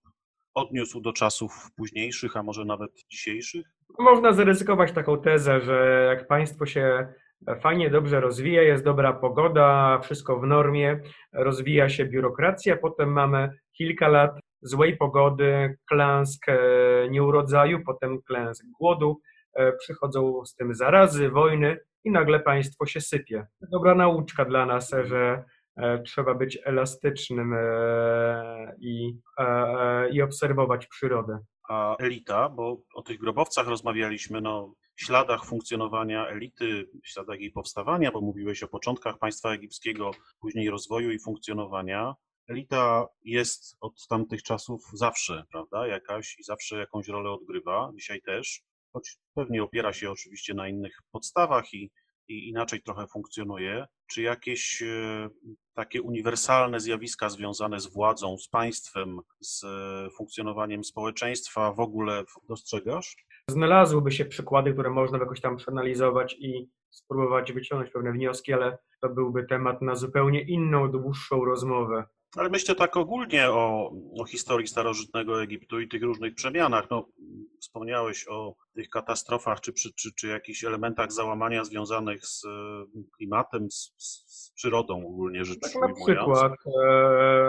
odniósł 0.55 1.01
do 1.01 1.13
czasów 1.13 1.53
późniejszych, 1.77 2.37
a 2.37 2.43
może 2.43 2.65
nawet 2.65 2.91
dzisiejszych? 3.11 3.74
Można 3.99 4.33
zaryzykować 4.33 4.93
taką 4.93 5.21
tezę, 5.21 5.61
że 5.61 6.07
jak 6.09 6.27
państwo 6.27 6.67
się 6.67 7.09
fajnie, 7.61 7.91
dobrze 7.91 8.21
rozwija, 8.21 8.63
jest 8.63 8.85
dobra 8.85 9.13
pogoda, 9.13 9.99
wszystko 10.03 10.41
w 10.41 10.47
normie, 10.47 11.01
rozwija 11.33 11.89
się 11.89 12.05
biurokracja, 12.05 12.77
potem 12.77 13.13
mamy 13.13 13.51
kilka 13.73 14.09
lat 14.09 14.41
złej 14.63 14.97
pogody, 14.97 15.77
klęsk 15.89 16.49
e, 16.49 16.59
nieurodzaju, 17.11 17.85
potem 17.87 18.23
klęsk 18.23 18.65
głodu, 18.81 19.21
e, 19.55 19.73
przychodzą 19.73 20.45
z 20.45 20.55
tym 20.55 20.75
zarazy, 20.75 21.31
wojny 21.31 21.79
i 22.05 22.11
nagle 22.11 22.41
państwo 22.41 22.87
się 22.87 23.01
sypie. 23.01 23.47
Dobra 23.61 23.95
nauczka 23.95 24.45
dla 24.45 24.67
nas, 24.67 24.91
że 25.05 25.45
E, 25.77 26.03
trzeba 26.03 26.35
być 26.35 26.59
elastycznym 26.65 27.55
i, 28.81 29.19
i 30.11 30.23
obserwować 30.23 30.87
przyrodę. 30.87 31.39
A 31.69 31.97
elita, 31.97 32.49
bo 32.49 32.83
o 32.95 33.03
tych 33.03 33.19
grobowcach 33.19 33.67
rozmawialiśmy, 33.67 34.41
no, 34.41 34.75
śladach 34.97 35.45
funkcjonowania 35.45 36.29
elity, 36.29 36.89
śladach 37.05 37.41
jej 37.41 37.51
powstawania, 37.53 38.13
bo 38.13 38.21
mówiłeś 38.21 38.63
o 38.63 38.69
początkach 38.69 39.19
państwa 39.19 39.53
egipskiego, 39.53 40.11
później 40.41 40.71
rozwoju 40.71 41.11
i 41.11 41.19
funkcjonowania. 41.19 42.15
Elita 42.49 43.07
jest 43.23 43.77
od 43.81 44.07
tamtych 44.07 44.43
czasów 44.43 44.83
zawsze, 44.93 45.45
prawda, 45.51 45.87
jakaś 45.87 46.39
i 46.39 46.43
zawsze 46.43 46.79
jakąś 46.79 47.09
rolę 47.09 47.31
odgrywa, 47.31 47.93
dzisiaj 47.95 48.23
też, 48.23 48.63
choć 48.93 49.19
pewnie 49.35 49.63
opiera 49.63 49.93
się 49.93 50.11
oczywiście 50.11 50.55
na 50.55 50.69
innych 50.69 50.99
podstawach 51.13 51.75
i 51.75 51.91
i 52.29 52.49
inaczej 52.49 52.83
trochę 52.83 53.07
funkcjonuje. 53.07 53.87
Czy 54.07 54.23
jakieś 54.23 54.83
e, 54.83 55.29
takie 55.75 56.03
uniwersalne 56.03 56.81
zjawiska 56.81 57.29
związane 57.29 57.81
z 57.81 57.87
władzą, 57.87 58.39
z 58.39 58.49
państwem, 58.49 59.21
z 59.41 59.65
e, 59.65 60.11
funkcjonowaniem 60.17 60.85
społeczeństwa 60.85 61.73
w 61.73 61.81
ogóle 61.81 62.25
dostrzegasz? 62.49 63.17
znalazłyby 63.49 64.13
się 64.13 64.25
przykłady, 64.25 64.73
które 64.73 64.91
można 64.91 65.19
by 65.19 65.25
jakoś 65.25 65.41
tam 65.41 65.57
przeanalizować 65.57 66.37
i 66.39 66.69
spróbować 66.91 67.53
wyciągnąć 67.53 67.93
pewne 67.93 68.13
wnioski, 68.13 68.53
ale 68.53 68.79
to 69.01 69.09
byłby 69.09 69.45
temat 69.45 69.83
na 69.83 69.95
zupełnie 69.95 70.43
inną, 70.43 70.91
dłuższą 70.91 71.45
rozmowę. 71.45 72.05
Ale 72.37 72.49
myślę 72.51 72.75
tak 72.75 72.97
ogólnie 72.97 73.51
o, 73.51 73.93
o 74.21 74.25
historii 74.25 74.67
starożytnego 74.67 75.43
Egiptu 75.43 75.81
i 75.81 75.89
tych 75.89 76.03
różnych 76.03 76.35
przemianach. 76.35 76.91
No, 76.91 77.09
wspomniałeś 77.61 78.27
o 78.29 78.55
tych 78.75 78.89
katastrofach 78.89 79.61
czy, 79.61 79.73
czy, 79.73 79.93
czy, 79.95 80.15
czy 80.15 80.27
jakichś 80.29 80.65
elementach 80.65 81.13
załamania 81.13 81.65
związanych 81.65 82.27
z 82.27 82.45
e, 82.45 82.49
klimatem, 83.17 83.71
z, 83.71 83.93
z 83.97 84.53
przyrodą 84.57 85.07
ogólnie 85.07 85.45
rzecz 85.45 85.61
Tak 85.61 85.73
na 85.75 85.95
przykład 85.95 86.53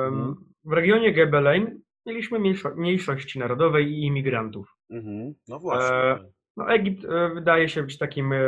em, 0.08 0.36
w 0.66 0.72
regionie 0.72 1.14
Gebelein 1.14 1.82
mieliśmy 2.06 2.40
mniejszo- 2.40 2.76
mniejszości 2.76 3.40
narodowej 3.40 3.92
i 3.92 4.04
imigrantów. 4.06 4.76
Mhm. 4.90 5.34
No 5.48 5.60
właśnie. 5.60 5.96
E, 5.96 6.26
No, 6.58 6.74
Egipt 6.74 7.06
e, 7.06 7.30
wydaje 7.34 7.70
się 7.70 7.84
być 7.84 7.98
takim 7.98 8.34
e, 8.34 8.40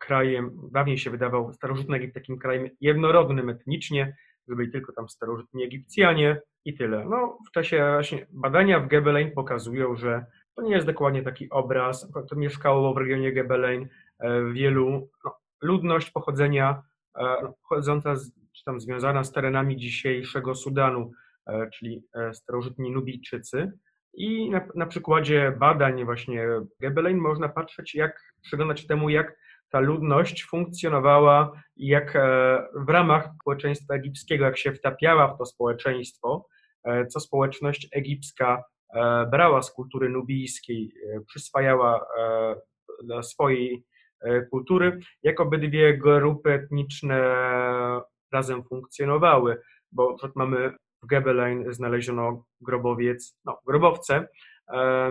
krajem, 0.00 0.60
dawniej 0.72 0.98
się 0.98 1.10
wydawał 1.10 1.52
starożytny 1.52 1.96
Egipt 1.96 2.14
takim 2.14 2.38
krajem 2.38 2.68
jednorodnym 2.80 3.48
etnicznie, 3.48 4.16
byli 4.54 4.70
tylko 4.72 4.92
tam 4.92 5.08
starożytni 5.08 5.64
Egipcjanie 5.64 6.40
i 6.64 6.74
tyle. 6.74 7.04
No, 7.04 7.38
w 7.48 7.50
czasie 7.50 7.98
badania 8.30 8.80
w 8.80 8.88
Gebelein 8.88 9.32
pokazują, 9.32 9.96
że 9.96 10.26
to 10.54 10.62
nie 10.62 10.74
jest 10.74 10.86
dokładnie 10.86 11.22
taki 11.22 11.50
obraz. 11.50 12.12
To 12.28 12.36
mieszkało 12.36 12.94
w 12.94 12.96
regionie 12.96 13.32
Gebelein 13.32 13.88
e, 14.18 14.52
wielu, 14.52 15.08
no, 15.24 15.36
ludność 15.62 16.10
pochodzenia 16.10 16.82
e, 17.18 17.52
pochodząca, 17.62 18.16
z, 18.16 18.32
czy 18.52 18.64
tam 18.64 18.80
związana 18.80 19.24
z 19.24 19.32
terenami 19.32 19.76
dzisiejszego 19.76 20.54
Sudanu, 20.54 21.10
e, 21.46 21.70
czyli 21.70 22.04
starożytni 22.32 22.90
Nubijczycy. 22.90 23.72
I 24.14 24.50
na, 24.50 24.66
na 24.74 24.86
przykładzie 24.86 25.56
badań 25.58 26.04
właśnie 26.04 26.46
Gebelein 26.80 27.18
można 27.18 27.48
patrzeć, 27.48 27.94
jak 27.94 28.20
przyglądać 28.42 28.86
temu, 28.86 29.08
jak 29.08 29.36
ta 29.76 29.80
ludność 29.80 30.46
funkcjonowała 30.50 31.52
jak 31.76 32.16
e, 32.16 32.20
w 32.86 32.88
ramach 32.88 33.28
społeczeństwa 33.40 33.94
egipskiego, 33.94 34.44
jak 34.44 34.58
się 34.58 34.72
wtapiała 34.72 35.34
w 35.34 35.38
to 35.38 35.46
społeczeństwo, 35.46 36.46
e, 36.84 37.06
co 37.06 37.20
społeczność 37.20 37.88
egipska 37.92 38.64
e, 38.94 39.26
brała 39.30 39.62
z 39.62 39.72
kultury 39.72 40.08
nubijskiej, 40.08 40.92
przyswajała 41.26 42.06
dla 43.04 43.22
swojej 43.22 43.84
kultury, 44.50 44.98
jak 45.22 45.40
obydwie 45.40 45.98
grupy 45.98 46.52
etniczne 46.52 47.20
razem 48.32 48.64
funkcjonowały, 48.64 49.60
bo 49.92 50.16
mamy 50.34 50.72
w 51.02 51.06
Gebelein 51.06 51.72
znaleziono 51.72 52.44
grobowiec, 52.60 53.38
no, 53.44 53.58
grobowce 53.66 54.28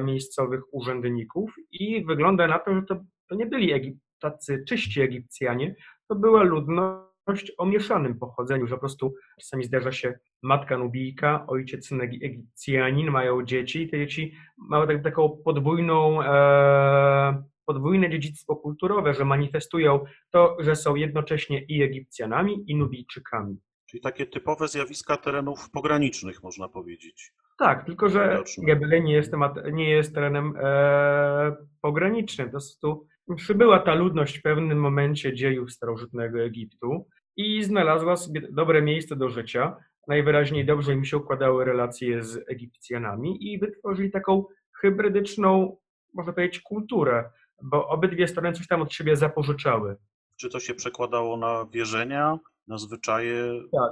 miejscowych 0.03 0.61
urzędników 0.72 1.53
i 1.72 2.05
wygląda 2.05 2.47
na 2.47 2.59
to, 2.59 2.76
że 2.76 2.82
to, 2.82 2.95
to 3.30 3.36
nie 3.36 3.45
byli 3.45 3.74
Egip, 3.74 3.97
tacy 4.32 4.63
czyści 4.67 5.01
Egipcjanie, 5.01 5.76
to 6.07 6.15
była 6.15 6.43
ludność 6.43 7.51
o 7.57 7.65
mieszanym 7.65 8.19
pochodzeniu, 8.19 8.67
że 8.67 8.76
po 8.76 8.80
prostu 8.80 9.13
czasami 9.39 9.63
zdarza 9.63 9.91
się 9.91 10.19
matka 10.43 10.78
Nubijka, 10.78 11.45
ojciec 11.47 11.91
Egi- 11.91 12.26
Egipcjanin, 12.26 13.11
mają 13.11 13.45
dzieci 13.45 13.82
i 13.82 13.89
te 13.89 13.97
dzieci 13.97 14.36
mają 14.57 14.88
tak, 14.88 15.03
taką 15.03 15.30
podwójną, 15.45 16.23
e, 16.23 17.43
podwójne 17.65 18.09
dziedzictwo 18.09 18.55
kulturowe, 18.55 19.13
że 19.13 19.26
manifestują 19.26 20.05
to, 20.32 20.57
że 20.59 20.76
są 20.76 20.95
jednocześnie 20.95 21.63
i 21.63 21.84
Egipcjanami, 21.84 22.71
i 22.71 22.76
Nubijczykami. 22.76 23.57
Czyli 23.89 24.01
takie 24.01 24.26
typowe 24.26 24.67
zjawiska 24.67 25.17
terenów 25.17 25.69
pogranicznych, 25.71 26.43
można 26.43 26.69
powiedzieć. 26.69 27.34
Tak, 27.59 27.86
tylko 27.86 28.09
że. 28.09 28.43
Gebele 28.57 29.01
nie 29.01 29.13
jest, 29.13 29.32
temat, 29.32 29.55
nie 29.73 29.89
jest 29.89 30.13
terenem 30.13 30.53
e, 30.57 31.55
pogranicznym. 31.82 32.47
Po 32.47 32.51
prostu 32.51 33.07
przybyła 33.36 33.80
ta 33.80 33.93
ludność 33.95 34.39
w 34.39 34.41
pewnym 34.41 34.78
momencie 34.80 35.34
dziejów 35.34 35.71
starożytnego 35.71 36.39
Egiptu 36.39 37.07
i 37.38 37.63
znalazła 37.63 38.15
sobie 38.15 38.41
dobre 38.51 38.82
miejsce 38.82 39.15
do 39.15 39.30
życia. 39.30 39.76
Najwyraźniej 40.07 40.65
dobrze 40.65 40.93
im 40.93 41.05
się 41.05 41.17
układały 41.17 41.65
relacje 41.65 42.23
z 42.23 42.49
Egipcjanami 42.49 43.53
i 43.53 43.59
wytworzyli 43.59 44.11
taką 44.11 44.45
hybrydyczną, 44.82 45.78
można 46.13 46.34
powiedzieć, 46.34 46.61
kulturę, 46.61 47.30
bo 47.63 47.88
obydwie 47.88 48.28
strony 48.28 48.53
coś 48.53 48.67
tam 48.67 48.82
od 48.82 48.93
siebie 48.93 49.15
zapożyczały. 49.15 49.95
Czy 50.39 50.49
to 50.49 50.59
się 50.59 50.73
przekładało 50.73 51.38
na 51.38 51.65
wierzenia, 51.73 52.39
na 52.67 52.78
zwyczaje? 52.78 53.43
Tak. 53.71 53.91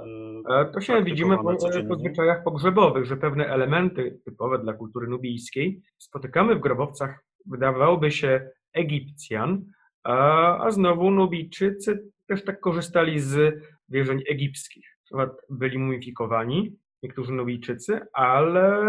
e, 0.50 0.60
E, 0.60 0.72
To 0.72 0.80
się 0.80 1.04
widzimy 1.04 1.36
po, 1.38 1.56
codziennie? 1.56 1.88
po 1.88 1.96
zwyczajach 1.98 2.44
pogrzebowych, 2.44 3.04
że 3.04 3.16
pewne 3.16 3.46
elementy 3.46 4.20
typowe 4.24 4.58
dla 4.58 4.72
kultury 4.72 5.06
nubijskiej 5.08 5.82
spotykamy 5.98 6.54
w 6.54 6.60
grobowcach, 6.60 7.24
wydawałoby 7.46 8.10
się, 8.10 8.50
Egipcjan, 8.74 9.64
a, 10.02 10.58
a 10.64 10.70
znowu 10.70 11.10
Nubijczycy 11.10 12.10
też 12.26 12.44
tak 12.44 12.60
korzystali 12.60 13.20
z 13.20 13.62
wierzeń 13.88 14.22
egipskich. 14.28 14.98
Byli 15.50 15.78
mumifikowani, 15.78 16.76
niektórzy 17.02 17.32
Nubijczycy, 17.32 18.00
ale 18.12 18.80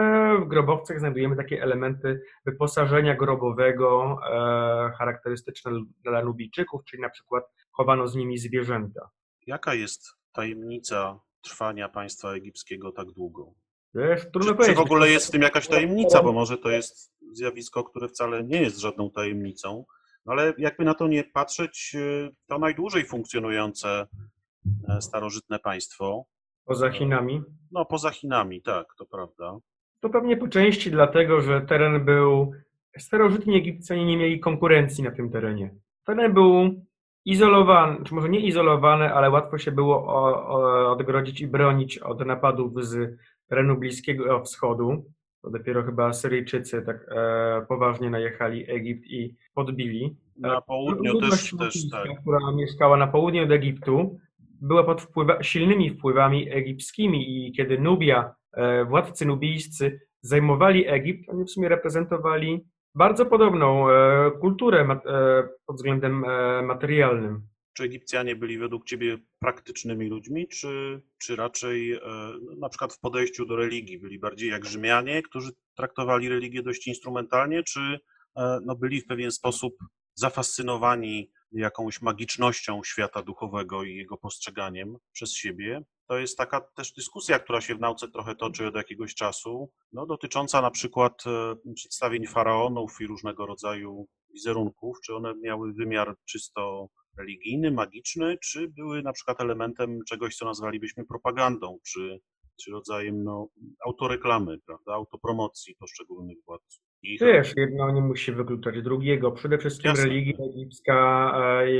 w 0.41 0.47
grobowcach 0.47 0.99
znajdujemy 0.99 1.35
takie 1.35 1.63
elementy 1.63 2.21
wyposażenia 2.45 3.15
grobowego 3.15 4.17
e, 4.23 4.91
charakterystyczne 4.97 5.71
dla 6.03 6.23
Nubijczyków, 6.23 6.83
czyli 6.85 7.01
na 7.01 7.09
przykład 7.09 7.43
chowano 7.71 8.07
z 8.07 8.15
nimi 8.15 8.37
zwierzęta. 8.37 9.09
Jaka 9.47 9.73
jest 9.73 10.07
tajemnica 10.31 11.19
trwania 11.41 11.89
państwa 11.89 12.33
egipskiego 12.33 12.91
tak 12.91 13.11
długo? 13.11 13.53
Trudno 14.33 14.55
Czy, 14.55 14.65
czy 14.65 14.75
w 14.75 14.79
ogóle 14.79 15.09
jest 15.09 15.27
w 15.27 15.31
tym 15.31 15.41
jakaś 15.41 15.67
tajemnica, 15.67 16.23
bo 16.23 16.33
może 16.33 16.57
to 16.57 16.69
jest 16.69 17.11
zjawisko, 17.31 17.83
które 17.83 18.07
wcale 18.07 18.43
nie 18.43 18.61
jest 18.61 18.79
żadną 18.79 19.11
tajemnicą, 19.11 19.85
no 20.25 20.33
ale 20.33 20.53
jakby 20.57 20.85
na 20.85 20.93
to 20.93 21.07
nie 21.07 21.23
patrzeć, 21.23 21.95
e, 21.95 22.29
to 22.47 22.59
najdłużej 22.59 23.05
funkcjonujące 23.05 24.07
e, 24.89 25.01
starożytne 25.01 25.59
państwo, 25.59 26.25
Poza 26.65 26.91
Chinami. 26.91 27.41
no 27.71 27.85
poza 27.85 28.09
Chinami, 28.09 28.61
tak, 28.61 28.87
to 28.97 29.05
prawda. 29.05 29.57
To 29.99 30.09
pewnie 30.09 30.37
po 30.37 30.47
części 30.47 30.91
dlatego, 30.91 31.41
że 31.41 31.61
teren 31.61 32.05
był. 32.05 32.51
Starożytni 32.97 33.57
Egipcjanie 33.57 34.05
nie 34.05 34.17
mieli 34.17 34.39
konkurencji 34.39 35.03
na 35.03 35.11
tym 35.11 35.29
terenie. 35.29 35.75
Teren 36.05 36.33
był 36.33 36.81
izolowany, 37.25 38.05
czy 38.05 38.15
może 38.15 38.29
nie 38.29 38.39
izolowany, 38.39 39.13
ale 39.13 39.29
łatwo 39.29 39.57
się 39.57 39.71
było 39.71 39.95
o, 40.07 40.47
o, 40.47 40.91
odgrodzić 40.91 41.41
i 41.41 41.47
bronić 41.47 41.97
od 41.97 42.25
napadów 42.25 42.85
z 42.85 43.17
terenu 43.49 43.77
Bliskiego 43.77 44.43
Wschodu. 44.43 45.05
To 45.41 45.49
dopiero 45.49 45.83
chyba 45.83 46.13
Syryjczycy 46.13 46.81
tak 46.81 47.05
e, 47.09 47.65
poważnie 47.67 48.09
najechali 48.09 48.71
Egipt 48.71 49.05
i 49.05 49.35
podbili. 49.53 50.17
Na 50.37 50.61
południu 50.61 51.13
Ludność 51.13 51.51
też, 51.57 51.73
też 51.73 51.89
tak. 51.89 52.21
która 52.21 52.51
mieszkała 52.55 52.97
na 52.97 53.07
południu 53.07 53.43
od 53.43 53.51
Egiptu, 53.51 54.19
była 54.61 54.83
pod 54.83 55.01
wpływa, 55.01 55.43
silnymi 55.43 55.91
wpływami 55.91 56.51
egipskimi 56.51 57.47
i 57.47 57.51
kiedy 57.51 57.79
Nubia, 57.79 58.35
e, 58.53 58.85
władcy 58.85 59.25
nubijscy 59.25 59.99
zajmowali 60.21 60.87
Egipt, 60.87 61.29
oni 61.29 61.45
w 61.45 61.51
sumie 61.51 61.69
reprezentowali 61.69 62.65
bardzo 62.95 63.25
podobną 63.25 63.89
e, 63.89 64.31
kulturę 64.31 64.83
mat, 64.83 65.05
e, 65.07 65.43
pod 65.65 65.75
względem 65.75 66.25
e, 66.25 66.61
materialnym. 66.61 67.41
Czy 67.75 67.83
Egipcjanie 67.83 68.35
byli 68.35 68.57
według 68.57 68.85
Ciebie 68.85 69.17
praktycznymi 69.39 70.07
ludźmi, 70.07 70.47
czy, 70.47 71.01
czy 71.17 71.35
raczej 71.35 71.93
e, 71.93 71.99
na 72.57 72.69
przykład 72.69 72.93
w 72.93 72.99
podejściu 72.99 73.45
do 73.45 73.55
religii 73.55 73.99
byli 73.99 74.19
bardziej 74.19 74.49
jak 74.49 74.65
Rzymianie, 74.65 75.21
którzy 75.21 75.51
traktowali 75.77 76.29
religię 76.29 76.63
dość 76.63 76.87
instrumentalnie, 76.87 77.63
czy 77.63 77.99
e, 78.37 78.59
no, 78.65 78.75
byli 78.75 79.01
w 79.01 79.07
pewien 79.07 79.31
sposób 79.31 79.75
zafascynowani 80.13 81.31
jakąś 81.51 82.01
magicznością 82.01 82.81
świata 82.83 83.21
duchowego 83.21 83.83
i 83.83 83.95
jego 83.95 84.17
postrzeganiem 84.17 84.97
przez 85.11 85.33
siebie? 85.33 85.83
To 86.07 86.17
jest 86.17 86.37
taka 86.37 86.61
też 86.61 86.93
dyskusja, 86.93 87.39
która 87.39 87.61
się 87.61 87.75
w 87.75 87.79
nauce 87.79 88.07
trochę 88.07 88.35
toczy 88.35 88.67
od 88.67 88.75
jakiegoś 88.75 89.15
czasu, 89.15 89.71
no, 89.91 90.05
dotycząca 90.05 90.61
na 90.61 90.71
przykład 90.71 91.23
e, 91.27 91.73
przedstawień 91.73 92.27
faraonów 92.27 93.01
i 93.01 93.07
różnego 93.07 93.45
rodzaju 93.45 94.07
wizerunków, 94.33 94.97
czy 95.05 95.15
one 95.15 95.33
miały 95.41 95.73
wymiar 95.73 96.15
czysto 96.25 96.89
religijny, 97.17 97.71
magiczny, 97.71 98.37
czy 98.43 98.67
były 98.67 99.01
na 99.01 99.13
przykład 99.13 99.41
elementem 99.41 99.99
czegoś, 100.07 100.35
co 100.35 100.45
nazwalibyśmy 100.45 101.05
propagandą, 101.05 101.79
czy, 101.87 102.19
czy 102.61 102.71
rodzajem 102.71 103.23
no, 103.23 103.47
autoreklamy, 103.85 104.59
prawda, 104.65 104.93
autopromocji 104.93 105.75
poszczególnych 105.79 106.37
władców. 106.45 106.85
I 107.03 107.17
Wiesz, 107.21 107.53
jedno 107.57 107.91
nie 107.91 108.01
musi 108.01 108.31
wykluczać 108.31 108.81
drugiego. 108.81 109.31
Przede 109.31 109.57
wszystkim 109.57 109.89
Jasne. 109.89 110.05
religia 110.05 110.45
egipska 110.45 111.31
e, 111.61 111.71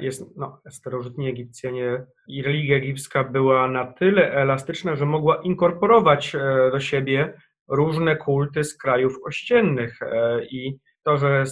jest, 0.00 0.36
no, 0.36 0.60
starożytni 0.70 1.28
Egipcjanie 1.28 2.06
i 2.28 2.42
religia 2.42 2.76
egipska 2.76 3.24
była 3.24 3.68
na 3.68 3.92
tyle 3.92 4.32
elastyczna, 4.32 4.96
że 4.96 5.06
mogła 5.06 5.42
inkorporować 5.42 6.34
e, 6.34 6.70
do 6.72 6.80
siebie 6.80 7.40
różne 7.68 8.16
kulty 8.16 8.64
z 8.64 8.78
krajów 8.78 9.12
ościennych 9.24 10.02
e, 10.02 10.44
i 10.44 10.78
to, 11.04 11.18
że 11.18 11.44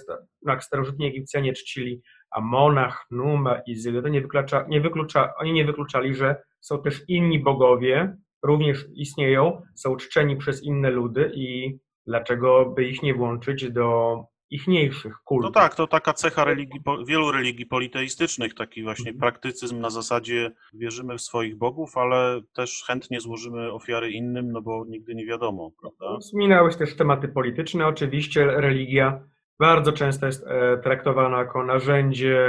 starożytni 0.61 1.07
Egipcjanie 1.07 1.53
czcili 1.53 2.03
Amona, 2.31 2.91
Chnuma, 2.91 3.59
Izydę, 3.66 4.03
to 4.03 4.09
nie 4.09 4.20
wyklucza, 4.20 4.64
nie 4.68 4.81
wyklucza, 4.81 5.33
oni 5.39 5.53
nie 5.53 5.64
wykluczali, 5.64 6.14
że 6.14 6.37
są 6.61 6.83
też 6.83 7.03
inni 7.09 7.39
bogowie, 7.39 8.16
również 8.43 8.85
istnieją, 8.95 9.62
są 9.74 9.97
czczeni 9.97 10.37
przez 10.37 10.62
inne 10.64 10.91
ludy 10.91 11.31
i 11.35 11.79
dlaczego 12.07 12.66
by 12.77 12.85
ich 12.85 13.03
nie 13.03 13.14
włączyć 13.14 13.70
do 13.72 14.16
ichniejszych 14.51 15.12
No 15.12 15.18
kultów. 15.24 15.53
tak, 15.55 15.74
to 15.74 15.87
taka 15.87 16.12
cecha 16.12 16.45
religii, 16.45 16.81
wielu 17.07 17.33
religii 17.33 17.66
politeistycznych, 17.66 18.55
taki 18.55 18.83
właśnie 18.83 19.11
Mhm. 19.11 19.20
praktycyzm 19.20 19.81
na 19.81 19.91
zasadzie 19.91 20.51
wierzymy 20.74 21.18
w 21.18 21.20
swoich 21.22 21.57
bogów, 21.59 21.97
ale 21.97 22.41
też 22.55 22.85
chętnie 22.87 23.20
złożymy 23.20 23.72
ofiary 23.72 24.11
innym, 24.11 24.53
no 24.53 24.62
bo 24.62 24.85
nigdy 24.89 25.14
nie 25.14 25.27
wiadomo, 25.27 25.70
prawda? 25.81 26.18
Wspominałeś 26.20 26.77
też 26.77 26.97
tematy 26.97 27.29
polityczne. 27.29 27.87
Oczywiście 27.87 28.45
religia 28.47 29.20
bardzo 29.61 29.93
często 29.93 30.27
jest 30.27 30.47
e, 30.47 30.79
traktowana 30.79 31.39
jako 31.39 31.65
narzędzie 31.65 32.47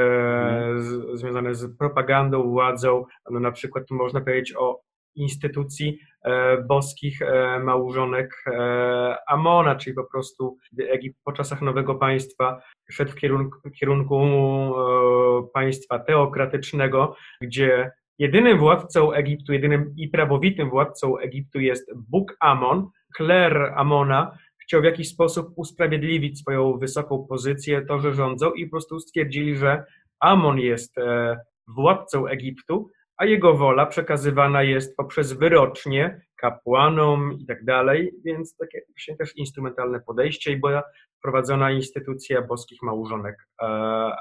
Mhm. 0.47 0.81
z, 0.81 1.19
związane 1.19 1.55
z 1.55 1.77
propagandą, 1.77 2.43
władzą. 2.43 3.05
No, 3.31 3.39
na 3.39 3.51
przykład 3.51 3.87
tu 3.87 3.95
można 3.95 4.21
powiedzieć 4.21 4.53
o 4.57 4.81
instytucji 5.15 5.99
e, 6.23 6.57
boskich 6.61 7.21
e, 7.21 7.59
małżonek 7.59 8.43
e, 8.47 9.17
Amona, 9.27 9.75
czyli 9.75 9.95
po 9.95 10.03
prostu 10.03 10.57
Egipt 10.79 11.19
po 11.23 11.31
czasach 11.31 11.61
nowego 11.61 11.95
państwa 11.95 12.61
szedł 12.91 13.11
w 13.11 13.15
kierunku, 13.15 13.69
kierunku 13.79 14.21
e, 14.21 15.47
państwa 15.53 15.99
teokratycznego, 15.99 17.15
gdzie 17.41 17.91
jedynym 18.19 18.57
władcą 18.57 19.11
Egiptu, 19.11 19.53
jedynym 19.53 19.93
i 19.97 20.09
prawowitym 20.09 20.69
władcą 20.69 21.17
Egiptu 21.17 21.59
jest 21.59 21.91
Bóg 22.09 22.35
Amon, 22.39 22.89
kler 23.15 23.73
Amona 23.75 24.37
chciał 24.67 24.81
w 24.81 24.85
jakiś 24.85 25.09
sposób 25.09 25.53
usprawiedliwić 25.55 26.39
swoją 26.39 26.77
wysoką 26.77 27.25
pozycję, 27.29 27.85
to, 27.85 27.99
że 27.99 28.13
rządzą 28.13 28.51
i 28.51 28.65
po 28.65 28.71
prostu 28.71 28.99
stwierdzili, 28.99 29.55
że 29.55 29.83
Amon 30.19 30.59
jest 30.59 30.97
e, 30.97 31.37
władcą 31.67 32.27
Egiptu, 32.27 32.89
a 33.17 33.25
jego 33.25 33.53
wola 33.53 33.85
przekazywana 33.85 34.63
jest 34.63 34.97
poprzez 34.97 35.33
wyrocznie 35.33 36.21
kapłanom 36.35 37.37
i 37.39 37.45
tak 37.45 37.65
dalej, 37.65 38.11
więc 38.25 38.57
takie 38.57 38.81
właśnie 38.87 39.17
też 39.17 39.35
instrumentalne 39.35 39.99
podejście 39.99 40.51
i 40.51 40.57
była 40.57 40.83
wprowadzona 41.17 41.71
instytucja 41.71 42.41
boskich 42.41 42.81
małżonek 42.83 43.35
e, 43.61 43.65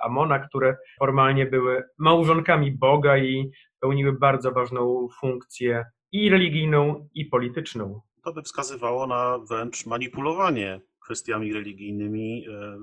Amona, 0.02 0.38
które 0.38 0.76
formalnie 0.98 1.46
były 1.46 1.82
małżonkami 1.98 2.72
Boga 2.72 3.18
i 3.18 3.50
pełniły 3.80 4.12
bardzo 4.12 4.52
ważną 4.52 5.08
funkcję 5.20 5.84
i 6.12 6.30
religijną, 6.30 7.08
i 7.14 7.24
polityczną. 7.24 8.00
To 8.26 8.32
by 8.32 8.42
wskazywało 8.42 9.06
na 9.06 9.38
wręcz 9.38 9.86
manipulowanie 9.86 10.80
kwestiami 11.04 11.52
religijnymi 11.52 12.46
e, 12.48 12.78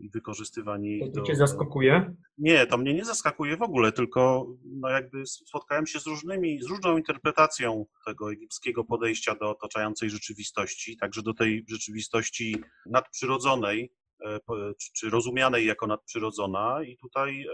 i 0.00 0.10
wykorzystywanie 0.10 0.96
ich 0.96 1.12
To 1.12 1.20
do... 1.20 1.22
cię 1.22 1.36
zaskakuje? 1.36 2.14
Nie, 2.38 2.66
to 2.66 2.78
mnie 2.78 2.94
nie 2.94 3.04
zaskakuje 3.04 3.56
w 3.56 3.62
ogóle, 3.62 3.92
tylko 3.92 4.46
no 4.64 4.88
jakby 4.88 5.26
spotkałem 5.26 5.86
się 5.86 6.00
z 6.00 6.06
różnymi, 6.06 6.62
z 6.62 6.66
różną 6.66 6.96
interpretacją 6.96 7.86
tego 8.06 8.32
egipskiego 8.32 8.84
podejścia 8.84 9.34
do 9.34 9.50
otaczającej 9.50 10.10
rzeczywistości, 10.10 10.96
także 10.96 11.22
do 11.22 11.34
tej 11.34 11.64
rzeczywistości 11.68 12.56
nadprzyrodzonej, 12.86 13.92
e, 14.24 14.38
czy 14.96 15.10
rozumianej 15.10 15.66
jako 15.66 15.86
nadprzyrodzona 15.86 16.82
i 16.82 16.96
tutaj 16.96 17.42
e, 17.42 17.46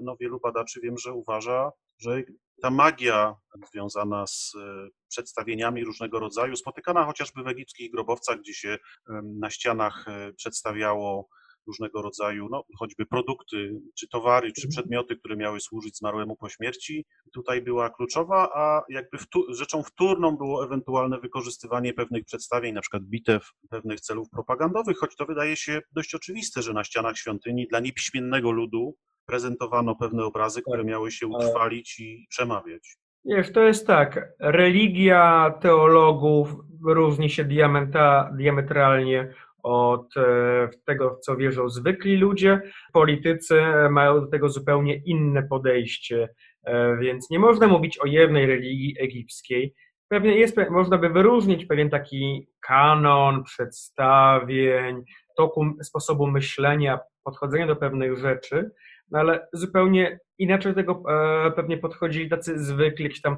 no, 0.00 0.16
wielu 0.20 0.40
badaczy 0.40 0.80
wiem, 0.80 0.98
że 0.98 1.12
uważa, 1.12 1.70
że 1.98 2.22
ta 2.62 2.70
magia 2.70 3.36
związana 3.72 4.26
z 4.26 4.52
e, 4.56 4.88
przedstawieniami 5.08 5.84
różnego 5.84 6.18
rodzaju, 6.18 6.56
spotykana 6.56 7.04
chociażby 7.04 7.42
w 7.42 7.48
egipskich 7.48 7.90
grobowcach, 7.92 8.38
gdzie 8.38 8.54
się 8.54 8.78
na 9.24 9.50
ścianach 9.50 10.08
e, 10.08 10.32
przedstawiało 10.32 11.28
różnego 11.66 12.02
rodzaju, 12.02 12.48
no, 12.50 12.64
choćby 12.78 13.06
produkty, 13.06 13.80
czy 13.98 14.08
towary, 14.08 14.52
czy 14.52 14.66
Mhm. 14.66 14.70
przedmioty, 14.70 15.16
które 15.16 15.36
miały 15.36 15.60
służyć 15.60 15.96
zmarłemu 15.98 16.36
po 16.36 16.48
śmierci, 16.48 17.04
tutaj 17.34 17.62
była 17.62 17.90
kluczowa, 17.90 18.48
a 18.54 18.82
jakby 18.88 19.18
wtó- 19.18 19.54
rzeczą 19.54 19.82
wtórną 19.82 20.36
było 20.36 20.64
ewentualne 20.64 21.20
wykorzystywanie 21.20 21.92
pewnych 21.94 22.24
przedstawień, 22.24 22.74
na 22.74 22.80
przykład 22.80 23.02
bitew, 23.02 23.50
pewnych 23.70 24.00
celów 24.00 24.30
propagandowych, 24.30 24.96
choć 24.98 25.16
to 25.16 25.26
wydaje 25.26 25.56
się 25.56 25.80
dość 25.92 26.14
oczywiste, 26.14 26.62
że 26.62 26.72
na 26.72 26.84
ścianach 26.84 27.16
świątyni 27.16 27.66
dla 27.66 27.80
niepiśmiennego 27.80 28.50
ludu 28.52 28.94
prezentowano 29.26 29.96
pewne 29.96 30.24
obrazy, 30.24 30.62
które 30.62 30.84
miały 30.84 31.10
się 31.10 31.26
utrwalić 31.26 32.00
i 32.00 32.26
przemawiać. 32.30 32.96
Wiesz, 33.24 33.52
to 33.52 33.60
jest 33.60 33.86
tak, 33.86 34.32
religia 34.40 35.50
teologów 35.60 36.48
różni 36.86 37.30
się 37.30 37.44
diamenta, 37.44 38.30
diametralnie 38.36 39.34
od 39.62 40.16
e, 40.16 40.68
tego, 40.86 41.18
co 41.22 41.36
wierzą 41.36 41.68
zwykli 41.68 42.16
ludzie. 42.16 42.60
Politycy 42.92 43.62
mają 43.90 44.20
do 44.20 44.26
tego 44.26 44.48
zupełnie 44.48 44.96
inne 44.96 45.42
podejście, 45.42 46.28
e, 46.64 46.96
więc 46.96 47.30
nie 47.30 47.38
można 47.38 47.68
mówić 47.68 47.98
o 47.98 48.06
jednej 48.06 48.46
religii 48.46 48.96
egipskiej. 49.00 49.74
Pewnie 50.08 50.36
jest, 50.36 50.56
można 50.70 50.98
by 50.98 51.08
wyróżnić 51.08 51.66
pewien 51.66 51.90
taki 51.90 52.48
kanon 52.60 53.44
przedstawień, 53.44 55.02
toku 55.36 55.64
sposobu 55.82 56.26
myślenia, 56.26 56.98
podchodzenia 57.24 57.66
do 57.66 57.76
pewnych 57.76 58.18
rzeczy, 58.18 58.70
no 59.10 59.18
ale 59.18 59.48
zupełnie 59.52 60.18
inaczej 60.38 60.72
do 60.72 60.76
tego 60.76 61.02
e, 61.08 61.50
pewnie 61.50 61.78
podchodzili 61.78 62.28
tacy 62.28 62.64
zwykli 62.64 63.04
jakieś 63.04 63.20
tam 63.20 63.36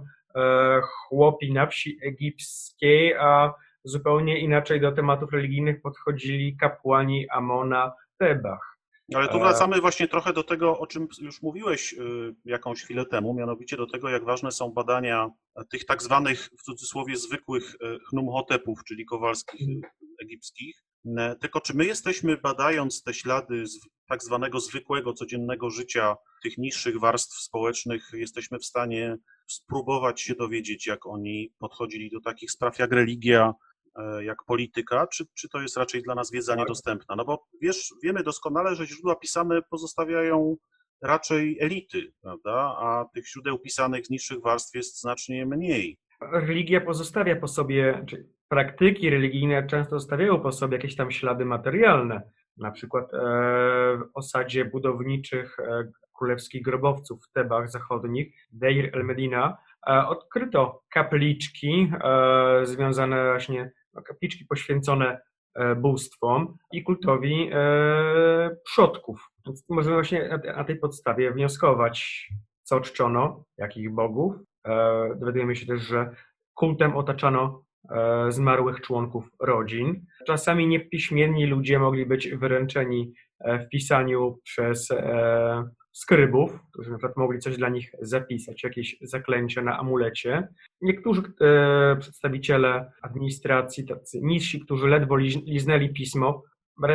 chłopi 1.08 1.52
na 1.52 1.66
wsi 1.66 1.98
egipskiej, 2.02 3.14
a 3.14 3.52
zupełnie 3.84 4.38
inaczej 4.38 4.80
do 4.80 4.92
tematów 4.92 5.32
religijnych 5.32 5.82
podchodzili 5.82 6.56
kapłani 6.56 7.28
Amona 7.28 7.90
w 7.90 8.18
Tebach. 8.18 8.74
Ale 9.14 9.28
tu 9.28 9.36
E, 9.36 9.40
wracamy 9.40 9.80
właśnie 9.80 10.08
trochę 10.08 10.32
do 10.32 10.42
tego, 10.42 10.78
o 10.78 10.86
czym 10.86 11.08
już 11.20 11.42
mówiłeś 11.42 11.92
y, 11.92 12.34
jakąś 12.44 12.82
chwilę 12.82 13.06
temu, 13.06 13.34
mianowicie 13.34 13.76
do 13.76 13.86
tego, 13.86 14.08
jak 14.08 14.24
ważne 14.24 14.52
są 14.52 14.72
badania 14.72 15.30
tych 15.70 15.84
tak 15.84 16.02
zwanych, 16.02 16.48
w 16.58 16.62
cudzysłowie, 16.62 17.16
zwykłych 17.16 17.76
chnumhotepów, 18.08 18.84
czyli 18.84 19.04
kowalskich 19.04 19.68
y, 19.68 19.80
egipskich. 20.22 20.84
Ne, 21.04 21.36
Tylko 21.40 21.60
czy 21.60 21.76
my 21.76 21.84
jesteśmy, 21.84 22.36
badając 22.36 23.02
te 23.02 23.14
ślady 23.14 23.66
z 23.66 23.80
tak 24.08 24.22
zwanego 24.22 24.60
zwykłego, 24.60 25.12
codziennego 25.12 25.70
życia 25.70 26.16
tych 26.42 26.58
niższych 26.58 27.00
warstw 27.00 27.42
społecznych, 27.42 28.10
jesteśmy 28.12 28.58
w 28.58 28.64
stanie 28.64 29.16
spróbować 29.46 30.20
się 30.20 30.34
dowiedzieć, 30.34 30.86
jak 30.86 31.06
oni 31.06 31.52
podchodzili 31.58 32.10
do 32.10 32.20
takich 32.20 32.50
spraw 32.50 32.78
jak 32.78 32.92
religia, 32.92 33.48
e, 33.48 33.54
jak 34.20 34.44
polityka, 34.44 35.06
czy, 35.06 35.24
czy 35.34 35.48
to 35.48 35.60
jest 35.60 35.76
raczej 35.76 36.02
dla 36.02 36.14
nas 36.14 36.30
wiedza 36.30 36.52
Tak. 36.52 36.58
niedostępna? 36.58 37.16
No 37.16 37.24
bo 37.24 37.46
wiesz, 37.62 37.94
wiemy 38.02 38.22
doskonale, 38.22 38.74
że 38.74 38.86
źródła 38.86 39.16
pisane 39.16 39.62
pozostawiają 39.70 40.56
raczej 41.02 41.58
elity, 41.60 42.12
prawda? 42.22 42.52
A 42.78 43.04
tych 43.14 43.28
źródeł 43.28 43.58
pisanych 43.58 44.06
z 44.06 44.10
niższych 44.10 44.40
warstw 44.42 44.74
jest 44.74 45.00
znacznie 45.00 45.46
mniej. 45.46 45.98
Religia 46.32 46.80
pozostawia 46.80 47.36
po 47.36 47.48
sobie, 47.48 48.04
czy 48.06 48.28
praktyki 48.48 49.10
religijne 49.10 49.66
często 49.66 49.98
zostawiają 50.00 50.40
po 50.40 50.52
sobie 50.52 50.76
jakieś 50.76 50.96
tam 50.96 51.10
ślady 51.10 51.44
materialne. 51.44 52.22
Na 52.56 52.70
przykład 52.70 53.14
e, 53.14 53.18
w 53.96 54.02
osadzie 54.14 54.64
budowniczych 54.64 55.58
e, 55.60 55.92
królewskich 56.12 56.62
grobowców 56.62 57.24
w 57.24 57.32
Tebach 57.32 57.70
zachodnich, 57.70 58.34
Deir 58.52 58.90
el-Medina, 58.96 59.56
e, 59.86 60.06
odkryto 60.06 60.82
kapliczki 60.90 61.90
e, 62.04 62.66
związane 62.66 63.24
właśnie, 63.24 63.72
kapliczki 64.02 64.44
poświęcone 64.44 65.20
e, 65.54 65.74
bóstwom 65.74 66.56
i 66.72 66.82
kultowi 66.82 67.50
e, 67.52 68.56
przodków. 68.64 69.30
Więc 69.46 69.64
możemy 69.68 69.96
właśnie 69.96 70.28
na, 70.28 70.38
te- 70.38 70.52
na 70.52 70.64
tej 70.64 70.76
podstawie 70.76 71.32
wnioskować, 71.32 72.28
co 72.62 72.80
czczono, 72.80 73.44
jakich 73.58 73.90
bogów. 73.94 74.34
E, 74.66 75.08
dowiadujemy 75.16 75.56
się 75.56 75.66
też, 75.66 75.80
że 75.82 76.10
kultem 76.54 76.96
otaczano 76.96 77.64
zmarłych 78.28 78.80
członków 78.80 79.24
rodzin. 79.40 80.06
Czasami 80.26 80.66
niepiśmienni 80.66 81.46
ludzie 81.46 81.78
mogli 81.78 82.06
być 82.06 82.28
wyręczeni 82.28 83.12
w 83.40 83.68
pisaniu 83.68 84.38
przez 84.44 84.90
e, 84.90 85.68
skrybów, 85.92 86.60
którzy 86.72 86.90
na 86.90 86.98
przykład 86.98 87.16
mogli 87.16 87.38
coś 87.38 87.56
dla 87.56 87.68
nich 87.68 87.92
zapisać, 88.00 88.62
jakieś 88.62 88.96
zaklęcie 89.02 89.62
na 89.62 89.78
amulecie. 89.78 90.48
Niektórzy 90.80 91.22
e, 91.40 91.96
przedstawiciele 91.96 92.92
administracji, 93.02 93.86
tacy 93.86 94.20
niżsi, 94.22 94.60
którzy 94.60 94.88
ledwo 94.88 95.14
liz- 95.16 95.42
liznęli 95.46 95.92
pismo, 95.92 96.42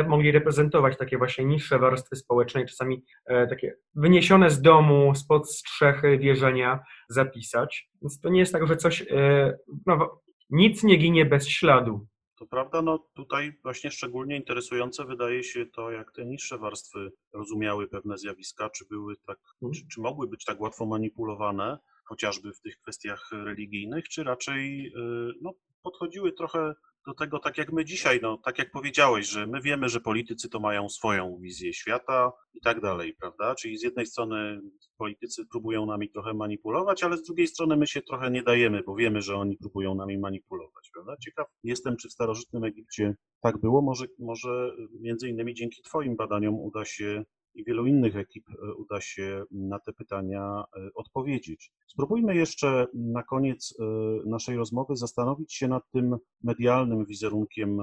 mogli 0.08 0.30
reprezentować 0.30 0.96
takie 0.98 1.18
właśnie 1.18 1.44
niższe 1.44 1.78
warstwy 1.78 2.16
społeczne 2.16 2.66
czasami 2.66 3.04
e, 3.26 3.46
takie 3.46 3.74
wyniesione 3.94 4.50
z 4.50 4.62
domu, 4.62 5.14
spod 5.14 5.50
strzechy 5.50 6.18
wierzenia 6.18 6.80
zapisać. 7.08 7.88
Więc 8.02 8.20
to 8.20 8.28
nie 8.28 8.40
jest 8.40 8.52
tak, 8.52 8.66
że 8.66 8.76
coś, 8.76 9.02
e, 9.10 9.58
no, 9.86 10.20
nic 10.50 10.82
nie 10.82 10.96
ginie 10.96 11.26
bez 11.26 11.48
śladu. 11.48 12.06
To 12.40 12.46
prawda, 12.46 12.82
no 12.82 12.98
tutaj 12.98 13.52
właśnie 13.62 13.90
szczególnie 13.90 14.36
interesujące 14.36 15.04
wydaje 15.04 15.44
się 15.44 15.66
to, 15.66 15.90
jak 15.90 16.12
te 16.12 16.24
niższe 16.24 16.58
warstwy 16.58 17.12
rozumiały 17.32 17.88
pewne 17.88 18.18
zjawiska, 18.18 18.70
czy 18.70 18.84
były 18.86 19.16
tak, 19.26 19.38
czy, 19.74 19.88
czy 19.92 20.00
mogły 20.00 20.28
być 20.28 20.44
tak 20.44 20.60
łatwo 20.60 20.86
manipulowane, 20.86 21.78
chociażby 22.04 22.52
w 22.52 22.60
tych 22.60 22.78
kwestiach 22.78 23.30
religijnych, 23.32 24.08
czy 24.08 24.24
raczej 24.24 24.86
y, 24.86 24.92
no, 25.40 25.52
podchodziły 25.82 26.32
trochę 26.32 26.74
do 27.06 27.14
tego 27.14 27.38
tak 27.38 27.58
jak 27.58 27.72
my 27.72 27.84
dzisiaj, 27.84 28.20
no 28.22 28.38
tak 28.38 28.58
jak 28.58 28.70
powiedziałeś, 28.70 29.26
że 29.26 29.46
my 29.46 29.60
wiemy, 29.60 29.88
że 29.88 30.00
politycy 30.00 30.48
to 30.48 30.60
mają 30.60 30.88
swoją 30.88 31.38
wizję 31.40 31.74
świata 31.74 32.32
i 32.54 32.60
tak 32.60 32.80
dalej, 32.80 33.14
prawda? 33.20 33.54
Czyli 33.54 33.78
z 33.78 33.82
jednej 33.82 34.06
strony 34.06 34.60
politycy 34.96 35.46
próbują 35.50 35.86
nami 35.86 36.10
trochę 36.10 36.34
manipulować, 36.34 37.04
ale 37.04 37.16
z 37.16 37.22
drugiej 37.22 37.46
strony 37.46 37.76
my 37.76 37.86
się 37.86 38.02
trochę 38.02 38.30
nie 38.30 38.42
dajemy, 38.42 38.82
bo 38.86 38.94
wiemy, 38.94 39.22
że 39.22 39.36
oni 39.36 39.56
próbują 39.56 39.94
nami 39.94 40.18
manipulować, 40.18 40.90
prawda? 40.94 41.16
Ciekaw 41.16 41.46
jestem, 41.64 41.96
czy 41.96 42.08
w 42.08 42.12
starożytnym 42.12 42.64
Egipcie 42.64 43.14
tak 43.40 43.58
było. 43.60 43.82
Może, 43.82 44.06
może 44.18 44.72
między 45.00 45.28
innymi 45.28 45.54
dzięki 45.54 45.82
Twoim 45.82 46.16
badaniom 46.16 46.54
uda 46.54 46.84
się 46.84 47.24
i 47.54 47.64
wielu 47.64 47.86
innych 47.86 48.16
ekip 48.16 48.44
e, 48.48 48.74
uda 48.74 49.00
się 49.00 49.42
na 49.50 49.78
te 49.78 49.92
pytania 49.92 50.64
e, 50.76 50.88
odpowiedzieć. 50.94 51.72
Spróbujmy 51.86 52.34
jeszcze 52.34 52.86
na 52.94 53.22
koniec 53.22 53.74
e, 53.80 53.84
naszej 54.28 54.56
rozmowy 54.56 54.96
zastanowić 54.96 55.54
się 55.54 55.68
nad 55.68 55.82
tym 55.92 56.16
medialnym 56.42 57.06
wizerunkiem 57.06 57.78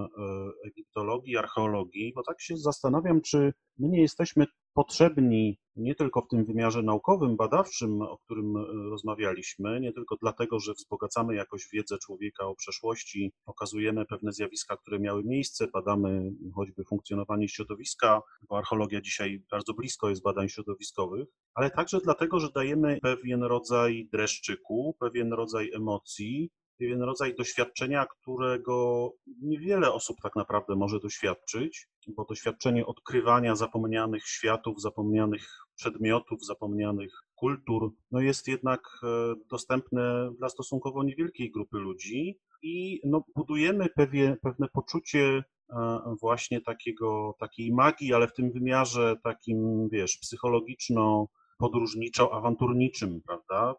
egiptologii, 0.65 1.37
archeologii, 1.37 2.13
bo 2.15 2.23
tak 2.23 2.41
się 2.41 2.57
zastanawiam, 2.57 3.21
czy 3.21 3.53
my 3.77 3.89
nie 3.89 4.01
jesteśmy 4.01 4.45
potrzebni 4.77 5.59
nie 5.75 5.95
tylko 5.95 6.21
w 6.21 6.27
tym 6.27 6.45
wymiarze 6.45 6.83
naukowym, 6.83 7.35
badawczym, 7.35 8.01
o 8.01 8.17
którym 8.17 8.57
e, 8.57 8.89
rozmawialiśmy, 8.89 9.79
nie 9.79 9.93
tylko 9.93 10.15
dlatego, 10.21 10.59
że 10.59 10.73
wzbogacamy 10.73 11.35
jakoś 11.35 11.67
wiedzę 11.73 11.97
człowieka 11.97 12.45
o 12.45 12.55
przeszłości, 12.55 13.31
pokazujemy 13.45 14.05
pewne 14.05 14.31
zjawiska, 14.31 14.77
które 14.77 14.99
miały 14.99 15.23
miejsce, 15.23 15.67
badamy 15.67 16.31
choćby 16.55 16.83
funkcjonowanie 16.83 17.49
środowiska, 17.49 18.21
bo 18.49 18.57
archeologia 18.57 19.01
dzisiaj 19.01 19.43
bardzo 19.51 19.73
blisko 19.73 20.09
jest 20.09 20.23
badań 20.23 20.49
środowiskowych, 20.49 21.27
ale 21.53 21.71
także 21.71 21.99
dlatego, 22.03 22.39
że 22.39 22.47
dajemy 22.55 22.99
pewien 23.01 23.43
rodzaj 23.43 24.07
dreszczyku, 24.11 24.95
pewien 24.99 25.33
rodzaj 25.33 25.71
emocji, 25.73 26.49
pewien 26.79 27.01
rodzaj 27.01 27.35
doświadczenia, 27.35 28.05
którego 28.05 29.11
niewiele 29.41 29.93
osób 29.93 30.17
tak 30.23 30.35
naprawdę 30.35 30.75
może 30.75 30.99
doświadczyć, 30.99 31.87
bo 32.07 32.25
doświadczenie 32.25 32.85
odkrywania 32.85 33.55
zapomnianych 33.55 34.27
światów, 34.27 34.81
zapomnianych 34.81 35.47
przedmiotów, 35.75 36.45
zapomnianych 36.45 37.13
kultur, 37.35 37.91
no 38.11 38.21
jest 38.21 38.47
jednak 38.47 38.81
e, 39.03 39.07
dostępne 39.49 40.31
dla 40.39 40.49
stosunkowo 40.49 41.03
niewielkiej 41.03 41.51
grupy 41.51 41.77
ludzi 41.77 42.39
i 42.61 43.01
no, 43.05 43.23
budujemy 43.35 43.89
pewien, 43.95 44.37
pewne 44.41 44.67
poczucie 44.73 45.43
e, 45.69 45.99
właśnie 46.21 46.61
takiego, 46.61 47.35
takiej 47.39 47.73
magii, 47.73 48.13
ale 48.13 48.27
w 48.27 48.33
tym 48.33 48.51
wymiarze 48.51 49.15
takim, 49.23 49.89
wiesz, 49.89 50.17
psychologiczno 50.17 51.27
podróżniczo-awanturniczym, 51.59 53.21
prawda? 53.25 53.75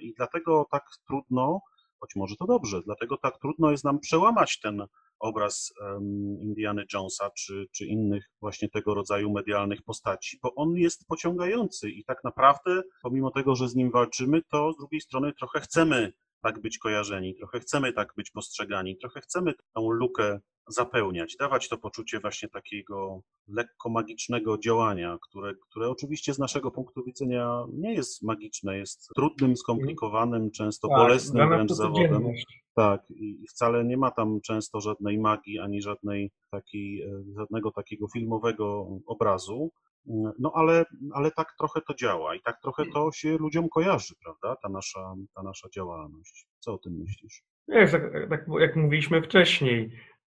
I 0.00 0.14
dlatego 0.16 0.66
tak 0.70 0.84
trudno 1.06 1.60
choć 2.00 2.16
może 2.16 2.36
to 2.36 2.46
dobrze, 2.46 2.82
dlatego 2.82 3.16
tak 3.16 3.38
trudno 3.38 3.70
jest 3.70 3.84
nam 3.84 3.98
przełamać 3.98 4.60
ten 4.60 4.86
obraz 5.18 5.72
Indiana 6.40 6.82
Jonesa 6.94 7.30
czy, 7.30 7.66
czy 7.72 7.86
innych 7.86 8.24
właśnie 8.40 8.68
tego 8.68 8.94
rodzaju 8.94 9.32
medialnych 9.32 9.82
postaci, 9.82 10.38
bo 10.42 10.54
on 10.54 10.74
jest 10.76 11.06
pociągający 11.06 11.90
i 11.90 12.04
tak 12.04 12.24
naprawdę, 12.24 12.82
pomimo 13.02 13.30
tego, 13.30 13.56
że 13.56 13.68
z 13.68 13.74
nim 13.74 13.90
walczymy, 13.90 14.42
to 14.50 14.72
z 14.72 14.76
drugiej 14.76 15.00
strony 15.00 15.32
trochę 15.32 15.60
chcemy 15.60 16.12
tak 16.42 16.60
być 16.60 16.78
kojarzeni, 16.78 17.34
trochę 17.34 17.60
chcemy 17.60 17.92
tak 17.92 18.12
być 18.16 18.30
postrzegani, 18.30 18.96
trochę 18.96 19.20
chcemy 19.20 19.54
tą 19.74 19.90
lukę 19.90 20.40
zapełniać, 20.68 21.36
dawać 21.36 21.68
to 21.68 21.78
poczucie 21.78 22.20
właśnie 22.20 22.48
takiego 22.48 23.22
lekko 23.48 23.90
magicznego 23.90 24.58
działania, 24.58 25.18
które, 25.22 25.54
które 25.54 25.88
oczywiście 25.88 26.34
z 26.34 26.38
naszego 26.38 26.70
punktu 26.70 27.04
widzenia 27.04 27.64
nie 27.72 27.94
jest 27.94 28.22
magiczne, 28.22 28.78
jest 28.78 29.08
trudnym, 29.16 29.56
skomplikowanym, 29.56 30.50
często 30.50 30.88
tak, 30.88 30.98
bolesnym 30.98 31.48
wręcz 31.48 31.72
zawodem. 31.72 32.32
Tak, 32.74 33.10
i 33.10 33.46
wcale 33.48 33.84
nie 33.84 33.96
ma 33.96 34.10
tam 34.10 34.40
często 34.40 34.80
żadnej 34.80 35.18
magii, 35.18 35.58
ani 35.58 35.82
żadnej 35.82 36.30
takiej, 36.50 37.02
e, 37.02 37.22
żadnego 37.36 37.70
takiego 37.70 38.08
filmowego 38.08 38.88
obrazu. 39.06 39.70
No 40.38 40.52
ale, 40.54 40.84
ale 41.14 41.30
tak 41.30 41.54
trochę 41.58 41.80
to 41.80 41.94
działa 41.94 42.34
i 42.34 42.40
tak 42.40 42.60
trochę 42.62 42.84
to 42.94 43.12
się 43.12 43.36
ludziom 43.36 43.68
kojarzy, 43.68 44.14
prawda, 44.22 44.60
ta 44.62 44.68
nasza, 44.68 45.14
ta 45.34 45.42
nasza 45.42 45.68
działalność. 45.74 46.46
Co 46.58 46.74
o 46.74 46.78
tym 46.78 46.92
myślisz? 46.92 47.42
Tak, 47.68 47.90
tak 48.30 48.44
jak 48.60 48.76
mówiliśmy 48.76 49.22
wcześniej, 49.22 49.90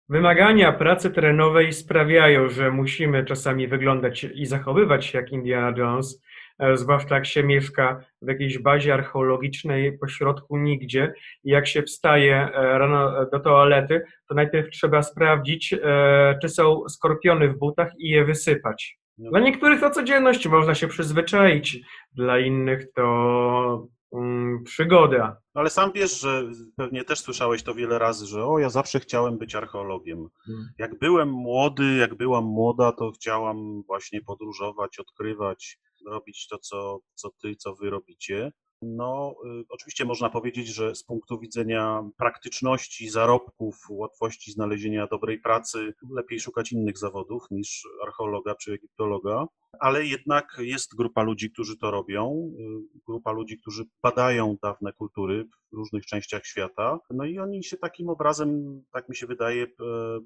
Wymagania 0.10 0.72
pracy 0.72 1.12
terenowej 1.12 1.74
sprawiają, 1.74 2.50
że 2.50 2.72
musimy 2.72 3.26
czasami 3.26 3.68
wyglądać 3.68 4.24
i 4.24 4.46
zachowywać 4.46 5.06
się 5.06 5.18
jak 5.18 5.32
Indiana 5.32 5.78
Jones, 5.78 6.22
e, 6.60 6.78
zwłaszcza 6.78 7.16
jak 7.16 7.26
się 7.26 7.44
mieszka 7.44 8.04
w 8.22 8.28
jakiejś 8.28 8.60
bazie 8.60 8.94
archeologicznej 8.94 9.98
pośrodku 9.98 10.58
nigdzie 10.58 11.14
i 11.44 11.50
jak 11.50 11.68
się 11.68 11.84
wstaje 11.84 12.36
e, 12.36 12.78
rano 12.78 13.26
do 13.26 13.40
toalety, 13.40 14.02
to 14.30 14.36
najpierw 14.36 14.70
trzeba 14.70 15.04
sprawdzić, 15.04 15.74
e, 15.74 16.40
czy 16.42 16.50
są 16.50 16.90
skorpiony 16.90 17.50
w 17.50 17.58
butach 17.58 17.92
i 18.00 18.10
je 18.10 18.26
wysypać. 18.26 18.98
No 19.18 19.30
Dla 19.30 19.40
niektórych 19.40 19.80
to 19.80 19.90
codzienność, 19.90 20.48
można 20.48 20.76
się 20.76 20.88
przyzwyczaić, 20.88 21.80
dla 22.12 22.40
innych 22.40 22.94
to 22.94 23.88
mm, 24.14 24.64
przygoda. 24.64 25.38
Ale 25.54 25.70
sam 25.70 25.92
wiesz, 25.92 26.20
że 26.20 26.44
pewnie 26.76 27.04
też 27.04 27.20
słyszałeś 27.20 27.64
to 27.64 27.76
wiele 27.76 28.00
razy, 28.00 28.26
że 28.26 28.46
o, 28.46 28.60
ja 28.60 28.70
zawsze 28.70 29.00
chciałem 29.00 29.38
być 29.38 29.56
archeologiem. 29.56 30.28
Hmm. 30.46 30.70
Jak 30.78 31.00
byłem 31.00 31.30
młody, 31.30 31.96
jak 31.96 32.16
byłam 32.16 32.46
młoda, 32.46 32.92
to 32.92 33.12
chciałam 33.12 33.84
właśnie 33.84 34.22
podróżować, 34.22 35.00
odkrywać, 35.00 35.80
robić 36.08 36.48
to, 36.48 36.58
co, 36.58 37.00
co 37.14 37.30
ty, 37.42 37.56
co 37.56 37.76
wy 37.76 37.90
robicie. 37.90 38.52
No, 38.82 39.36
y, 39.62 39.66
oczywiście 39.70 40.06
można 40.06 40.30
powiedzieć, 40.30 40.68
że 40.68 40.96
z 40.96 41.04
punktu 41.04 41.40
widzenia 41.40 42.04
praktyczności, 42.18 43.10
zarobków, 43.10 43.76
łatwości 43.90 44.52
znalezienia 44.52 45.08
dobrej 45.08 45.40
pracy, 45.40 45.94
lepiej 46.16 46.40
szukać 46.40 46.72
innych 46.72 46.98
zawodów 46.98 47.44
niż 47.52 47.88
archeologa 48.06 48.56
czy 48.56 48.74
egiptologa, 48.74 49.46
ale 49.80 50.06
jednak 50.06 50.58
jest 50.60 50.96
grupa 50.96 51.24
ludzi, 51.24 51.52
którzy 51.52 51.78
to 51.78 51.92
robią, 51.92 52.52
y, 52.60 53.00
grupa 53.08 53.32
ludzi, 53.32 53.58
którzy 53.58 53.84
badają 54.04 54.58
dawne 54.64 54.94
kultury 54.94 55.46
w 55.72 55.76
różnych 55.76 56.06
częściach 56.06 56.46
świata, 56.46 57.00
no 57.10 57.26
i 57.26 57.40
oni 57.40 57.64
się 57.64 57.78
takim 57.78 58.10
obrazem, 58.10 58.82
tak 58.94 59.10
mi 59.10 59.16
się 59.16 59.28
wydaje, 59.28 59.68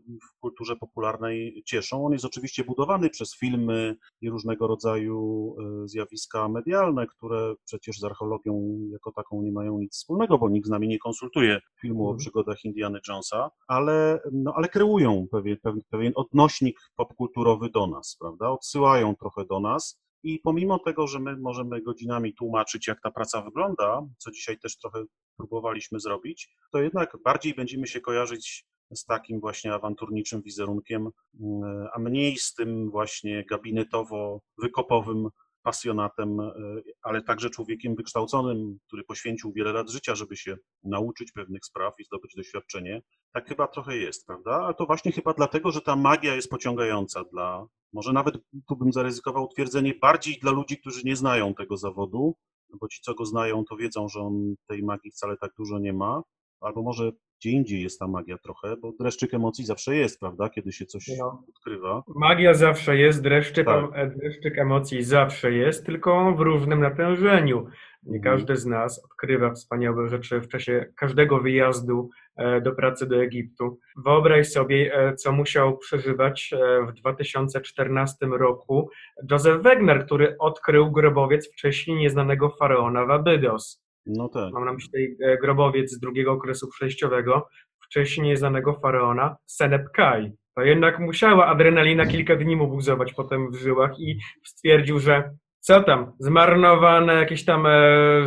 w 0.04 0.40
kulturze 0.40 0.76
popularnej 0.76 1.64
cieszą. 1.66 2.06
On 2.06 2.14
jest 2.14 2.26
oczywiście 2.26 2.64
budowany 2.64 3.10
przez 3.10 3.38
filmy 3.38 3.96
i 4.22 4.30
różnego 4.30 4.68
rodzaju 4.68 5.56
e, 5.60 5.88
zjawiska 5.88 6.50
medialne, 6.50 7.08
które 7.08 7.54
przecież 7.66 8.00
z 8.00 8.04
archeologią 8.42 8.90
jako 8.92 9.12
taką 9.12 9.42
nie 9.42 9.52
mają 9.52 9.80
nic 9.80 9.94
wspólnego, 9.94 10.38
bo 10.38 10.50
nikt 10.50 10.68
z 10.68 10.70
nami 10.70 10.88
nie 10.88 11.00
konsultuje 11.00 11.60
filmu 11.82 12.04
o 12.04 12.12
mhm. 12.12 12.18
przygodach 12.18 12.66
Indiana 12.66 13.00
Jonesa, 13.08 13.52
ale, 13.68 14.20
no, 14.32 14.54
ale 14.56 14.70
kreują 14.70 15.28
pewien, 15.32 15.58
pewien 15.90 16.12
odnośnik 16.16 16.80
popkulturowy 16.96 17.70
do 17.70 17.88
nas, 17.88 18.18
prawda? 18.20 18.50
Odsyłają 18.50 19.16
trochę 19.16 19.46
do 19.46 19.60
nas. 19.60 20.02
I 20.24 20.40
pomimo 20.40 20.80
tego, 20.80 21.08
że 21.08 21.20
my 21.20 21.38
możemy 21.38 21.82
godzinami 21.82 22.34
tłumaczyć, 22.34 22.88
jak 22.88 23.02
ta 23.02 23.12
praca 23.12 23.42
wygląda, 23.42 24.02
co 24.18 24.32
dzisiaj 24.32 24.60
też 24.60 24.78
trochę 24.78 25.04
próbowaliśmy 25.38 26.00
zrobić, 26.00 26.50
to 26.72 26.82
jednak 26.82 27.18
bardziej 27.24 27.54
będziemy 27.54 27.88
się 27.88 28.02
kojarzyć 28.02 28.66
z 28.96 29.06
takim 29.06 29.40
właśnie 29.40 29.74
awanturniczym 29.74 30.42
wizerunkiem, 30.42 31.10
mm, 31.40 31.88
a 31.94 32.00
mniej 32.00 32.38
z 32.38 32.54
tym 32.54 32.92
właśnie 32.92 33.46
gabinetowo-wykopowym 33.52 35.30
pasjonatem, 35.64 36.40
e, 36.40 36.54
ale 37.02 37.22
także 37.22 37.50
człowiekiem 37.50 37.96
wykształconym, 37.96 38.78
który 38.88 39.04
poświęcił 39.04 39.54
wiele 39.54 39.74
lat 39.74 39.90
życia, 39.90 40.16
żeby 40.16 40.38
się 40.38 40.58
nauczyć 40.84 41.32
pewnych 41.32 41.66
spraw 41.66 41.94
i 42.00 42.04
zdobyć 42.04 42.36
doświadczenie. 42.36 43.02
Tak 43.34 43.48
chyba 43.48 43.68
trochę 43.68 43.98
jest, 43.98 44.28
prawda? 44.28 44.52
Ale 44.52 44.74
to 44.74 44.86
właśnie 44.86 45.12
chyba 45.12 45.34
dlatego, 45.34 45.72
że 45.72 45.82
ta 45.82 45.96
magia 45.96 46.36
jest 46.36 46.50
pociągająca 46.50 47.24
dla, 47.24 47.66
może 47.94 48.14
nawet 48.14 48.36
tu 48.68 48.76
bym 48.76 48.94
zaryzykował 48.94 49.48
twierdzenie, 49.48 49.94
bardziej 50.02 50.40
dla 50.42 50.52
ludzi, 50.52 50.78
którzy 50.78 51.02
nie 51.04 51.16
znają 51.16 51.54
tego 51.54 51.78
zawodu, 51.78 52.36
bo 52.80 52.88
ci, 52.88 53.02
co 53.02 53.14
go 53.14 53.26
znają, 53.26 53.64
to 53.66 53.76
wiedzą, 53.76 54.08
że 54.08 54.20
on 54.20 54.56
tej 54.68 54.84
magii 54.84 55.12
wcale 55.12 55.38
tak 55.38 55.52
dużo 55.58 55.80
nie 55.80 55.94
ma, 55.94 56.22
albo 56.60 56.82
może 56.82 57.12
gdzie 57.42 57.50
indziej 57.50 57.82
jest 57.82 58.00
ta 58.00 58.08
magia 58.08 58.38
trochę, 58.38 58.78
bo 58.78 58.92
dreszczyk 59.00 59.34
emocji 59.34 59.66
zawsze 59.66 59.96
jest, 59.96 60.20
prawda, 60.20 60.50
kiedy 60.50 60.72
się 60.72 60.86
coś 60.86 61.08
no. 61.20 61.44
odkrywa. 61.50 62.04
Magia 62.16 62.54
zawsze 62.54 62.98
jest, 62.98 63.24
dreszczyk, 63.24 63.66
tak. 63.66 64.18
dreszczyk 64.18 64.58
emocji 64.58 65.04
zawsze 65.04 65.52
jest, 65.52 65.86
tylko 65.86 66.36
w 66.36 66.40
różnym 66.40 66.80
natężeniu. 66.80 67.68
Nie 68.04 68.18
mhm. 68.18 68.36
każdy 68.36 68.56
z 68.56 68.66
nas 68.66 69.06
odkrywa 69.06 69.52
wspaniałe 69.52 70.10
rzeczy 70.10 70.42
w 70.42 70.48
czasie 70.48 70.86
każdego 70.96 71.40
wyjazdu 71.40 72.10
e, 72.36 72.62
do 72.62 72.72
pracy 72.72 73.08
do 73.08 73.24
Egiptu. 73.24 73.80
Wyobraź 74.06 74.48
sobie, 74.48 74.96
e, 74.96 75.16
co 75.16 75.32
musiał 75.32 75.78
przeżywać 75.78 76.54
e, 76.54 76.86
w 76.86 76.94
2014 76.94 78.26
roku 78.26 78.90
Joseph 79.32 79.62
Wegner, 79.62 80.06
który 80.06 80.36
odkrył 80.40 80.92
grobowiec 80.92 81.52
wcześniej 81.52 81.98
nieznanego 81.98 82.50
faraona 82.50 83.06
w 83.06 83.12
Abydos. 83.12 83.81
No 84.06 84.30
tak. 84.30 84.54
Mam 84.54 84.66
na 84.66 84.74
myśli 84.74 85.16
grobowiec 85.42 85.92
z 85.92 86.00
drugiego 86.00 86.32
okresu 86.32 86.68
przejściowego, 86.70 87.48
wcześniej 87.86 88.28
nieznanego 88.28 88.74
faraona 88.74 89.36
Senep 89.46 89.90
Kai. 89.92 90.32
To 90.56 90.62
jednak 90.62 91.00
musiała 91.00 91.48
adrenalina 91.48 92.06
kilka 92.06 92.36
dni 92.36 92.56
mu 92.56 92.68
buzować 92.68 93.14
potem 93.14 93.52
w 93.52 93.56
żyłach 93.56 94.00
i 94.00 94.20
stwierdził, 94.46 95.00
że 95.00 95.32
co 95.60 95.84
tam, 95.84 96.12
zmarnowane 96.20 97.14
jakieś 97.14 97.46
tam 97.46 97.66
e, 97.66 97.72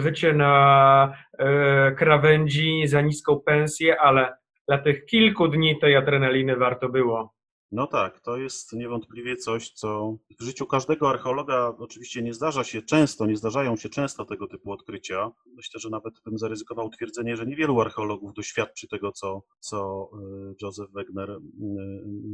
życie 0.01 0.33
na 0.33 1.17
e, 1.39 1.93
krawędzi 1.93 2.87
za 2.87 3.01
niską 3.01 3.41
pensję, 3.47 4.01
ale 4.01 4.33
dla 4.69 4.79
tych 4.79 5.05
kilku 5.05 5.49
dni 5.49 5.79
tej 5.79 5.97
adrenaliny 5.97 6.57
warto 6.57 6.89
było. 6.89 7.34
No 7.75 7.87
tak, 7.87 8.21
to 8.21 8.37
jest 8.37 8.73
niewątpliwie 8.73 9.37
coś, 9.37 9.71
co 9.71 10.17
w 10.41 10.43
życiu 10.43 10.67
każdego 10.67 11.11
archeologa 11.11 11.75
oczywiście 11.79 12.23
nie 12.23 12.35
zdarza 12.35 12.65
się 12.65 12.83
często, 12.83 13.27
nie 13.27 13.37
zdarzają 13.37 13.77
się 13.77 13.89
często 13.89 14.25
tego 14.25 14.47
typu 14.47 14.73
odkrycia. 14.73 15.31
Myślę, 15.47 15.81
że 15.81 15.91
nawet 15.91 16.15
bym 16.25 16.39
zaryzykował 16.39 16.91
twierdzenie, 16.91 17.37
że 17.37 17.47
niewielu 17.47 17.81
archeologów 17.81 18.35
doświadczy 18.35 18.89
tego, 18.89 19.13
co, 19.13 19.43
co 19.61 20.11
y, 20.51 20.55
Joseph 20.63 20.93
Wegner 20.93 21.31
y, 21.31 21.41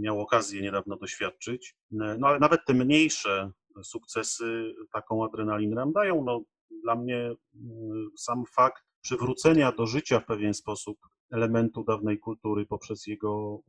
miał 0.00 0.20
okazję 0.20 0.62
niedawno 0.62 0.96
doświadczyć. 0.96 1.76
No 1.90 2.28
ale 2.28 2.38
nawet 2.38 2.60
te 2.66 2.74
mniejsze 2.74 3.52
sukcesy 3.82 4.74
taką 4.92 5.24
adrenalinę 5.24 5.76
nam 5.76 5.92
dają. 5.92 6.24
No, 6.24 6.42
dla 6.84 6.96
mnie 6.96 7.34
sam 8.16 8.44
fakt 8.56 8.84
przywrócenia 9.02 9.72
do 9.72 9.86
życia 9.86 10.20
w 10.20 10.26
pewien 10.26 10.54
sposób 10.54 10.98
elementu 11.30 11.84
dawnej 11.84 12.18
kultury 12.18 12.66
poprzez 12.66 13.06
jego 13.06 13.60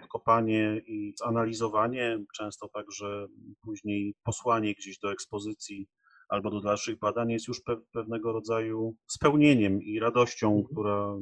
odkopanie 0.00 0.80
i 0.86 1.14
zanalizowanie, 1.16 2.18
często 2.36 2.68
także 2.68 3.26
później 3.62 4.14
posłanie 4.24 4.74
gdzieś 4.74 4.98
do 4.98 5.12
ekspozycji 5.12 5.88
albo 6.30 6.50
do 6.50 6.60
dalszych 6.60 6.98
badań 6.98 7.30
jest 7.30 7.48
już 7.48 7.62
pewnego 7.92 8.32
rodzaju 8.32 8.94
spełnieniem 9.06 9.82
i 9.82 10.00
radością, 10.00 10.62
która, 10.72 11.14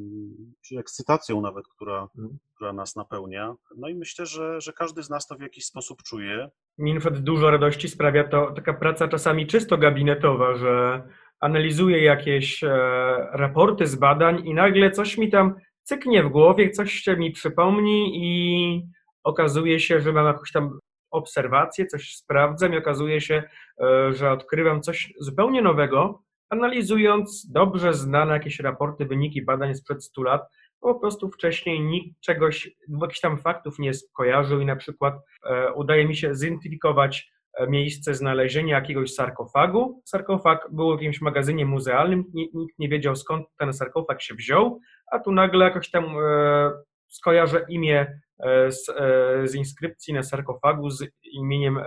czy 0.66 0.78
ekscytacją 0.78 1.40
nawet, 1.40 1.68
która, 1.68 2.08
która 2.54 2.72
nas 2.72 2.96
napełnia. 2.96 3.54
No 3.76 3.88
i 3.88 3.94
myślę, 3.94 4.26
że, 4.26 4.60
że 4.60 4.72
każdy 4.72 5.02
z 5.02 5.10
nas 5.10 5.26
to 5.26 5.36
w 5.36 5.40
jakiś 5.40 5.64
sposób 5.64 6.02
czuje. 6.02 6.48
Mi 6.78 6.94
na 6.94 7.00
dużo 7.10 7.50
radości 7.50 7.88
sprawia 7.88 8.28
to 8.28 8.52
taka 8.52 8.74
praca 8.74 9.08
czasami 9.08 9.46
czysto 9.46 9.78
gabinetowa, 9.78 10.54
że 10.54 11.02
analizuję 11.40 12.04
jakieś 12.04 12.64
e, 12.64 12.68
raporty 13.32 13.86
z 13.86 13.96
badań 13.96 14.46
i 14.46 14.54
nagle 14.54 14.90
coś 14.90 15.18
mi 15.18 15.30
tam 15.30 15.54
cyknie 15.88 16.22
w 16.22 16.28
głowie, 16.28 16.70
coś 16.70 16.92
się 16.92 17.16
mi 17.16 17.30
przypomni 17.30 18.10
i 18.14 18.88
okazuje 19.24 19.80
się, 19.80 20.00
że 20.00 20.12
mam 20.12 20.26
jakąś 20.26 20.52
tam 20.52 20.78
obserwację, 21.10 21.86
coś 21.86 22.14
sprawdzam 22.14 22.74
i 22.74 22.76
okazuje 22.76 23.20
się, 23.20 23.42
e, 23.80 24.12
że 24.12 24.30
odkrywam 24.32 24.82
coś 24.82 25.12
zupełnie 25.20 25.62
nowego, 25.62 26.22
analizując 26.50 27.50
dobrze 27.52 27.94
znane 27.94 28.32
jakieś 28.32 28.60
raporty, 28.60 29.04
wyniki 29.06 29.42
badań 29.42 29.74
sprzed 29.74 30.04
100 30.04 30.22
lat, 30.22 30.42
po 30.80 30.94
prostu 30.94 31.30
wcześniej 31.30 31.80
nikt 31.80 32.20
czegoś, 32.20 32.70
jakichś 33.00 33.20
tam 33.20 33.38
faktów 33.38 33.78
nie 33.78 33.94
skojarzył 33.94 34.60
i 34.60 34.66
na 34.66 34.76
przykład 34.76 35.14
e, 35.44 35.72
udaje 35.72 36.08
mi 36.08 36.16
się 36.16 36.34
zidentyfikować 36.34 37.30
e, 37.58 37.66
miejsce 37.66 38.14
znalezienia 38.14 38.74
jakiegoś 38.74 39.14
sarkofagu. 39.14 40.02
Sarkofag 40.04 40.68
był 40.72 40.88
w 40.88 41.00
jakimś 41.00 41.20
magazynie 41.20 41.66
muzealnym, 41.66 42.24
nikt 42.34 42.78
nie 42.78 42.88
wiedział 42.88 43.16
skąd 43.16 43.46
ten 43.58 43.72
sarkofag 43.72 44.22
się 44.22 44.34
wziął, 44.34 44.80
a 45.12 45.18
tu 45.18 45.32
nagle 45.32 45.64
jakoś 45.64 45.90
tam 45.90 46.04
e, 46.04 46.70
skojarzę 47.08 47.66
imię 47.68 48.20
e, 48.38 48.72
z, 48.72 48.88
e, 48.88 49.48
z 49.48 49.54
inskrypcji 49.54 50.14
na 50.14 50.22
sarkofagu 50.22 50.90
z 50.90 51.04
imieniem 51.32 51.80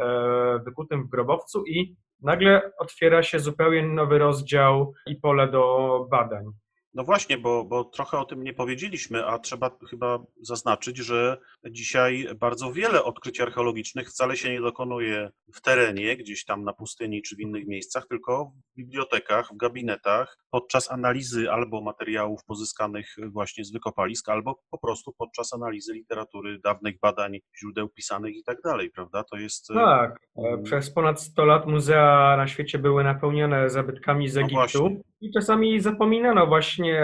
wykutym 0.65 1.03
w 1.03 1.09
grobowcu 1.09 1.63
i 1.65 1.95
nagle 2.22 2.72
otwiera 2.78 3.24
się 3.24 3.39
zupełnie 3.39 3.88
nowy 3.88 4.17
rozdział 4.17 4.93
i 5.07 5.15
pole 5.15 5.47
do 5.47 6.07
badań. 6.11 6.45
No 6.94 7.04
właśnie, 7.04 7.38
bo, 7.38 7.66
bo 7.66 7.84
trochę 7.84 8.18
o 8.20 8.26
tym 8.26 8.44
nie 8.44 8.54
powiedzieliśmy, 8.54 9.26
a 9.26 9.39
trzeba 9.39 9.72
chyba 9.89 10.20
zaznaczyć, 10.42 10.98
że 10.98 11.38
dzisiaj 11.70 12.28
bardzo 12.39 12.74
wiele 12.74 13.04
odkryć 13.04 13.42
archeologicznych 13.42 14.10
wcale 14.10 14.38
się 14.38 14.52
nie 14.52 14.62
dokonuje 14.62 15.30
w 15.56 15.62
terenie, 15.62 16.18
gdzieś 16.18 16.46
tam 16.46 16.64
na 16.64 16.74
pustyni 16.74 17.22
czy 17.22 17.36
w 17.36 17.39
innych 17.39 17.68
miejscach, 17.68 18.08
tylko 18.08 18.46
w 18.46 18.78
bibliotekach, 18.78 19.50
w 19.54 19.58
gabinetach, 19.58 20.38
podczas 20.50 20.92
analizy 20.92 21.52
albo 21.52 21.82
materiałów 21.82 22.46
pozyskanych 22.46 23.16
właśnie 23.32 23.66
z 23.66 23.72
wykopalisk, 23.72 24.30
albo 24.30 24.60
po 24.72 24.78
prostu 24.78 25.14
podczas 25.18 25.54
analizy 25.54 25.94
literatury, 25.94 26.60
dawnych 26.60 27.00
badań, 27.00 27.39
źródeł 27.60 27.89
pisanych 27.89 28.36
i 28.36 28.44
tak 28.44 28.62
dalej, 28.62 28.92
prawda? 28.92 29.24
To 29.24 29.38
jest. 29.38 29.72
E, 29.72 29.74
tak. 29.74 30.20
Mm. 30.38 30.64
Przez 30.64 30.94
ponad 30.94 31.22
100 31.22 31.46
lat 31.46 31.66
muzea 31.66 32.38
na 32.38 32.48
świecie 32.48 32.80
były 32.80 33.04
napełnione 33.04 33.70
zabytkami 33.70 34.30
z 34.30 34.36
no 34.36 34.42
Egiptu 34.42 34.89
no 34.89 35.11
i 35.22 35.32
czasami 35.32 35.80
zapominano 35.80 36.47
właśnie 36.47 37.01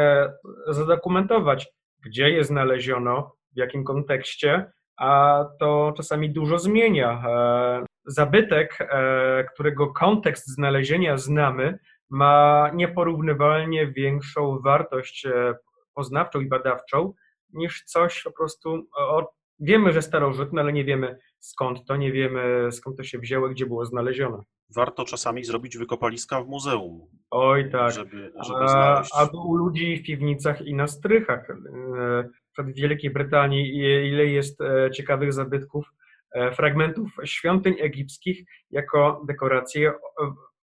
zadokumentować, 0.67 1.67
gdzie 2.05 2.29
je 2.29 2.43
znaleziono, 2.43 3.31
w 3.55 3.57
jakim 3.57 3.83
kontekście, 3.83 4.71
a 4.97 5.45
to 5.59 5.93
czasami 5.97 6.29
dużo 6.29 6.59
zmienia. 6.59 7.23
E, 7.27 7.85
zabytek, 8.05 8.77
e, 8.79 9.43
którego 9.53 9.93
kontekst 9.93 10.47
znalezienia 10.47 11.17
znamy, 11.17 11.79
ma 12.09 12.69
nieporównywalnie 12.73 13.87
większą 13.87 14.59
wartość 14.59 15.25
e, 15.25 15.55
poznawczą 15.93 16.39
i 16.39 16.47
badawczą 16.47 17.13
niż 17.53 17.83
coś 17.83 18.23
po 18.23 18.31
prostu. 18.31 18.87
Wiemy, 19.59 19.93
że 19.93 20.01
starożytne, 20.01 20.61
ale 20.61 20.73
nie 20.73 20.83
wiemy 20.83 21.17
skąd 21.39 21.85
to, 21.85 21.95
nie 21.95 22.11
wiemy 22.11 22.71
skąd 22.71 22.97
to 22.97 23.03
się 23.03 23.19
wzięło, 23.19 23.49
gdzie 23.49 23.65
było 23.65 23.85
znalezione. 23.85 24.43
Warto 24.75 25.05
czasami 25.05 25.43
zrobić 25.43 25.77
wykopaliska 25.77 26.41
w 26.41 26.47
muzeum. 26.47 27.01
Oj, 27.31 27.71
tak. 27.71 27.91
Żeby, 27.91 28.31
żeby 28.45 28.69
znaleźć. 28.69 29.11
A, 29.15 29.21
a 29.21 29.29
u 29.45 29.55
ludzi 29.55 29.97
w 29.97 30.03
piwnicach 30.03 30.61
i 30.61 30.73
na 30.73 30.87
strychach. 30.87 31.47
W 32.57 32.73
Wielkiej 32.73 33.11
Brytanii 33.11 33.77
ile 34.11 34.25
jest 34.25 34.61
e, 34.61 34.91
ciekawych 34.91 35.33
zabytków, 35.33 35.85
e, 36.31 36.51
fragmentów 36.51 37.09
świątyń 37.25 37.75
egipskich 37.79 38.43
jako 38.71 39.23
dekoracje 39.27 39.93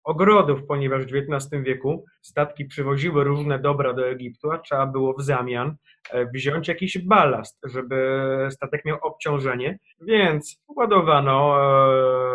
ogrodów, 0.04 0.66
ponieważ 0.66 1.06
w 1.06 1.16
XIX 1.16 1.62
wieku 1.62 2.04
statki 2.22 2.64
przywoziły 2.64 3.24
różne 3.24 3.58
dobra 3.58 3.92
do 3.92 4.08
Egiptu, 4.08 4.50
a 4.50 4.58
trzeba 4.58 4.86
było 4.86 5.14
w 5.14 5.22
zamian 5.22 5.76
e, 6.10 6.26
wziąć 6.26 6.68
jakiś 6.68 6.98
balast, 6.98 7.58
żeby 7.64 8.28
statek 8.50 8.84
miał 8.84 8.98
obciążenie, 9.02 9.78
więc 10.00 10.64
ładowano 10.76 11.56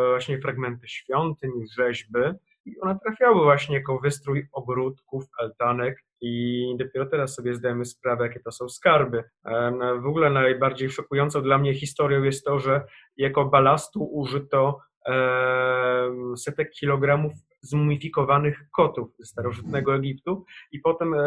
właśnie 0.09 0.41
fragmenty 0.41 0.87
świątyń, 0.87 1.51
rzeźby 1.77 2.19
i 2.65 2.79
one 2.81 2.99
trafiały 2.99 3.43
właśnie 3.43 3.75
jako 3.75 3.99
wystrój 3.99 4.47
ogródków, 4.51 5.23
altanek 5.39 6.03
i 6.21 6.65
dopiero 6.79 7.05
teraz 7.05 7.35
sobie 7.35 7.53
zdajemy 7.53 7.85
sprawę, 7.85 8.27
jakie 8.27 8.39
to 8.39 8.51
są 8.51 8.69
skarby. 8.69 9.23
W 10.01 10.07
ogóle 10.07 10.29
najbardziej 10.29 10.89
szokującą 10.89 11.41
dla 11.41 11.57
mnie 11.57 11.73
historią 11.73 12.23
jest 12.23 12.45
to, 12.45 12.59
że 12.59 12.81
jako 13.17 13.45
balastu 13.45 14.03
użyto 14.03 14.79
setek 16.37 16.71
kilogramów 16.71 17.33
zmumifikowanych 17.61 18.69
kotów 18.71 19.09
ze 19.19 19.25
starożytnego 19.25 19.95
Egiptu 19.95 20.45
i 20.71 20.79
potem 20.79 21.13
e, 21.13 21.17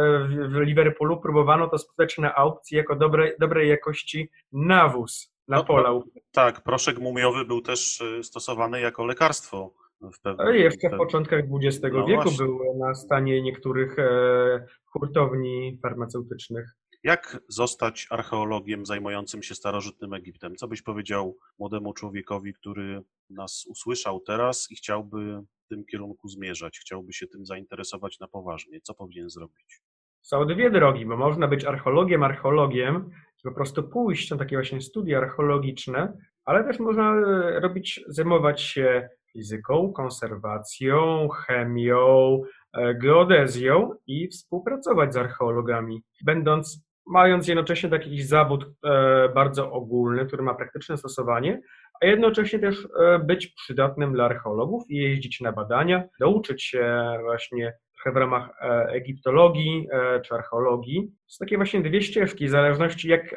w 0.48 0.56
Liverpoolu 0.60 1.20
próbowano 1.20 1.68
to 1.68 1.78
sprzedać 1.78 2.18
na 2.18 2.34
aukcji 2.34 2.76
jako 2.76 2.96
dobre, 2.96 3.32
dobrej 3.40 3.68
jakości 3.68 4.30
nawóz 4.52 5.34
na 5.48 5.56
no, 5.56 5.64
pola. 5.64 6.00
Tak, 6.32 6.62
proszek 6.62 6.98
mumiowy 6.98 7.44
był 7.44 7.60
też 7.60 8.00
e, 8.00 8.22
stosowany 8.22 8.80
jako 8.80 9.06
lekarstwo 9.06 9.74
w 10.14 10.20
pewnym, 10.20 10.54
Jeszcze 10.54 10.90
w 10.90 10.96
początkach 10.96 11.40
XX 11.40 11.82
no 11.92 12.06
wieku 12.06 12.22
właśnie. 12.22 12.46
był 12.46 12.78
na 12.78 12.94
stanie 12.94 13.42
niektórych 13.42 13.98
e, 13.98 14.66
hurtowni 14.84 15.78
farmaceutycznych. 15.82 16.76
Jak 17.04 17.38
zostać 17.48 18.06
archeologiem 18.10 18.86
zajmującym 18.86 19.42
się 19.42 19.54
starożytnym 19.54 20.14
Egiptem? 20.14 20.56
Co 20.56 20.68
byś 20.68 20.82
powiedział 20.82 21.36
młodemu 21.58 21.92
człowiekowi, 21.92 22.54
który 22.54 23.02
nas 23.30 23.64
usłyszał 23.68 24.20
teraz 24.20 24.70
i 24.70 24.76
chciałby 24.76 25.42
w 25.64 25.68
tym 25.68 25.84
kierunku 25.84 26.28
zmierzać, 26.28 26.78
chciałby 26.78 27.12
się 27.12 27.26
tym 27.26 27.46
zainteresować 27.46 28.20
na 28.20 28.28
poważnie? 28.28 28.80
Co 28.80 28.94
powinien 28.94 29.30
zrobić? 29.30 29.80
Są 30.20 30.46
dwie 30.46 30.70
drogi, 30.70 31.06
bo 31.06 31.16
można 31.16 31.48
być 31.48 31.64
archeologiem, 31.64 32.22
archeologiem 32.22 33.10
po 33.42 33.52
prostu 33.52 33.82
pójść 33.82 34.30
na 34.30 34.36
takie 34.36 34.56
właśnie 34.56 34.80
studia 34.80 35.18
archeologiczne, 35.18 36.12
ale 36.44 36.64
też 36.64 36.78
można 36.78 37.14
e, 37.14 37.60
robić, 37.60 38.04
zajmować 38.08 38.62
się 38.62 39.08
fizyką, 39.32 39.92
konserwacją, 39.92 41.28
chemią, 41.28 42.42
e, 42.72 42.94
geodezją 42.94 43.90
i 44.06 44.28
współpracować 44.28 45.14
z 45.14 45.16
archeologami, 45.16 46.02
będąc 46.24 46.91
mając 47.06 47.48
jednocześnie 47.48 47.90
taki 47.90 48.22
zawód 48.22 48.64
e, 48.84 49.28
bardzo 49.34 49.72
ogólny, 49.72 50.26
który 50.26 50.42
ma 50.42 50.54
praktyczne 50.54 50.96
stosowanie, 50.96 51.60
a 52.00 52.06
jednocześnie 52.06 52.58
też 52.58 52.88
e, 53.00 53.18
być 53.18 53.46
przydatnym 53.46 54.12
dla 54.12 54.24
archeologów 54.24 54.90
i 54.90 54.96
jeździć 54.96 55.40
na 55.40 55.52
badania, 55.52 56.04
douczyć 56.20 56.62
się 56.64 57.02
właśnie 57.22 57.74
trochę 57.94 58.12
w 58.12 58.20
ramach 58.20 58.50
e, 58.60 58.86
egiptologii 58.86 59.88
czy 60.24 60.34
archeologii. 60.34 61.12
Są 61.26 61.44
takie 61.44 61.56
właśnie 61.56 61.80
dwie 61.80 62.02
ścieżki, 62.02 62.46
w 62.46 62.50
zależności 62.50 63.08
jak, 63.08 63.34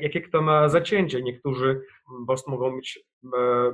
jakie 0.00 0.20
kto 0.20 0.42
ma 0.42 0.68
zacięcie. 0.68 1.22
Niektórzy 1.22 1.80
mogą 2.46 2.76
być, 2.76 3.00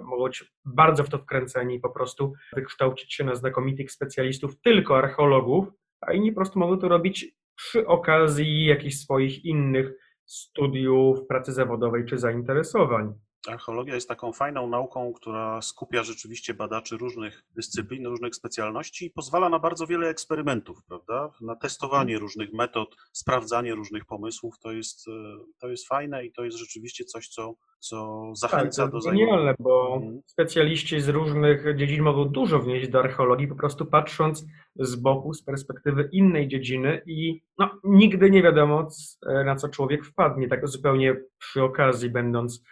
mogą 0.04 0.24
być 0.24 0.44
bardzo 0.64 1.04
w 1.04 1.08
to 1.08 1.18
wkręceni, 1.18 1.80
po 1.80 1.90
prostu 1.90 2.32
wykształcić 2.54 3.14
się 3.14 3.24
na 3.24 3.34
znakomitych 3.34 3.92
specjalistów, 3.92 4.60
tylko 4.60 4.98
archeologów, 4.98 5.68
a 6.00 6.12
inni 6.12 6.32
po 6.32 6.36
prostu 6.36 6.58
mogą 6.58 6.78
to 6.78 6.88
robić 6.88 7.34
przy 7.62 7.86
okazji 7.86 8.64
jakichś 8.64 8.96
swoich 8.96 9.44
innych 9.44 9.92
studiów, 10.24 11.26
pracy 11.26 11.52
zawodowej 11.52 12.04
czy 12.04 12.18
zainteresowań. 12.18 13.12
Archeologia 13.48 13.94
jest 13.94 14.08
taką 14.08 14.32
fajną 14.32 14.66
nauką, 14.68 15.12
która 15.12 15.62
skupia 15.62 16.02
rzeczywiście 16.02 16.54
badaczy 16.54 16.96
różnych 16.96 17.42
dyscyplin, 17.56 18.06
różnych 18.06 18.34
specjalności 18.34 19.06
i 19.06 19.10
pozwala 19.10 19.48
na 19.48 19.58
bardzo 19.58 19.86
wiele 19.86 20.08
eksperymentów, 20.08 20.78
prawda? 20.88 21.30
Na 21.40 21.56
testowanie 21.56 22.18
różnych 22.18 22.52
metod, 22.52 22.96
sprawdzanie 23.12 23.74
różnych 23.74 24.04
pomysłów. 24.04 24.58
To 24.58 24.72
jest, 24.72 25.08
e, 25.08 25.12
to 25.60 25.68
jest 25.68 25.88
fajne 25.88 26.24
i 26.26 26.32
to 26.32 26.44
jest 26.44 26.56
rzeczywiście 26.58 27.04
coś, 27.04 27.28
co, 27.28 27.54
co 27.78 28.22
zachęca 28.34 28.82
tak, 28.82 28.92
do 28.92 28.98
to 28.98 29.00
zajmowania. 29.02 29.26
genialne, 29.32 29.54
bo 29.58 29.94
Mhm. 29.96 30.20
specjaliści 30.26 31.00
z 31.00 31.08
różnych 31.08 31.76
dziedzin 31.76 32.02
mogą 32.02 32.24
dużo 32.24 32.58
wnieść 32.58 32.88
do 32.88 32.98
archeologii, 33.00 33.48
po 33.48 33.54
prostu 33.56 33.86
patrząc 33.86 34.44
z 34.76 34.96
boku, 34.96 35.34
z 35.34 35.44
perspektywy 35.44 36.08
innej 36.12 36.48
dziedziny 36.48 37.02
i 37.06 37.40
no, 37.58 37.70
nigdy 37.84 38.30
nie 38.30 38.42
wiadomo, 38.42 38.86
c- 38.86 39.44
na 39.44 39.56
co 39.56 39.68
człowiek 39.68 40.04
wpadnie, 40.06 40.48
tak 40.48 40.68
zupełnie 40.68 41.16
przy 41.38 41.62
okazji, 41.62 42.10
będąc, 42.10 42.62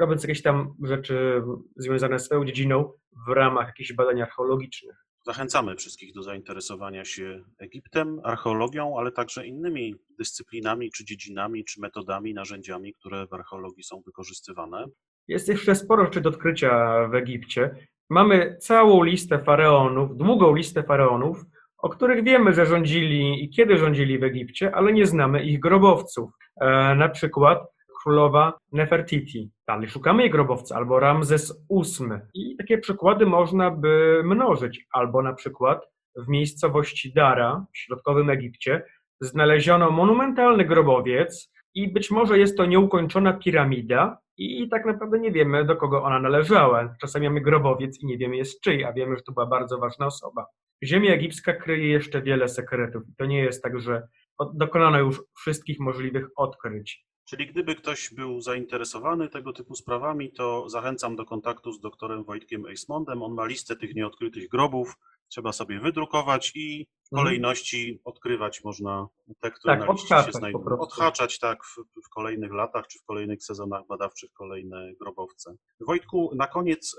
robiąc 0.00 0.22
jakieś 0.22 0.42
tam 0.42 0.74
rzeczy 0.82 1.42
związane 1.76 2.18
z 2.18 2.24
swoją 2.24 2.44
dziedziną 2.44 2.92
w 3.28 3.32
ramach 3.32 3.66
jakichś 3.66 3.92
badań 3.92 4.22
archeologicznych. 4.22 4.96
Zachęcamy 5.26 5.76
wszystkich 5.76 6.14
do 6.14 6.22
zainteresowania 6.22 7.04
się 7.04 7.44
Egiptem, 7.58 8.20
archeologią, 8.24 8.98
ale 8.98 9.12
także 9.12 9.46
innymi 9.46 9.94
dyscyplinami, 10.18 10.90
czy 10.90 11.04
dziedzinami, 11.04 11.64
czy 11.64 11.80
metodami, 11.80 12.34
narzędziami, 12.34 12.94
które 12.94 13.26
w 13.26 13.32
archeologii 13.32 13.84
są 13.84 14.02
wykorzystywane. 14.06 14.84
Jest 15.28 15.48
jeszcze 15.48 15.74
sporo 15.74 16.04
rzeczy 16.04 16.20
do 16.20 16.28
odkrycia 16.28 16.98
w 17.08 17.14
Egipcie. 17.14 17.76
Mamy 18.10 18.56
całą 18.60 19.02
listę 19.02 19.38
faraonów, 19.38 20.16
długą 20.16 20.54
listę 20.54 20.82
faraonów, 20.82 21.44
o 21.78 21.88
których 21.88 22.24
wiemy, 22.24 22.52
że 22.52 22.66
rządzili 22.66 23.44
i 23.44 23.50
kiedy 23.50 23.78
rządzili 23.78 24.18
w 24.18 24.24
Egipcie, 24.24 24.74
ale 24.74 24.92
nie 24.92 25.06
znamy 25.06 25.44
ich 25.44 25.60
grobowców. 25.60 26.30
E, 26.60 26.94
na 26.94 27.08
przykład 27.08 27.58
królowa 28.06 28.58
Nefertiti. 28.72 29.50
Dalej 29.68 29.88
szukamy 29.88 30.22
jej 30.22 30.30
grobowca, 30.30 30.76
albo 30.76 31.00
Ramzes 31.00 31.66
VIII. 31.70 32.10
I 32.34 32.56
takie 32.56 32.78
przykłady 32.78 33.26
można 33.26 33.70
by 33.70 34.22
mnożyć. 34.24 34.86
Albo 34.92 35.22
na 35.22 35.32
przykład 35.32 35.86
w 36.16 36.28
miejscowości 36.28 37.12
Dara 37.12 37.66
w 37.74 37.78
środkowym 37.78 38.30
Egipcie 38.30 38.82
znaleziono 39.20 39.90
monumentalny 39.90 40.64
grobowiec 40.64 41.52
i 41.74 41.92
być 41.92 42.10
może 42.10 42.38
jest 42.38 42.56
to 42.56 42.66
nieukończona 42.66 43.32
piramida 43.32 44.18
i 44.38 44.68
tak 44.68 44.86
naprawdę 44.86 45.18
nie 45.18 45.32
wiemy, 45.32 45.64
do 45.64 45.76
kogo 45.76 46.02
ona 46.02 46.20
należała. 46.20 46.94
Czasami 47.00 47.28
mamy 47.28 47.40
grobowiec 47.40 48.02
i 48.02 48.06
nie 48.06 48.18
wiemy 48.18 48.36
jest 48.36 48.60
czyj, 48.60 48.84
a 48.84 48.92
wiemy, 48.92 49.16
że 49.16 49.22
to 49.22 49.32
była 49.32 49.46
bardzo 49.46 49.78
ważna 49.78 50.06
osoba. 50.06 50.46
Ziemia 50.84 51.12
egipska 51.12 51.52
kryje 51.52 51.88
jeszcze 51.88 52.22
wiele 52.22 52.48
sekretów. 52.48 53.02
To 53.18 53.26
nie 53.26 53.38
jest 53.38 53.62
tak, 53.62 53.80
że 53.80 54.08
dokonano 54.54 54.98
już 54.98 55.22
wszystkich 55.38 55.80
możliwych 55.80 56.26
odkryć. 56.36 57.06
Czyli 57.28 57.46
gdyby 57.46 57.74
ktoś 57.74 58.14
był 58.14 58.40
zainteresowany 58.40 59.28
tego 59.28 59.52
typu 59.52 59.74
sprawami, 59.74 60.32
to 60.32 60.68
zachęcam 60.68 61.16
do 61.16 61.24
kontaktu 61.24 61.72
z 61.72 61.80
doktorem 61.80 62.24
Wojtkiem 62.24 62.66
Eismondem. 62.66 63.22
On 63.22 63.34
ma 63.34 63.46
listę 63.46 63.76
tych 63.76 63.94
nieodkrytych 63.94 64.48
grobów. 64.48 64.94
Trzeba 65.28 65.52
sobie 65.52 65.80
wydrukować 65.80 66.52
i 66.54 66.86
w 66.86 67.12
Mhm. 67.12 67.24
kolejności 67.26 68.00
odkrywać 68.04 68.64
można 68.64 69.06
te, 69.40 69.50
które 69.50 69.76
Tak, 69.76 69.86
na 69.86 69.92
liście 69.92 70.22
się 70.22 70.32
znajdują. 70.32 70.78
Odhaczać 70.78 71.38
tak 71.38 71.64
w, 71.64 71.76
w 72.06 72.08
kolejnych 72.08 72.52
latach 72.52 72.86
czy 72.86 72.98
w 72.98 73.04
kolejnych 73.04 73.44
sezonach 73.44 73.86
badawczych 73.86 74.32
kolejne 74.32 74.92
grobowce. 75.00 75.56
Wojtku, 75.80 76.30
na 76.34 76.46
koniec 76.46 76.96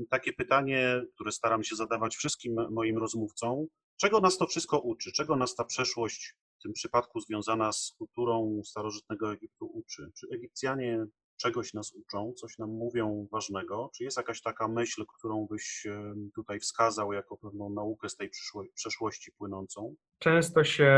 y, 0.00 0.06
takie 0.10 0.32
pytanie, 0.32 1.02
które 1.14 1.32
staram 1.32 1.64
się 1.64 1.76
zadawać 1.76 2.16
wszystkim 2.16 2.56
moim 2.70 2.98
rozmówcom. 2.98 3.66
Czego 4.00 4.20
nas 4.20 4.38
to 4.38 4.46
wszystko 4.46 4.78
uczy? 4.78 5.12
Czego 5.12 5.36
nas 5.36 5.54
ta 5.54 5.64
przeszłość 5.64 6.34
w 6.58 6.62
tym 6.62 6.72
przypadku 6.72 7.20
związana 7.20 7.72
z 7.72 7.94
kulturą 7.98 8.60
starożytnego 8.64 9.32
Egiptu 9.32 9.66
uczy? 9.66 10.10
Czy 10.18 10.26
Egipcjanie 10.34 11.06
czegoś 11.36 11.74
nas 11.74 11.92
uczą, 11.94 12.32
coś 12.32 12.58
nam 12.58 12.70
mówią 12.70 13.28
ważnego? 13.32 13.90
Czy 13.96 14.04
jest 14.04 14.16
jakaś 14.16 14.42
taka 14.42 14.68
myśl, 14.68 15.04
którą 15.18 15.46
byś 15.50 15.86
e, 15.86 16.14
tutaj 16.34 16.60
wskazał 16.60 17.12
jako 17.12 17.36
pewną 17.36 17.70
naukę 17.70 18.08
z 18.08 18.16
tej 18.16 18.30
przeszłości 18.74 19.32
płynącą? 19.32 19.94
Często 20.18 20.64
się 20.64 20.92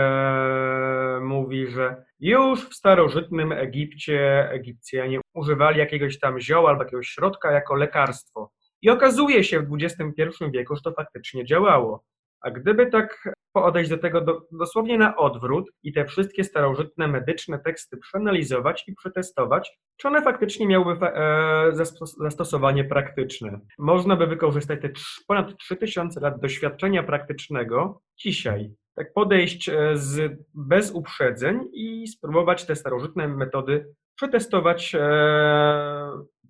mówi, 1.23 1.67
że 1.67 2.05
już 2.21 2.69
w 2.69 2.75
starożytnym 2.75 3.53
Egipcie 3.53 4.49
Egipcjanie 4.51 5.21
używali 5.35 5.79
jakiegoś 5.79 6.19
tam 6.19 6.41
zioła 6.41 6.71
albo 6.71 6.83
jakiegoś 6.83 7.09
środka 7.09 7.53
jako 7.53 7.75
lekarstwo. 7.75 8.51
I 8.83 8.91
okazuje 8.91 9.45
się 9.45 9.61
w 9.61 9.75
XXI 9.83 10.23
wieku, 10.53 10.77
że 10.77 10.83
to 10.83 10.93
faktycznie 10.93 11.45
działało. 11.45 12.05
A 12.43 12.51
gdyby 12.51 12.87
tak 12.87 13.29
podejść 13.53 13.91
do 13.91 13.99
tego 13.99 14.21
do, 14.21 14.47
dosłownie 14.53 14.99
na 14.99 15.17
odwrót 15.17 15.71
i 15.83 15.93
te 15.93 16.05
wszystkie 16.05 16.45
starożytne 16.45 17.09
medyczne 17.09 17.59
teksty 17.59 17.97
przeanalizować 17.97 18.85
i 18.89 18.95
przetestować, 18.95 19.79
czy 19.97 20.09
one 20.09 20.23
faktycznie 20.23 20.67
miałyby 20.67 21.01
fa- 21.01 21.13
e, 21.13 21.73
zastos- 21.73 22.17
zastosowanie 22.21 22.85
praktyczne. 22.85 23.61
Można 23.79 24.17
by 24.17 24.27
wykorzystać 24.27 24.81
te 24.81 24.91
ponad 25.27 25.59
3000 25.59 26.21
lat 26.21 26.41
doświadczenia 26.41 27.03
praktycznego 27.03 28.03
dzisiaj. 28.19 28.71
Tak 28.95 29.13
podejść 29.13 29.69
e, 29.69 29.75
z, 29.95 30.41
bez 30.55 30.91
uprzedzeń 30.91 31.61
i 31.73 32.07
spróbować 32.09 32.67
te 32.67 32.77
starożytne 32.77 33.29
metody 33.29 33.95
przetestować 34.17 34.95
e, 34.95 34.99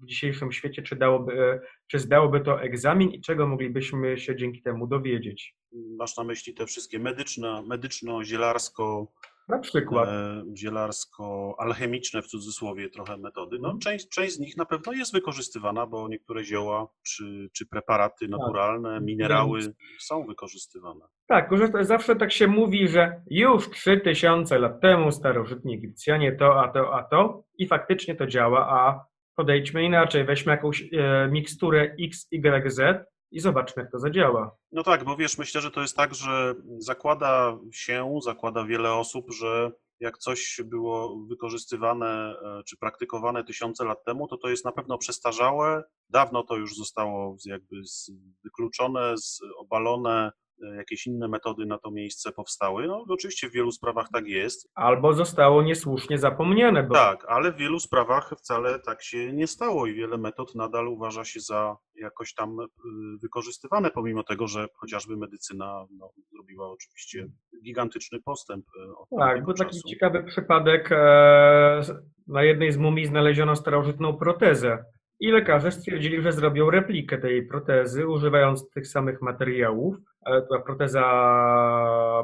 w 0.03 0.07
dzisiejszym 0.07 0.53
świecie, 0.53 0.83
czy, 0.83 0.97
dałoby, 0.97 1.61
czy 1.87 1.99
zdałoby 1.99 2.41
to 2.41 2.63
egzamin 2.63 3.11
i 3.11 3.21
czego 3.21 3.47
moglibyśmy 3.47 4.19
się 4.19 4.37
dzięki 4.37 4.63
temu 4.63 4.87
dowiedzieć. 4.87 5.55
Masz 5.73 6.17
na 6.17 6.25
myśli 6.25 6.55
te 6.55 6.67
wszystkie 6.67 6.99
medyczne, 6.99 7.63
medyczno-zielarsko, 7.67 9.07
Na 9.49 9.59
przykład. 9.59 10.09
e, 10.09 10.43
zielarsko-alchemiczne 10.57 12.23
w 12.23 12.27
cudzysłowie 12.27 12.91
trochę 12.91 13.17
metody. 13.17 13.57
No, 13.61 13.69
Mhm. 13.69 13.79
część, 13.81 14.09
część 14.09 14.33
z 14.35 14.39
nich 14.41 14.57
na 14.57 14.65
pewno 14.65 14.93
jest 14.93 15.13
wykorzystywana, 15.13 15.87
bo 15.87 16.09
niektóre 16.09 16.45
zioła 16.45 16.87
czy, 17.07 17.49
czy 17.53 17.67
preparaty 17.67 18.29
naturalne, 18.29 19.01
minerały 19.01 19.61
są 20.01 20.27
wykorzystywane. 20.27 21.05
Tak, 21.27 21.51
zawsze 21.81 22.17
tak 22.17 22.33
się 22.33 22.47
mówi, 22.47 22.89
że 22.89 23.23
już 23.31 23.71
3000 23.71 24.59
lat 24.59 24.81
temu 24.81 25.13
starożytni 25.13 25.75
Egipcjanie 25.75 26.33
to, 26.33 26.61
a 26.63 26.69
to, 26.69 26.95
a 26.95 27.03
to 27.05 27.45
i 27.59 27.67
faktycznie 27.67 28.15
to 28.15 28.27
działa, 28.27 28.69
a 28.71 29.05
podejdźmy 29.37 29.85
inaczej, 29.85 30.25
weźmy 30.25 30.53
jakąś 30.53 30.83
e, 30.93 31.29
miksturę 31.31 31.95
X, 32.01 32.29
Y, 32.33 32.71
Z 32.73 33.07
i 33.33 33.41
zobaczmy, 33.41 33.83
jak 33.83 33.93
to 33.93 33.99
zadziała. 33.99 34.57
No 34.73 34.83
tak, 34.83 35.05
bo 35.05 35.17
wiesz, 35.17 35.39
myślę, 35.39 35.61
że 35.61 35.71
to 35.71 35.81
jest 35.81 35.97
tak, 35.97 36.15
że 36.15 36.55
zakłada 36.79 37.59
się, 37.73 38.19
zakłada 38.23 38.65
wiele 38.65 38.93
osób, 38.93 39.33
że 39.33 39.73
jak 40.01 40.19
coś 40.19 40.61
było 40.65 41.25
wykorzystywane 41.29 42.35
e, 42.43 42.63
czy 42.67 42.77
praktykowane 42.77 43.45
tysiące 43.45 43.85
lat 43.85 44.05
temu, 44.05 44.29
to 44.29 44.37
to 44.37 44.49
jest 44.49 44.65
na 44.65 44.73
pewno 44.73 44.99
przestarzałe. 44.99 45.83
Dawno 46.09 46.43
to 46.43 46.57
już 46.57 46.77
zostało 46.77 47.37
jakby 47.45 47.77
wykluczone, 48.45 49.15
obalone, 49.59 50.33
jakieś 50.67 51.07
inne 51.07 51.29
metody 51.29 51.67
na 51.67 51.79
to 51.79 51.91
miejsce 51.91 52.33
powstały. 52.33 52.87
No 52.87 53.05
oczywiście 53.09 53.49
w 53.49 53.53
wielu 53.53 53.73
sprawach 53.73 54.09
tak 54.13 54.27
jest. 54.27 54.69
Albo 54.75 55.13
zostało 55.15 55.63
niesłusznie 55.63 56.19
zapomniane, 56.19 56.83
bo 56.83 56.95
Tak, 56.95 57.25
ale 57.29 57.53
w 57.53 57.57
wielu 57.57 57.81
sprawach 57.81 58.31
wcale 58.39 58.79
tak 58.79 59.03
się 59.03 59.33
nie 59.33 59.47
stało 59.47 59.87
i 59.87 59.95
wiele 59.95 60.19
metod 60.19 60.55
nadal 60.55 60.89
uważa 60.89 61.25
się 61.25 61.41
za 61.41 61.77
jakoś 61.95 62.35
tam 62.35 62.61
y, 62.61 62.65
wykorzystywane, 63.23 63.91
pomimo 63.91 64.23
tego, 64.23 64.47
że 64.49 64.67
chociażby 64.75 65.17
medycyna 65.17 65.87
no, 65.99 66.11
zrobiła 66.33 66.71
oczywiście 66.71 67.27
gigantyczny 67.65 68.21
postęp 68.25 68.65
od 68.99 69.09
Tak, 69.19 69.45
był 69.45 69.55
taki 69.55 69.81
ciekawy 69.89 70.25
przypadek. 70.25 70.89
e, 70.93 71.81
Na 72.27 72.43
jednej 72.43 72.73
z 72.73 72.77
mumii 72.77 73.07
znaleziono 73.07 73.57
starożytną 73.57 74.17
protezę 74.17 74.85
i 75.21 75.31
lekarze 75.31 75.73
stwierdzili, 75.73 76.23
że 76.23 76.33
zrobią 76.33 76.71
replikę 76.71 77.19
tej 77.19 77.47
protezy, 77.47 78.09
używając 78.09 78.71
tych 78.71 78.87
samych 78.87 79.23
materiałów. 79.23 79.97
Była 80.49 80.61
proteza 80.61 81.03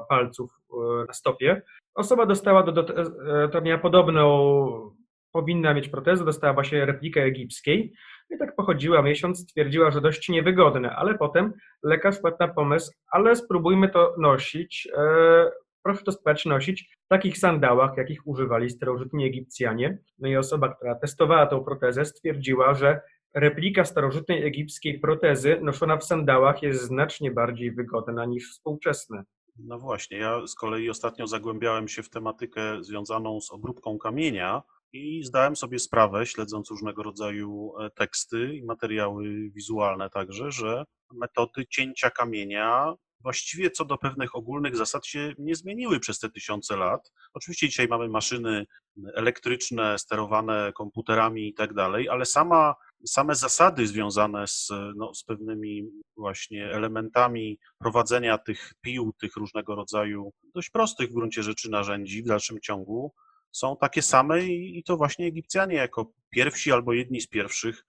palców 0.09 0.61
e, 0.73 1.05
na 1.07 1.13
stopie. 1.13 1.63
Osoba 1.95 2.27
dostała, 2.27 2.63
do, 2.63 2.73
do, 2.73 2.97
e, 3.45 3.49
to 3.49 3.61
miała 3.61 3.79
podobną, 3.79 4.95
powinna 5.33 5.75
mieć 5.75 5.89
protezę, 5.89 6.25
dostała 6.25 6.53
właśnie 6.53 6.87
replikę 6.87 7.23
egipskiej. 7.23 7.93
I 8.31 8.39
tak 8.39 8.57
pochodziła 8.57 9.03
miesiąc, 9.03 9.41
stwierdziła, 9.41 9.91
że 9.91 10.01
dość 10.01 10.29
niewygodne, 10.29 10.97
ale 10.97 11.19
potem 11.19 11.53
lekarz 11.83 12.19
wpadł 12.19 12.37
na 12.41 12.49
pomysł, 12.49 12.93
ale 13.11 13.37
spróbujmy 13.37 13.89
to 13.89 14.15
nosić, 14.19 14.89
e, 14.97 15.51
proszę 15.83 16.05
to 16.05 16.13
spróbować 16.13 16.45
nosić 16.45 16.91
w 17.05 17.09
takich 17.09 17.39
sandałach, 17.39 17.97
jakich 17.97 18.27
używali 18.27 18.71
starożytni 18.71 19.27
Egipcjanie. 19.27 19.99
No 20.19 20.29
i 20.29 20.37
osoba, 20.37 20.75
która 20.75 20.95
testowała 20.95 21.47
tą 21.47 21.65
protezę, 21.65 22.05
stwierdziła, 22.05 22.75
że 22.75 23.01
replika 23.35 23.85
starożytnej 23.85 24.47
egipskiej 24.47 24.99
protezy 24.99 25.59
noszona 25.63 25.97
w 25.97 26.05
sandałach 26.05 26.63
jest 26.63 26.83
znacznie 26.83 27.31
bardziej 27.31 27.73
wygodna 27.73 28.25
niż 28.25 28.51
współczesne. 28.51 29.25
No 29.59 29.79
właśnie, 29.79 30.19
ja 30.19 30.47
z 30.47 30.55
kolei 30.55 30.91
ostatnio 30.91 31.27
zagłębiałem 31.27 31.89
się 31.89 32.03
w 32.03 32.11
tematykę 32.11 32.85
związaną 32.85 33.41
z 33.41 33.51
obróbką 33.51 33.99
kamienia 33.99 34.63
i 34.93 35.25
zdałem 35.25 35.57
sobie 35.57 35.79
sprawę, 35.79 36.27
śledząc 36.27 36.71
różnego 36.71 37.03
rodzaju 37.03 37.73
e, 37.79 37.91
teksty 37.91 38.57
i 38.57 38.65
materiały 38.65 39.51
wizualne 39.51 40.11
także, 40.11 40.51
że 40.51 40.85
metody 41.13 41.67
cięcia 41.67 42.11
kamienia 42.11 42.95
właściwie 43.21 43.71
co 43.71 43.85
do 43.85 43.99
pewnych 43.99 44.37
ogólnych 44.37 44.77
zasad 44.77 45.07
się 45.07 45.33
nie 45.39 45.55
zmieniły 45.55 46.01
przez 46.01 46.19
te 46.19 46.31
tysiące 46.31 46.77
lat. 46.77 47.13
Oczywiście 47.33 47.69
dzisiaj 47.69 47.89
mamy 47.89 48.09
maszyny 48.09 48.67
elektryczne, 49.15 49.99
sterowane 49.99 50.73
komputerami 50.75 51.49
i 51.49 51.55
tak 51.55 51.75
dalej, 51.75 52.09
ale 52.09 52.27
sama 52.27 52.75
same 53.07 53.35
zasady 53.35 53.87
związane 53.87 54.47
z, 54.47 54.69
no, 54.97 55.15
z 55.15 55.25
pewnymi 55.25 55.91
właśnie 56.17 56.71
elementami 56.73 57.59
prowadzenia 57.79 58.39
tych 58.39 58.75
pił, 58.81 59.13
tych 59.21 59.37
różnego 59.37 59.75
rodzaju 59.75 60.33
dość 60.55 60.71
prostych 60.71 61.11
w 61.11 61.15
gruncie 61.15 61.43
rzeczy 61.43 61.71
narzędzi 61.71 62.23
w 62.23 62.27
dalszym 62.27 62.61
ciągu 62.61 63.13
są 63.53 63.77
takie 63.77 64.03
same 64.03 64.45
i, 64.45 64.79
i 64.79 64.85
to 64.85 64.97
właśnie 64.97 65.27
Egipcjanie 65.27 65.75
jako 65.75 66.13
pierwsi 66.31 66.73
albo 66.73 66.93
jedni 66.93 67.21
z 67.21 67.27
pierwszych 67.27 67.85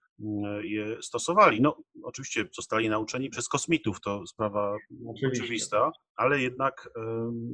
je 0.62 1.02
stosowali. 1.02 1.60
No, 1.60 1.76
oczywiście 2.02 2.44
zostali 2.52 2.88
nauczeni 2.88 3.30
przez 3.30 3.48
kosmitów, 3.48 4.00
to 4.00 4.26
sprawa 4.26 4.76
Oczywiście. 5.06 5.42
oczywista, 5.42 5.90
ale 6.16 6.40
jednak, 6.40 6.90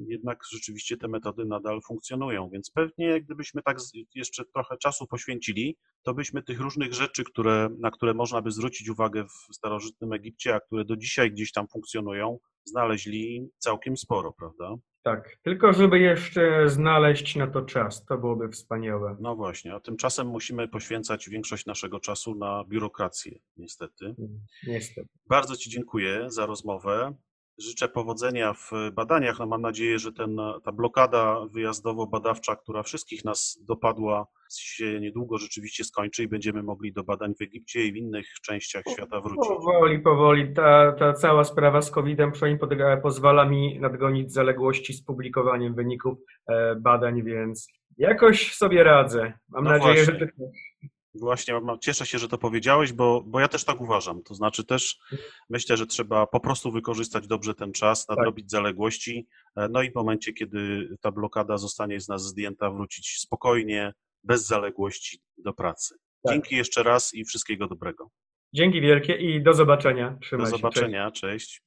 jednak 0.09 0.39
rzeczywiście 0.53 0.97
te 0.97 1.09
metody 1.09 1.45
nadal 1.45 1.81
funkcjonują, 1.87 2.51
więc 2.51 2.71
pewnie 2.71 3.21
gdybyśmy 3.21 3.62
tak 3.62 3.79
jeszcze 4.14 4.45
trochę 4.45 4.77
czasu 4.79 5.07
poświęcili, 5.07 5.77
to 6.03 6.14
byśmy 6.14 6.43
tych 6.43 6.61
różnych 6.61 6.95
rzeczy, 6.95 7.25
które, 7.25 7.69
na 7.79 7.91
które 7.91 8.14
można 8.14 8.43
by 8.43 8.51
zwrócić 8.51 8.89
uwagę 8.89 9.25
w 9.25 9.55
starożytnym 9.55 10.12
Egipcie, 10.12 10.55
a 10.55 10.61
które 10.61 10.85
do 10.85 10.97
dzisiaj 10.97 11.33
gdzieś 11.33 11.53
tam 11.53 11.69
funkcjonują, 11.69 12.39
znaleźli 12.64 13.49
całkiem 13.59 13.97
sporo, 13.97 14.33
prawda? 14.33 14.75
Tak, 15.07 15.37
tylko 15.43 15.73
żeby 15.73 15.99
jeszcze 15.99 16.69
znaleźć 16.69 17.37
na 17.37 17.47
to 17.47 17.63
czas, 17.63 18.05
to 18.05 18.19
byłoby 18.19 18.49
wspaniałe. 18.49 19.17
No 19.21 19.37
właśnie, 19.37 19.75
a 19.75 19.81
tymczasem 19.81 20.27
musimy 20.27 20.69
poświęcać 20.69 21.29
większość 21.29 21.67
naszego 21.67 22.01
czasu 22.01 22.35
na 22.35 22.65
biurokrację, 22.69 23.39
niestety. 23.57 24.15
Niestety. 24.67 25.09
Bardzo 25.29 25.57
Ci 25.57 25.71
dziękuję 25.71 26.31
za 26.31 26.47
rozmowę. 26.47 27.15
Życzę 27.59 27.89
powodzenia 27.89 28.53
w 28.53 28.71
badaniach. 28.93 29.39
No 29.39 29.47
mam 29.47 29.63
nadzieję, 29.63 29.99
że 29.99 30.13
ten, 30.13 30.37
ta 30.65 30.73
blokada 30.73 31.37
wyjazdowo-badawcza, 31.55 32.57
która 32.57 32.83
wszystkich 32.83 33.25
nas 33.25 33.59
dopadła, 33.69 34.27
się 34.51 35.01
niedługo 35.01 35.39
rzeczywiście 35.39 35.85
skończy 35.85 36.23
i 36.23 36.29
będziemy 36.29 36.63
mogli 36.63 36.93
do 36.93 37.05
badań 37.05 37.35
w 37.35 37.43
Egipcie 37.43 37.87
i 37.87 37.93
w 37.93 37.97
innych 37.97 38.27
częściach 38.43 38.85
świata 38.93 39.21
wrócić. 39.21 39.49
Powoli, 39.49 39.99
powoli. 39.99 40.55
Ta, 40.55 40.93
ta 40.93 41.13
cała 41.13 41.45
sprawa 41.45 41.83
z 41.83 41.91
COVID-em 41.91 42.33
przynajmniej 42.33 43.03
pozwala 43.03 43.45
mi 43.45 43.81
nadgonić 43.81 44.33
zaległości 44.33 44.93
z 44.93 45.03
publikowaniem 45.05 45.75
wyników 45.75 46.19
e, 46.49 46.77
badań, 46.77 47.23
więc 47.23 47.69
jakoś 47.99 48.55
sobie 48.55 48.85
radzę. 48.85 49.33
Mam 49.49 49.65
No 49.65 49.71
nadzieję, 49.71 49.95
właśnie. 49.95 50.13
że 50.13 50.27
ty 50.27 50.33
Właśnie 51.21 51.61
mam- 51.61 51.79
cieszę 51.79 52.07
się, 52.07 52.19
że 52.19 52.29
to 52.29 52.39
powiedziałeś, 52.39 52.93
bo, 52.93 53.23
bo 53.27 53.41
ja 53.41 53.49
też 53.49 53.64
tak 53.64 53.81
uważam. 53.81 54.23
To 54.23 54.35
znaczy 54.35 54.64
też 54.64 54.99
myślę, 55.51 55.77
że 55.77 55.87
trzeba 55.87 56.27
po 56.27 56.41
prostu 56.41 56.73
wykorzystać 56.73 57.27
dobrze 57.27 57.55
ten 57.55 57.73
czas, 57.73 58.09
nadrobić 58.09 58.51
zaległości, 58.51 59.27
e, 59.57 59.69
no 59.69 59.83
i 59.83 59.91
w 59.91 59.95
momencie, 59.95 60.33
kiedy 60.33 60.89
ta 61.01 61.11
blokada 61.11 61.57
zostanie 61.59 62.01
z 62.01 62.09
nas 62.09 62.23
zdjęta, 62.23 62.71
wrócić 62.71 63.19
spokojnie, 63.21 63.93
bez 64.25 64.47
zaległości 64.47 65.19
do 65.39 65.53
pracy. 65.53 65.95
Tak. 66.23 66.33
Dzięki 66.35 66.57
jeszcze 66.57 66.83
raz 66.83 67.14
i 67.14 67.25
wszystkiego 67.25 67.67
dobrego. 67.69 68.11
Dzięki 68.53 68.81
wielkie 68.81 69.14
i 69.14 69.43
do 69.43 69.55
zobaczenia. 69.55 70.11
Do 70.11 70.19
Trzymaj 70.21 70.47
się. 70.47 70.51
Cześć. 70.51 70.62
zobaczenia, 70.62 71.11
cześć. 71.11 71.62